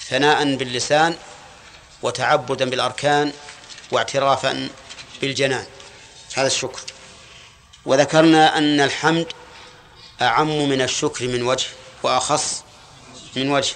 ثناء 0.07 0.55
باللسان 0.55 1.15
وتعبدا 2.01 2.69
بالأركان 2.69 3.33
واعترافا 3.91 4.69
بالجنان. 5.21 5.65
هذا 6.35 6.47
الشكر. 6.47 6.81
وذكرنا 7.87 8.57
أن 8.57 8.81
الحمد 8.81 9.27
أعم 10.21 10.69
من 10.69 10.81
الشكر 10.81 11.27
من 11.27 11.43
وجه 11.43 11.67
وأخص 12.03 12.63
من 13.35 13.51
وجه. 13.51 13.75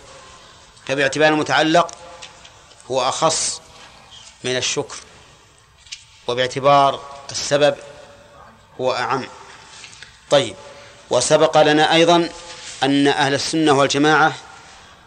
فباعتبار 0.86 1.28
المتعلق 1.28 1.92
هو 2.92 3.10
أخص 3.10 3.62
من 4.44 4.58
الشكر 4.58 4.96
وباعتبار 6.28 7.02
السبب 7.32 7.76
هو 8.82 8.94
أعم. 8.94 9.28
طيب 10.30 10.56
وسبق 11.10 11.62
لنا 11.62 11.94
أيضا 11.94 12.30
أن 12.84 13.08
أهل 13.08 13.34
السنة 13.34 13.72
والجماعة 13.72 14.34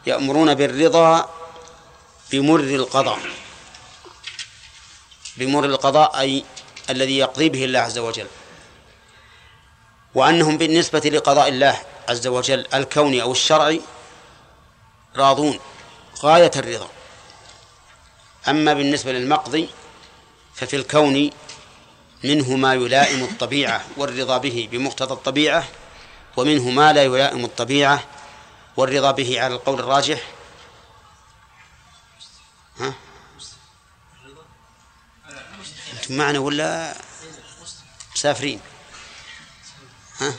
يأمرون 0.07 0.55
بالرضا 0.55 1.31
بمر 2.33 2.61
القضاء. 2.61 3.19
بمر 5.37 5.65
القضاء 5.65 6.21
أي 6.21 6.45
الذي 6.91 7.19
يقضي 7.19 7.49
به 7.49 7.65
الله 7.65 7.81
عز 7.81 7.99
وجل. 7.99 8.27
وأنهم 10.15 10.59
بالنسبة 10.59 10.99
لقضاء 10.99 11.49
الله 11.49 11.81
عز 12.09 12.27
وجل 12.27 12.67
الكوني 12.75 13.23
أو 13.23 13.33
الشرعي 13.33 13.81
راضون 15.17 15.61
غاية 16.23 16.51
الرضا. 16.57 16.89
أما 18.49 18.75
بالنسبة 18.75 19.13
للمقضي 19.13 19.69
ففي 20.55 20.77
الكون 20.77 21.31
منه 22.25 22.57
ما 22.57 22.75
يلائم 22.75 23.25
الطبيعة 23.25 23.85
والرضا 23.97 24.39
به 24.39 24.69
بمقتضى 24.73 25.15
الطبيعة 25.15 25.69
ومنه 26.37 26.71
ما 26.71 26.93
لا 26.93 27.03
يلائم 27.03 27.45
الطبيعة 27.45 28.05
والرضا 28.77 29.11
به 29.11 29.41
على 29.41 29.55
القول 29.55 29.81
الراجح. 29.81 30.21
ها؟ 32.79 32.95
أنتم 35.93 36.17
معنا 36.17 36.39
ولا 36.39 36.95
مسافرين؟ 38.15 38.61
ها؟ 40.21 40.35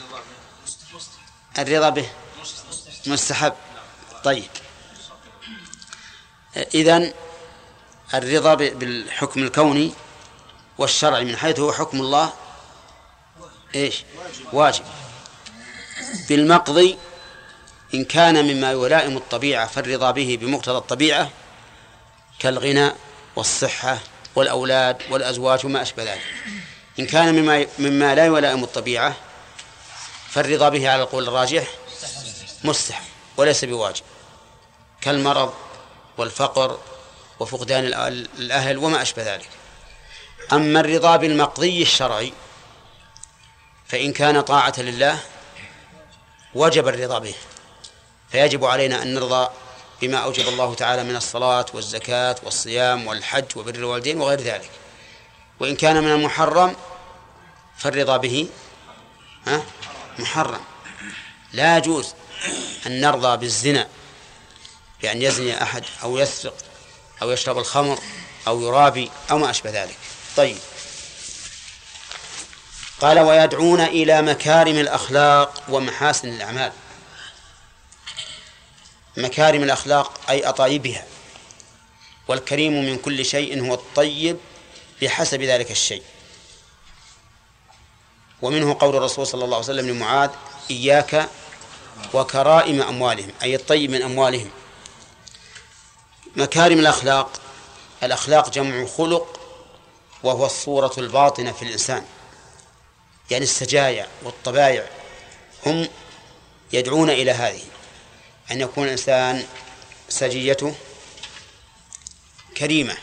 الرضا 1.58 1.88
به. 1.90 2.08
مستحب. 3.06 3.52
طيب. 4.24 4.50
إذن 6.74 7.12
الرضا 8.14 8.54
بالحكم 8.54 9.42
الكوني 9.42 9.92
والشرعي 10.78 11.24
من 11.24 11.36
حيث 11.36 11.60
هو 11.60 11.72
حكم 11.72 12.00
الله 12.00 12.32
إيش؟ 13.74 14.04
واجب. 14.52 14.84
بالمقضي 16.28 16.98
إن 17.94 18.04
كان 18.04 18.44
مما 18.44 18.72
يلائم 18.72 19.16
الطبيعة 19.16 19.66
فالرضا 19.66 20.10
به 20.10 20.38
بمقتضى 20.40 20.78
الطبيعة 20.78 21.30
كالغنى 22.38 22.92
والصحة 23.36 23.98
والأولاد 24.34 25.02
والأزواج 25.10 25.66
وما 25.66 25.82
أشبه 25.82 26.02
ذلك. 26.02 26.22
إن 26.98 27.06
كان 27.06 27.34
مما 27.34 27.66
مما 27.78 28.14
لا 28.14 28.26
يلائم 28.26 28.64
الطبيعة 28.64 29.16
فالرضا 30.36 30.68
به 30.68 30.90
على 30.90 31.02
القول 31.02 31.28
الراجح 31.28 31.68
مستحب 32.64 33.04
وليس 33.36 33.64
بواجب 33.64 34.04
كالمرض 35.00 35.54
والفقر 36.18 36.78
وفقدان 37.40 37.84
الأهل 38.38 38.78
وما 38.78 39.02
أشبه 39.02 39.34
ذلك. 39.34 39.48
أما 40.52 40.80
الرضا 40.80 41.16
بالمقضي 41.16 41.82
الشرعي 41.82 42.32
فإن 43.86 44.12
كان 44.12 44.40
طاعة 44.40 44.74
لله 44.78 45.18
وجب 46.54 46.88
الرضا 46.88 47.18
به. 47.18 47.34
فيجب 48.30 48.64
علينا 48.64 49.02
أن 49.02 49.14
نرضى 49.14 49.48
بما 50.02 50.18
أوجب 50.18 50.48
الله 50.48 50.74
تعالى 50.74 51.04
من 51.04 51.16
الصلاة 51.16 51.66
والزكاة 51.74 52.36
والصيام 52.42 53.06
والحج 53.06 53.56
وبر 53.56 53.74
الوالدين 53.74 54.20
وغير 54.20 54.40
ذلك. 54.40 54.70
وإن 55.60 55.76
كان 55.76 56.02
من 56.02 56.12
المحرم 56.12 56.76
فالرضا 57.78 58.16
به 58.16 58.48
محرم. 60.18 60.60
لا 61.52 61.76
يجوز 61.76 62.14
أن 62.86 63.00
نرضى 63.00 63.36
بالزنا 63.36 63.88
بأن 65.02 65.22
يزني 65.22 65.62
أحد 65.62 65.84
أو 66.02 66.18
يسرق 66.18 66.56
أو 67.22 67.30
يشرب 67.30 67.58
الخمر 67.58 67.98
أو 68.46 68.60
يرابي 68.60 69.10
أو 69.30 69.38
ما 69.38 69.50
أشبه 69.50 69.70
ذلك. 69.70 69.96
طيب. 70.36 70.58
قال 73.00 73.18
ويدعون 73.18 73.80
إلى 73.80 74.22
مكارم 74.22 74.76
الأخلاق 74.76 75.62
ومحاسن 75.68 76.28
الأعمال. 76.28 76.72
مكارم 79.16 79.62
الأخلاق 79.62 80.20
أي 80.30 80.48
أطايبها. 80.48 81.04
والكريم 82.28 82.86
من 82.86 82.98
كل 82.98 83.24
شيء 83.24 83.68
هو 83.68 83.74
الطيب 83.74 84.36
بحسب 85.02 85.42
ذلك 85.42 85.70
الشيء. 85.70 86.02
ومنه 88.42 88.76
قول 88.80 88.96
الرسول 88.96 89.26
صلى 89.26 89.44
الله 89.44 89.56
عليه 89.56 89.64
وسلم 89.66 89.88
لمعاذ 89.88 90.30
إياك 90.70 91.28
وكرائم 92.14 92.82
أموالهم. 92.82 93.32
أي 93.42 93.54
الطيب 93.54 93.90
من 93.90 94.02
أموالهم. 94.02 94.50
مكارم 96.36 96.78
الأخلاق. 96.78 97.40
الأخلاق 98.02 98.50
جمع 98.50 98.86
خلق 98.86 99.40
وهو 100.22 100.46
الصورة 100.46 100.92
الباطنة 100.98 101.52
في 101.52 101.62
الإنسان. 101.62 102.04
يعني 103.30 103.44
السجايا 103.44 104.08
والطبايع 104.22 104.86
هم 105.66 105.88
يدعون 106.72 107.10
إلى 107.10 107.30
هذه. 107.30 107.62
أن 108.50 108.60
يكون 108.60 108.84
الإنسان 108.84 109.46
سجيته 110.08 110.74
كريمة 112.56 112.96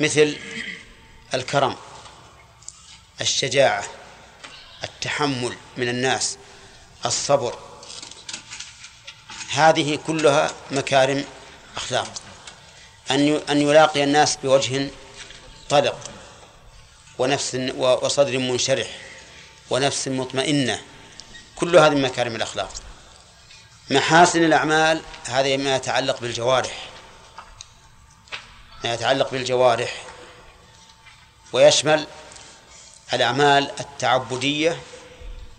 مثل 0.00 0.36
الكرم 1.34 1.76
الشجاعة. 3.20 3.99
التحمل 4.84 5.56
من 5.76 5.88
الناس 5.88 6.38
الصبر. 7.06 7.58
هذه 9.52 9.98
كلها 10.06 10.50
مكارم 10.70 11.24
أخلاق. 11.76 12.12
أن 13.10 13.40
أن 13.50 13.60
يلاقي 13.62 14.04
الناس 14.04 14.36
بوجه 14.36 14.90
طلق 15.68 15.98
ونفس 17.18 17.54
وصدر 17.76 18.38
منشرح 18.38 18.88
ونفس 19.70 20.08
مطمئنة. 20.08 20.82
كل 21.56 21.76
هذه 21.76 21.94
مكارم 21.94 22.36
الأخلاق. 22.36 22.72
محاسن 23.90 24.44
الأعمال 24.44 25.02
هذا 25.24 25.56
ما 25.56 25.76
يتعلق 25.76 26.20
بالجوارح. 26.20 26.88
ما 28.84 28.94
يتعلق 28.94 29.30
بالجوارح. 29.30 30.02
ويشمل 31.52 32.06
الأعمال 33.12 33.70
التعبدية 33.80 34.80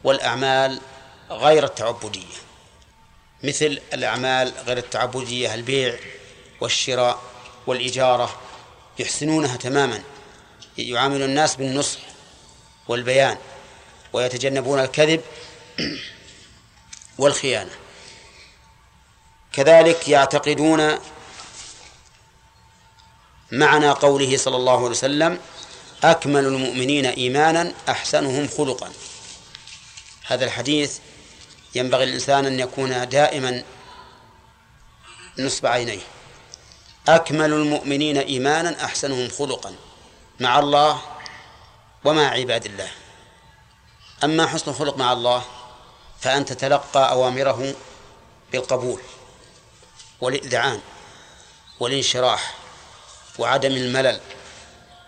والأعمال 0.03 0.81
غير 1.29 1.63
التعبدية 1.63 2.35
مثل 3.43 3.81
الأعمال 3.93 4.53
غير 4.65 4.77
التعبدية 4.77 5.53
البيع 5.53 5.99
والشراء 6.61 7.19
والإجارة 7.67 8.39
يحسنونها 8.99 9.57
تماما 9.57 10.01
يعامل 10.77 11.21
الناس 11.21 11.55
بالنصح 11.55 11.99
والبيان 12.87 13.37
ويتجنبون 14.13 14.79
الكذب 14.79 15.21
والخيانة. 17.17 17.71
كذلك 19.53 20.09
يعتقدون 20.09 20.99
معنى 23.51 23.89
قوله 23.89 24.37
صلى 24.37 24.55
الله 24.55 24.77
عليه 24.77 24.85
وسلم 24.85 25.39
أكمل 26.03 26.45
المؤمنين 26.45 27.05
إيمانا 27.05 27.73
أحسنهم 27.89 28.47
خلقا. 28.47 28.91
هذا 30.27 30.45
الحديث 30.45 30.97
ينبغي 31.75 32.03
الإنسان 32.03 32.45
أن 32.45 32.59
يكون 32.59 33.09
دائما 33.09 33.63
نصب 35.39 35.65
عينيه. 35.65 36.01
أكمل 37.07 37.53
المؤمنين 37.53 38.17
إيمانا 38.17 38.85
أحسنهم 38.85 39.29
خلقا 39.29 39.75
مع 40.39 40.59
الله 40.59 41.01
ومع 42.03 42.29
عباد 42.29 42.65
الله. 42.65 42.91
أما 44.23 44.47
حسن 44.47 44.71
الخلق 44.71 44.97
مع 44.97 45.13
الله 45.13 45.43
فأن 46.19 46.45
تتلقى 46.45 47.11
أوامره 47.11 47.75
بالقبول 48.51 49.01
والإذعان 50.21 50.81
والانشراح 51.79 52.55
وعدم 53.39 53.71
الملل 53.71 54.21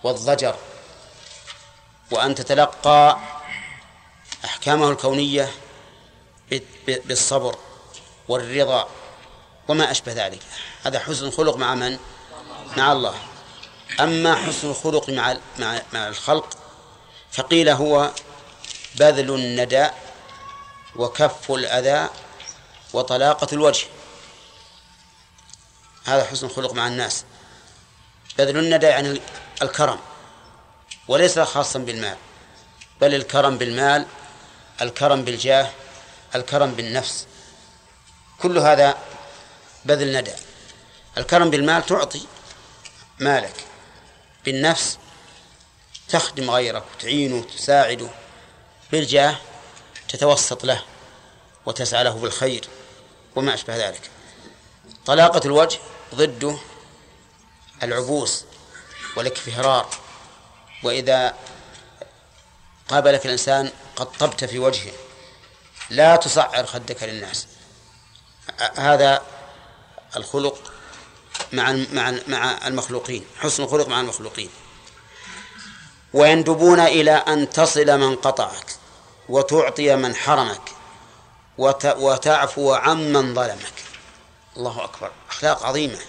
والضجر 0.04 0.56
وأن 2.14 2.36
تتلقى 2.36 3.18
أحكامه 4.46 4.90
الكونية 4.90 5.52
بالصبر 6.88 7.56
والرضا 8.28 8.88
وما 9.68 9.92
أشبه 9.92 10.14
ذلك. 10.14 10.40
هذا 10.84 11.00
حسن 11.00 11.26
الخلق 11.26 11.56
مع 11.56 11.76
من؟ 11.76 12.00
مع 12.78 12.92
الله. 12.92 13.16
أما 14.00 14.36
حسن 14.36 14.70
الخلق 14.70 15.10
مع 15.10 15.38
مع 15.60 15.82
مع 15.94 16.08
الخلق 16.08 16.58
فقيل 17.32 17.70
هو 17.70 18.12
بذل 18.96 19.36
الندى 19.36 19.88
وكف 20.96 21.52
الأذى 21.52 22.10
وطلاقة 22.94 23.48
الوجه. 23.54 23.86
هذا 26.06 26.24
حسن 26.24 26.48
الخلق 26.48 26.74
مع 26.74 26.88
الناس. 26.88 27.26
بذل 28.38 28.58
الندى 28.58 28.86
يعني 28.86 29.22
الكرم. 29.62 30.00
وليس 31.08 31.40
خاصا 31.40 31.80
بالمال 31.80 32.18
بل 33.02 33.16
الكرم 33.16 33.58
بالمال 33.58 34.06
الكرم 34.82 35.24
بالجاه 35.24 35.72
الكرم 36.36 36.72
بالنفس. 36.72 37.28
كل 38.42 38.58
هذا 38.58 38.98
بذل 39.86 40.18
ندى. 40.18 40.34
الكرم 41.18 41.50
بالمال 41.50 41.86
تعطي 41.86 42.22
مالك 43.20 43.56
بالنفس 44.46 44.98
تخدم 46.10 46.52
غيرك 46.52 46.84
وتعينه 46.96 47.36
وتساعده 47.36 48.10
بالجاه 48.92 49.38
تتوسط 50.10 50.66
له 50.66 50.84
وتسعى 51.66 52.04
له 52.04 52.12
بالخير 52.12 52.68
وما 53.36 53.54
أشبه 53.54 53.88
ذلك. 53.88 54.10
طلاقة 55.06 55.42
الوجه 55.46 55.80
ضده 56.16 56.58
العبوس 57.84 58.46
والإكفهرار. 59.16 59.90
وإذا 60.84 61.34
قابلك 62.90 63.26
الإنسان 63.26 63.72
قد 63.96 64.12
طبت 64.12 64.46
في 64.46 64.60
وجهه 64.60 64.94
لا 65.90 66.16
تصعر 66.16 66.66
خدك 66.66 67.04
للناس. 67.04 67.48
هذا 68.76 69.22
الخلق 70.16 70.72
مع 71.54 71.72
مع 71.72 72.14
مع 72.28 72.68
المخلوقين 72.68 73.26
حسن 73.40 73.64
الخلق 73.64 73.88
مع 73.88 74.00
المخلوقين. 74.00 74.50
ويندبون 76.14 76.80
إلى 76.80 77.12
أن 77.12 77.50
تصل 77.50 78.00
من 78.00 78.16
قطعك 78.16 78.76
وتعطي 79.30 79.96
من 79.96 80.16
حرمك 80.16 80.62
وتعفو 81.98 82.74
عمن 82.74 83.36
ظلمك. 83.36 83.74
الله 84.58 84.84
أكبر 84.84 85.12
أخلاق 85.30 85.64
عظيمة. 85.64 86.00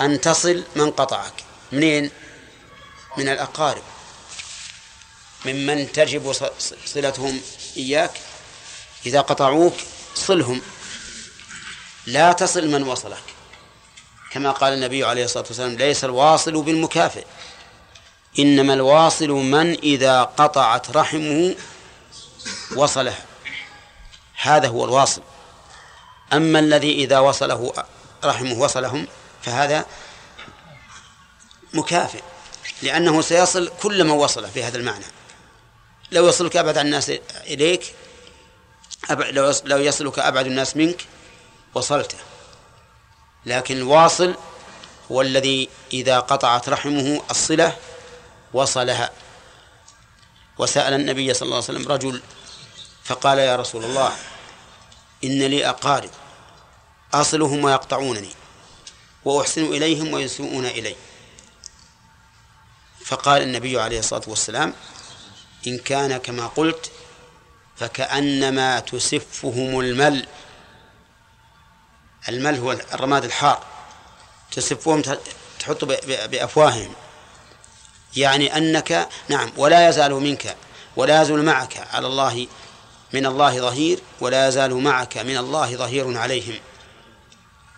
أن 0.00 0.20
تصل 0.20 0.64
من 0.76 0.90
قطعك. 0.90 1.32
منين؟ 1.72 2.10
من 3.16 3.28
الأقارب. 3.28 3.82
ممن 5.44 5.92
تجب 5.92 6.32
صلتهم 6.86 7.40
إياك 7.76 8.10
إذا 9.06 9.20
قطعوك 9.20 9.74
صلهم. 10.14 10.62
لا 12.06 12.32
تصل 12.32 12.68
من 12.68 12.82
وصلك. 12.82 13.22
كما 14.32 14.50
قال 14.50 14.72
النبي 14.72 15.04
عليه 15.04 15.24
الصلاة 15.24 15.44
والسلام 15.46 15.76
ليس 15.76 16.04
الواصل 16.04 16.62
بالمكافئ 16.62 17.24
إنما 18.38 18.74
الواصل 18.74 19.28
من 19.28 19.78
إذا 19.78 20.22
قطعت 20.22 20.90
رحمه 20.90 21.54
وصله. 22.76 23.18
هذا 24.36 24.68
هو 24.68 24.84
الواصل. 24.84 25.22
أما 26.32 26.58
الذي 26.58 27.04
إذا 27.04 27.18
وصله 27.18 27.72
رحمه 28.24 28.54
وصلهم 28.58 29.06
فهذا 29.42 29.86
مكافئ. 31.74 32.22
لأنه 32.82 33.20
سيصل 33.20 33.72
كل 33.82 34.04
من 34.04 34.10
وصله 34.10 34.48
في 34.48 34.64
هذا 34.64 34.78
المعنى. 34.78 35.04
لو 36.12 36.28
يصلك 36.28 36.56
أبعد 36.56 36.78
الناس 36.78 37.12
إليك 37.46 37.94
لو 39.64 39.78
يصلك 39.78 40.18
أبعد 40.18 40.46
الناس 40.46 40.76
منك 40.76 41.06
وصلته 41.74 42.18
لكن 43.46 43.76
الواصل 43.76 44.34
هو 45.12 45.20
الذي 45.20 45.68
إذا 45.92 46.20
قطعت 46.20 46.68
رحمه 46.68 47.22
الصلة 47.30 47.76
وصلها. 48.52 49.10
وسأل 50.58 50.94
النبي 50.94 51.34
صلى 51.34 51.46
الله 51.46 51.56
عليه 51.56 51.64
وسلم 51.64 51.88
رجل 51.88 52.22
فقال 53.04 53.38
يا 53.38 53.56
رسول 53.56 53.84
الله 53.84 54.12
إن 55.24 55.42
لي 55.42 55.68
أقارب 55.68 56.10
أصلهم 57.14 57.64
ويقطعونني 57.64 58.30
وأحسن 59.24 59.64
إليهم 59.64 60.12
ويسوءون 60.12 60.66
إلي. 60.66 60.96
فقال 63.04 63.42
النبي 63.42 63.80
عليه 63.80 63.98
الصلاة 63.98 64.22
والسلام 64.26 64.74
إن 65.66 65.78
كان 65.78 66.16
كما 66.16 66.46
قلت 66.46 66.90
فكأنما 67.76 68.80
تسفهم 68.80 69.80
المل. 69.80 70.26
المل 72.28 72.58
هو 72.58 72.72
الرماد 72.72 73.24
الحار. 73.24 73.64
تسفهم 74.52 75.02
تحط 75.58 75.84
بأفواههم. 76.04 76.94
يعني 78.16 78.56
أنك 78.56 79.08
نعم 79.28 79.52
ولا 79.56 79.88
يزال 79.88 80.12
منك 80.12 80.56
ولا 80.96 81.22
يزال 81.22 81.44
معك 81.44 81.88
على 81.92 82.06
الله 82.06 82.46
من 83.12 83.26
الله 83.26 83.60
ظهير 83.60 83.98
ولا 84.20 84.48
يزال 84.48 84.74
معك 84.74 85.18
من 85.18 85.36
الله 85.36 85.76
ظهير 85.76 86.18
عليهم. 86.18 86.60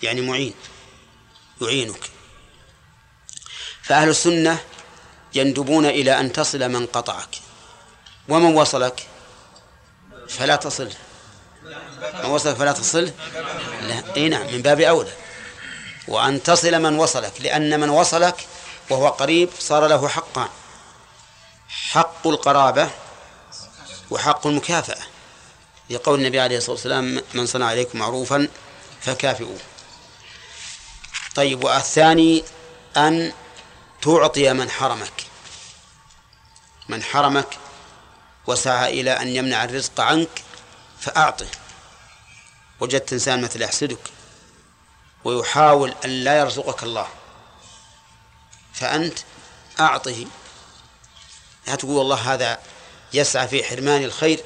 يعني 0.02 0.20
معين 0.20 0.54
يعينك. 1.60 2.10
فأهل 3.82 4.08
السنة 4.08 4.58
يندبون 5.34 5.86
إلى 5.86 6.20
أن 6.20 6.32
تصل 6.32 6.68
من 6.68 6.86
قطعك. 6.86 7.28
ومن 8.28 8.54
وصلك؟ 8.54 9.06
فلا 10.28 10.56
تصل. 10.56 10.90
من 12.24 12.30
وصلك 12.30 12.56
فلا 12.56 12.72
تصل؟ 12.72 13.12
لا. 13.82 14.16
إي 14.16 14.28
نعم 14.28 14.46
من 14.46 14.62
باب 14.62 14.80
أولى. 14.80 15.12
وأن 16.08 16.42
تصل 16.42 16.82
من 16.82 16.98
وصلك 16.98 17.32
لأن 17.40 17.80
من 17.80 17.88
وصلك 17.88 18.46
وهو 18.90 19.08
قريب 19.08 19.48
صار 19.58 19.86
له 19.86 20.08
حقان. 20.08 20.48
حق 21.68 22.26
القرابة 22.26 22.90
وحق 24.10 24.46
المكافأة. 24.46 25.02
لقول 25.90 26.18
النبي 26.18 26.40
عليه 26.40 26.56
الصلاة 26.56 26.74
والسلام 26.74 27.22
من 27.34 27.46
صنع 27.46 27.66
عليكم 27.66 27.98
معروفا 27.98 28.48
فكافئوه. 29.00 29.58
طيب 31.34 31.64
والثاني 31.64 32.44
أن 32.96 33.32
تعطي 34.02 34.52
من 34.52 34.70
حرمك. 34.70 35.23
من 36.88 37.02
حرمك 37.02 37.58
وسعى 38.46 39.00
إلى 39.00 39.10
أن 39.10 39.28
يمنع 39.28 39.64
الرزق 39.64 40.00
عنك 40.00 40.42
فأعطه. 41.00 41.46
وجدت 42.80 43.12
إنسان 43.12 43.42
مثل 43.42 43.62
يحسدك 43.62 44.10
ويحاول 45.24 45.94
أن 46.04 46.10
لا 46.10 46.38
يرزقك 46.38 46.82
الله. 46.82 47.08
فأنت 48.74 49.18
أعطه. 49.80 50.26
لا 51.66 51.74
تقول 51.74 51.96
والله 51.96 52.34
هذا 52.34 52.58
يسعى 53.12 53.48
في 53.48 53.64
حرمان 53.64 54.04
الخير 54.04 54.40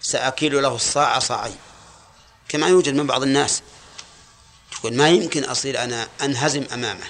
سأكيل 0.00 0.62
له 0.62 0.74
الصاع 0.74 1.18
صاعين 1.18 1.56
كما 2.48 2.66
يوجد 2.68 2.94
من 2.94 3.06
بعض 3.06 3.22
الناس 3.22 3.62
تقول 4.70 4.96
ما 4.96 5.08
يمكن 5.08 5.44
أصير 5.44 5.84
أنا 5.84 6.08
أنهزم 6.22 6.64
أمامه. 6.72 7.06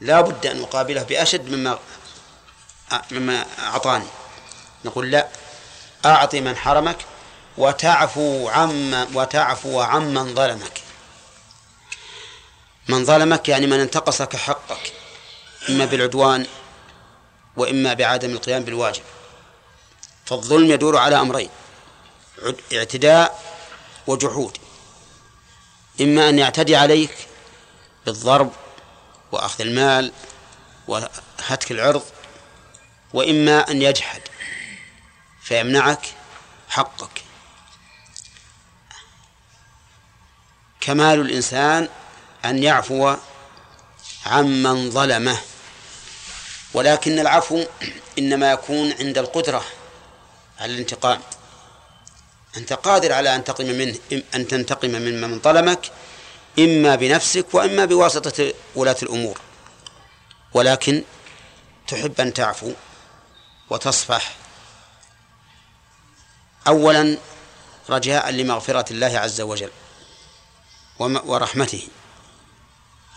لا 0.00 0.20
بد 0.20 0.46
أن 0.46 0.62
أقابله 0.62 1.02
بأشد 1.02 1.50
مما 1.50 1.78
مما 3.10 3.46
أعطاني. 3.58 4.06
نقول 4.84 5.10
لا 5.10 5.28
أعطي 6.04 6.40
من 6.40 6.56
حرمك 6.56 6.96
وتعفو 7.58 8.48
عم 8.48 9.16
وتعفو 9.16 9.80
عمن 9.80 10.34
ظلمك. 10.34 10.80
من 12.88 13.04
ظلمك 13.04 13.48
يعني 13.48 13.66
من 13.66 13.80
انتقصك 13.80 14.36
حقك 14.36 14.92
إما 15.68 15.84
بالعدوان 15.84 16.46
وإما 17.56 17.94
بعدم 17.94 18.30
القيام 18.30 18.64
بالواجب. 18.64 19.02
فالظلم 20.26 20.70
يدور 20.70 20.96
على 20.96 21.20
أمرين 21.20 21.50
اعتداء 22.72 23.42
وجحود. 24.06 24.58
إما 26.00 26.28
أن 26.28 26.38
يعتدي 26.38 26.76
عليك 26.76 27.14
بالضرب 28.06 28.52
وأخذ 29.32 29.60
المال 29.60 30.12
وهتك 30.88 31.70
العرض 31.70 32.02
وإما 33.14 33.70
أن 33.70 33.82
يجحد 33.82 34.22
فيمنعك 35.42 36.06
حقك. 36.68 37.22
كمال 40.80 41.20
الإنسان 41.20 41.88
أن 42.44 42.62
يعفو 42.62 43.16
عمن 44.26 44.90
ظلمه. 44.90 45.38
ولكن 46.74 47.18
العفو 47.18 47.64
إنما 48.18 48.50
يكون 48.52 48.92
عند 48.92 49.18
القدرة 49.18 49.64
على 50.58 50.72
الانتقام. 50.72 51.20
أنت 52.56 52.72
قادر 52.72 53.12
على 53.12 53.34
أن 53.34 53.44
تنتقم 53.44 53.66
منه 53.66 53.98
أن 54.34 54.48
تنتقم 54.48 54.90
من 54.90 55.20
من 55.20 55.40
ظلمك 55.40 55.90
إما 56.58 56.96
بنفسك 56.96 57.54
وإما 57.54 57.84
بواسطة 57.84 58.54
ولاة 58.74 58.96
الأمور. 59.02 59.40
ولكن 60.54 61.02
تحب 61.88 62.20
أن 62.20 62.34
تعفو 62.34 62.72
وتصفح. 63.70 64.34
أولا 66.66 67.18
رجاء 67.90 68.30
لمغفرة 68.30 68.92
الله 68.92 69.18
عز 69.18 69.40
وجل 69.40 69.70
ورحمته. 70.98 71.88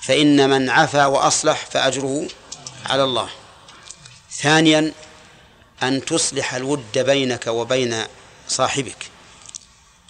فإن 0.02 0.50
من 0.50 0.70
عفا 0.70 1.06
وأصلح 1.06 1.66
فأجره 1.66 2.28
على 2.86 3.04
الله. 3.04 3.30
ثانيا 4.32 4.94
أن 5.84 6.06
تصلح 6.06 6.54
الود 6.54 6.98
بينك 6.98 7.48
وبين 7.48 8.06
صاحبك. 8.48 9.10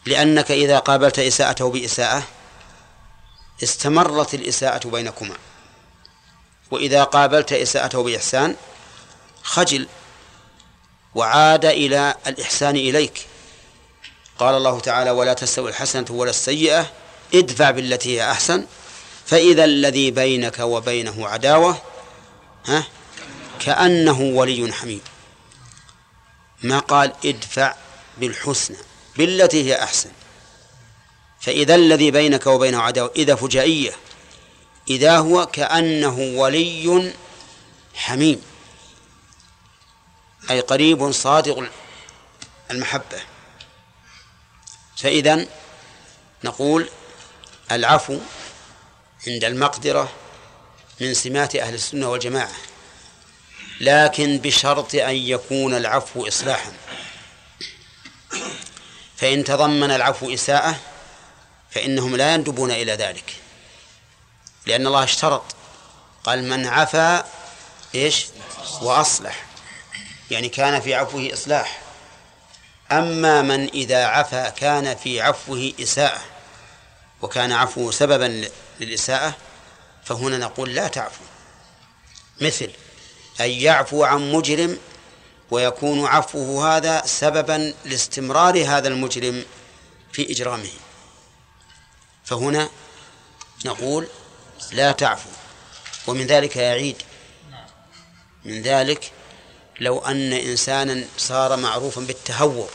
لأنك 0.06 0.52
إذا 0.52 0.80
قابلت 0.80 1.20
إساءته 1.20 1.70
بإساءة 1.70 2.24
استمرت 3.64 4.34
الإساءة 4.34 4.88
بينكما. 4.88 5.36
وإذا 6.72 7.04
قابلت 7.04 7.54
إساءته 7.54 8.04
بإحسان 8.04 8.56
خجل 9.44 9.88
وعاد 11.16 11.66
إلى 11.66 12.16
الإحسان 12.28 12.76
إليك. 12.76 13.26
قال 14.40 14.56
الله 14.56 14.80
تعالى 14.80 15.12
ولا 15.12 15.34
تستوي 15.34 15.70
الحسنة 15.70 16.06
ولا 16.10 16.30
السيئة 16.30 16.92
ادفع 17.34 17.72
بالتي 17.72 18.16
هي 18.18 18.32
أحسن 18.32 18.66
فإذا 19.26 19.66
الذي 19.66 20.12
بينك 20.12 20.60
وبينه 20.60 21.28
عداوة 21.28 21.78
ها 22.66 22.84
كأنه 23.60 24.22
ولي 24.22 24.74
حميم 24.74 25.02
ما 26.64 26.80
قال 26.80 27.14
ادفع 27.26 27.76
بالحسنى 28.18 28.78
بالتي 29.18 29.64
هي 29.64 29.84
أحسن. 29.84 30.10
فإذا 31.40 31.76
الذي 31.76 32.12
بينك 32.12 32.48
وبينه 32.48 32.82
عداوة 32.82 33.12
إذا 33.16 33.36
فجائية 33.36 33.92
إذا 34.90 35.18
هو 35.18 35.46
كأنه 35.46 36.20
ولي 36.20 37.14
حميم 37.96 38.42
أي 40.50 40.60
قريب 40.60 41.12
صادق 41.12 41.70
المحبة. 42.72 43.22
فإذا 44.98 45.46
نقول 46.44 46.90
العفو 47.72 48.20
عند 49.28 49.44
المقدرة 49.44 50.12
من 51.02 51.14
سمات 51.14 51.56
أهل 51.56 51.74
السنة 51.74 52.10
والجماعة 52.10 52.52
لكن 53.82 54.38
بشرط 54.38 54.96
أن 54.96 55.16
يكون 55.16 55.74
العفو 55.74 56.28
إصلاحا. 56.28 56.74
فإن 59.18 59.44
تضمن 59.44 59.92
العفو 59.92 60.34
إساءة 60.34 60.80
فإنهم 61.72 62.16
لا 62.16 62.34
يندبون 62.34 62.72
إلى 62.72 62.94
ذلك 62.94 63.36
لأن 64.66 64.88
الله 64.88 65.04
اشترط 65.04 65.44
قال 66.24 66.44
من 66.44 66.68
عفا 66.68 67.26
إيش؟ 67.96 68.26
وأصلح. 68.82 69.46
يعني 70.34 70.50
كان 70.50 70.82
في 70.82 70.94
عفوه 70.94 71.30
إصلاح. 71.34 71.82
أما 72.92 73.42
من 73.42 73.70
إذا 73.70 74.06
عفا 74.06 74.50
كان 74.50 74.96
في 74.96 75.22
عفوه 75.22 75.74
إساءة 75.80 76.22
وكان 77.22 77.52
عفوه 77.52 77.92
سببا 77.92 78.50
للإساءة 78.80 79.36
فهنا 80.04 80.38
نقول 80.38 80.76
لا 80.76 80.88
تعفو. 80.88 81.24
مثل 82.42 82.72
أن 83.42 83.50
يعفو 83.50 84.04
عن 84.04 84.32
مجرم 84.32 84.78
ويكون 85.52 86.06
عفوه 86.06 86.78
هذا 86.78 87.06
سببا 87.06 87.74
لاستمرار 87.86 88.66
هذا 88.66 88.88
المجرم 88.88 89.46
في 90.12 90.32
إجرامه. 90.32 90.72
فهنا 92.26 92.70
نقول 93.66 94.08
لا 94.72 94.92
تعفو. 94.92 95.30
ومن 96.08 96.28
ذلك 96.28 96.56
يعيد. 96.56 97.02
من 98.46 98.62
ذلك 98.62 99.12
لو 99.80 100.00
أن 100.00 100.34
إنسانا 100.34 101.08
صار 101.18 101.56
معروفا 101.56 102.02
بالتهور 102.02 102.70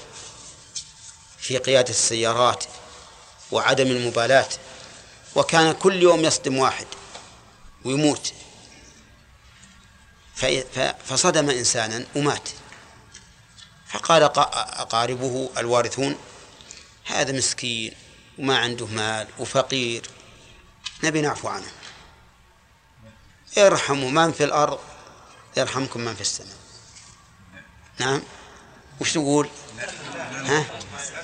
في 1.38 1.58
قيادة 1.58 1.90
السيارات 1.90 2.64
وعدم 3.50 3.86
المبالاة 3.86 4.48
وكان 5.34 5.72
كل 5.72 6.02
يوم 6.02 6.24
يصدم 6.24 6.58
واحد 6.58 6.86
ويموت 7.84 8.32
فصدم 11.04 11.50
إنسانا 11.50 12.06
ومات. 12.16 12.48
فقال 13.88 14.22
أقاربه 14.22 15.50
الوارثون 15.58 16.16
هذا 17.04 17.32
مسكين 17.32 17.94
وما 18.38 18.58
عنده 18.58 18.86
مال 18.86 19.28
وفقير 19.38 20.10
نبي 21.04 21.20
نعفو 21.20 21.48
عنه. 21.48 21.72
ارحموا 23.58 24.10
من 24.10 24.32
في 24.32 24.44
الأرض؟ 24.44 24.78
يرحمكم 25.56 26.00
من 26.00 26.14
في 26.14 26.20
السماء. 26.20 26.57
نعم. 28.00 28.22
وش 29.00 29.16
نقول 29.16 29.48
ها؟ 30.44 30.64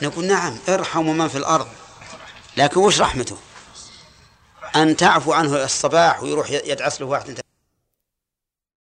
نقول 0.02 0.24
نعم 0.24 0.58
ارحموا 0.68 1.14
من 1.14 1.28
في 1.28 1.38
الأرض. 1.38 1.68
لكن 2.56 2.80
وش 2.80 3.00
رحمته؟ 3.00 3.36
أن 4.76 4.96
تعفو 4.96 5.32
عنه 5.32 5.64
الصباح 5.64 6.22
ويروح 6.22 6.50
يدعس 6.50 7.00
له 7.00 7.06
واحد. 7.06 7.40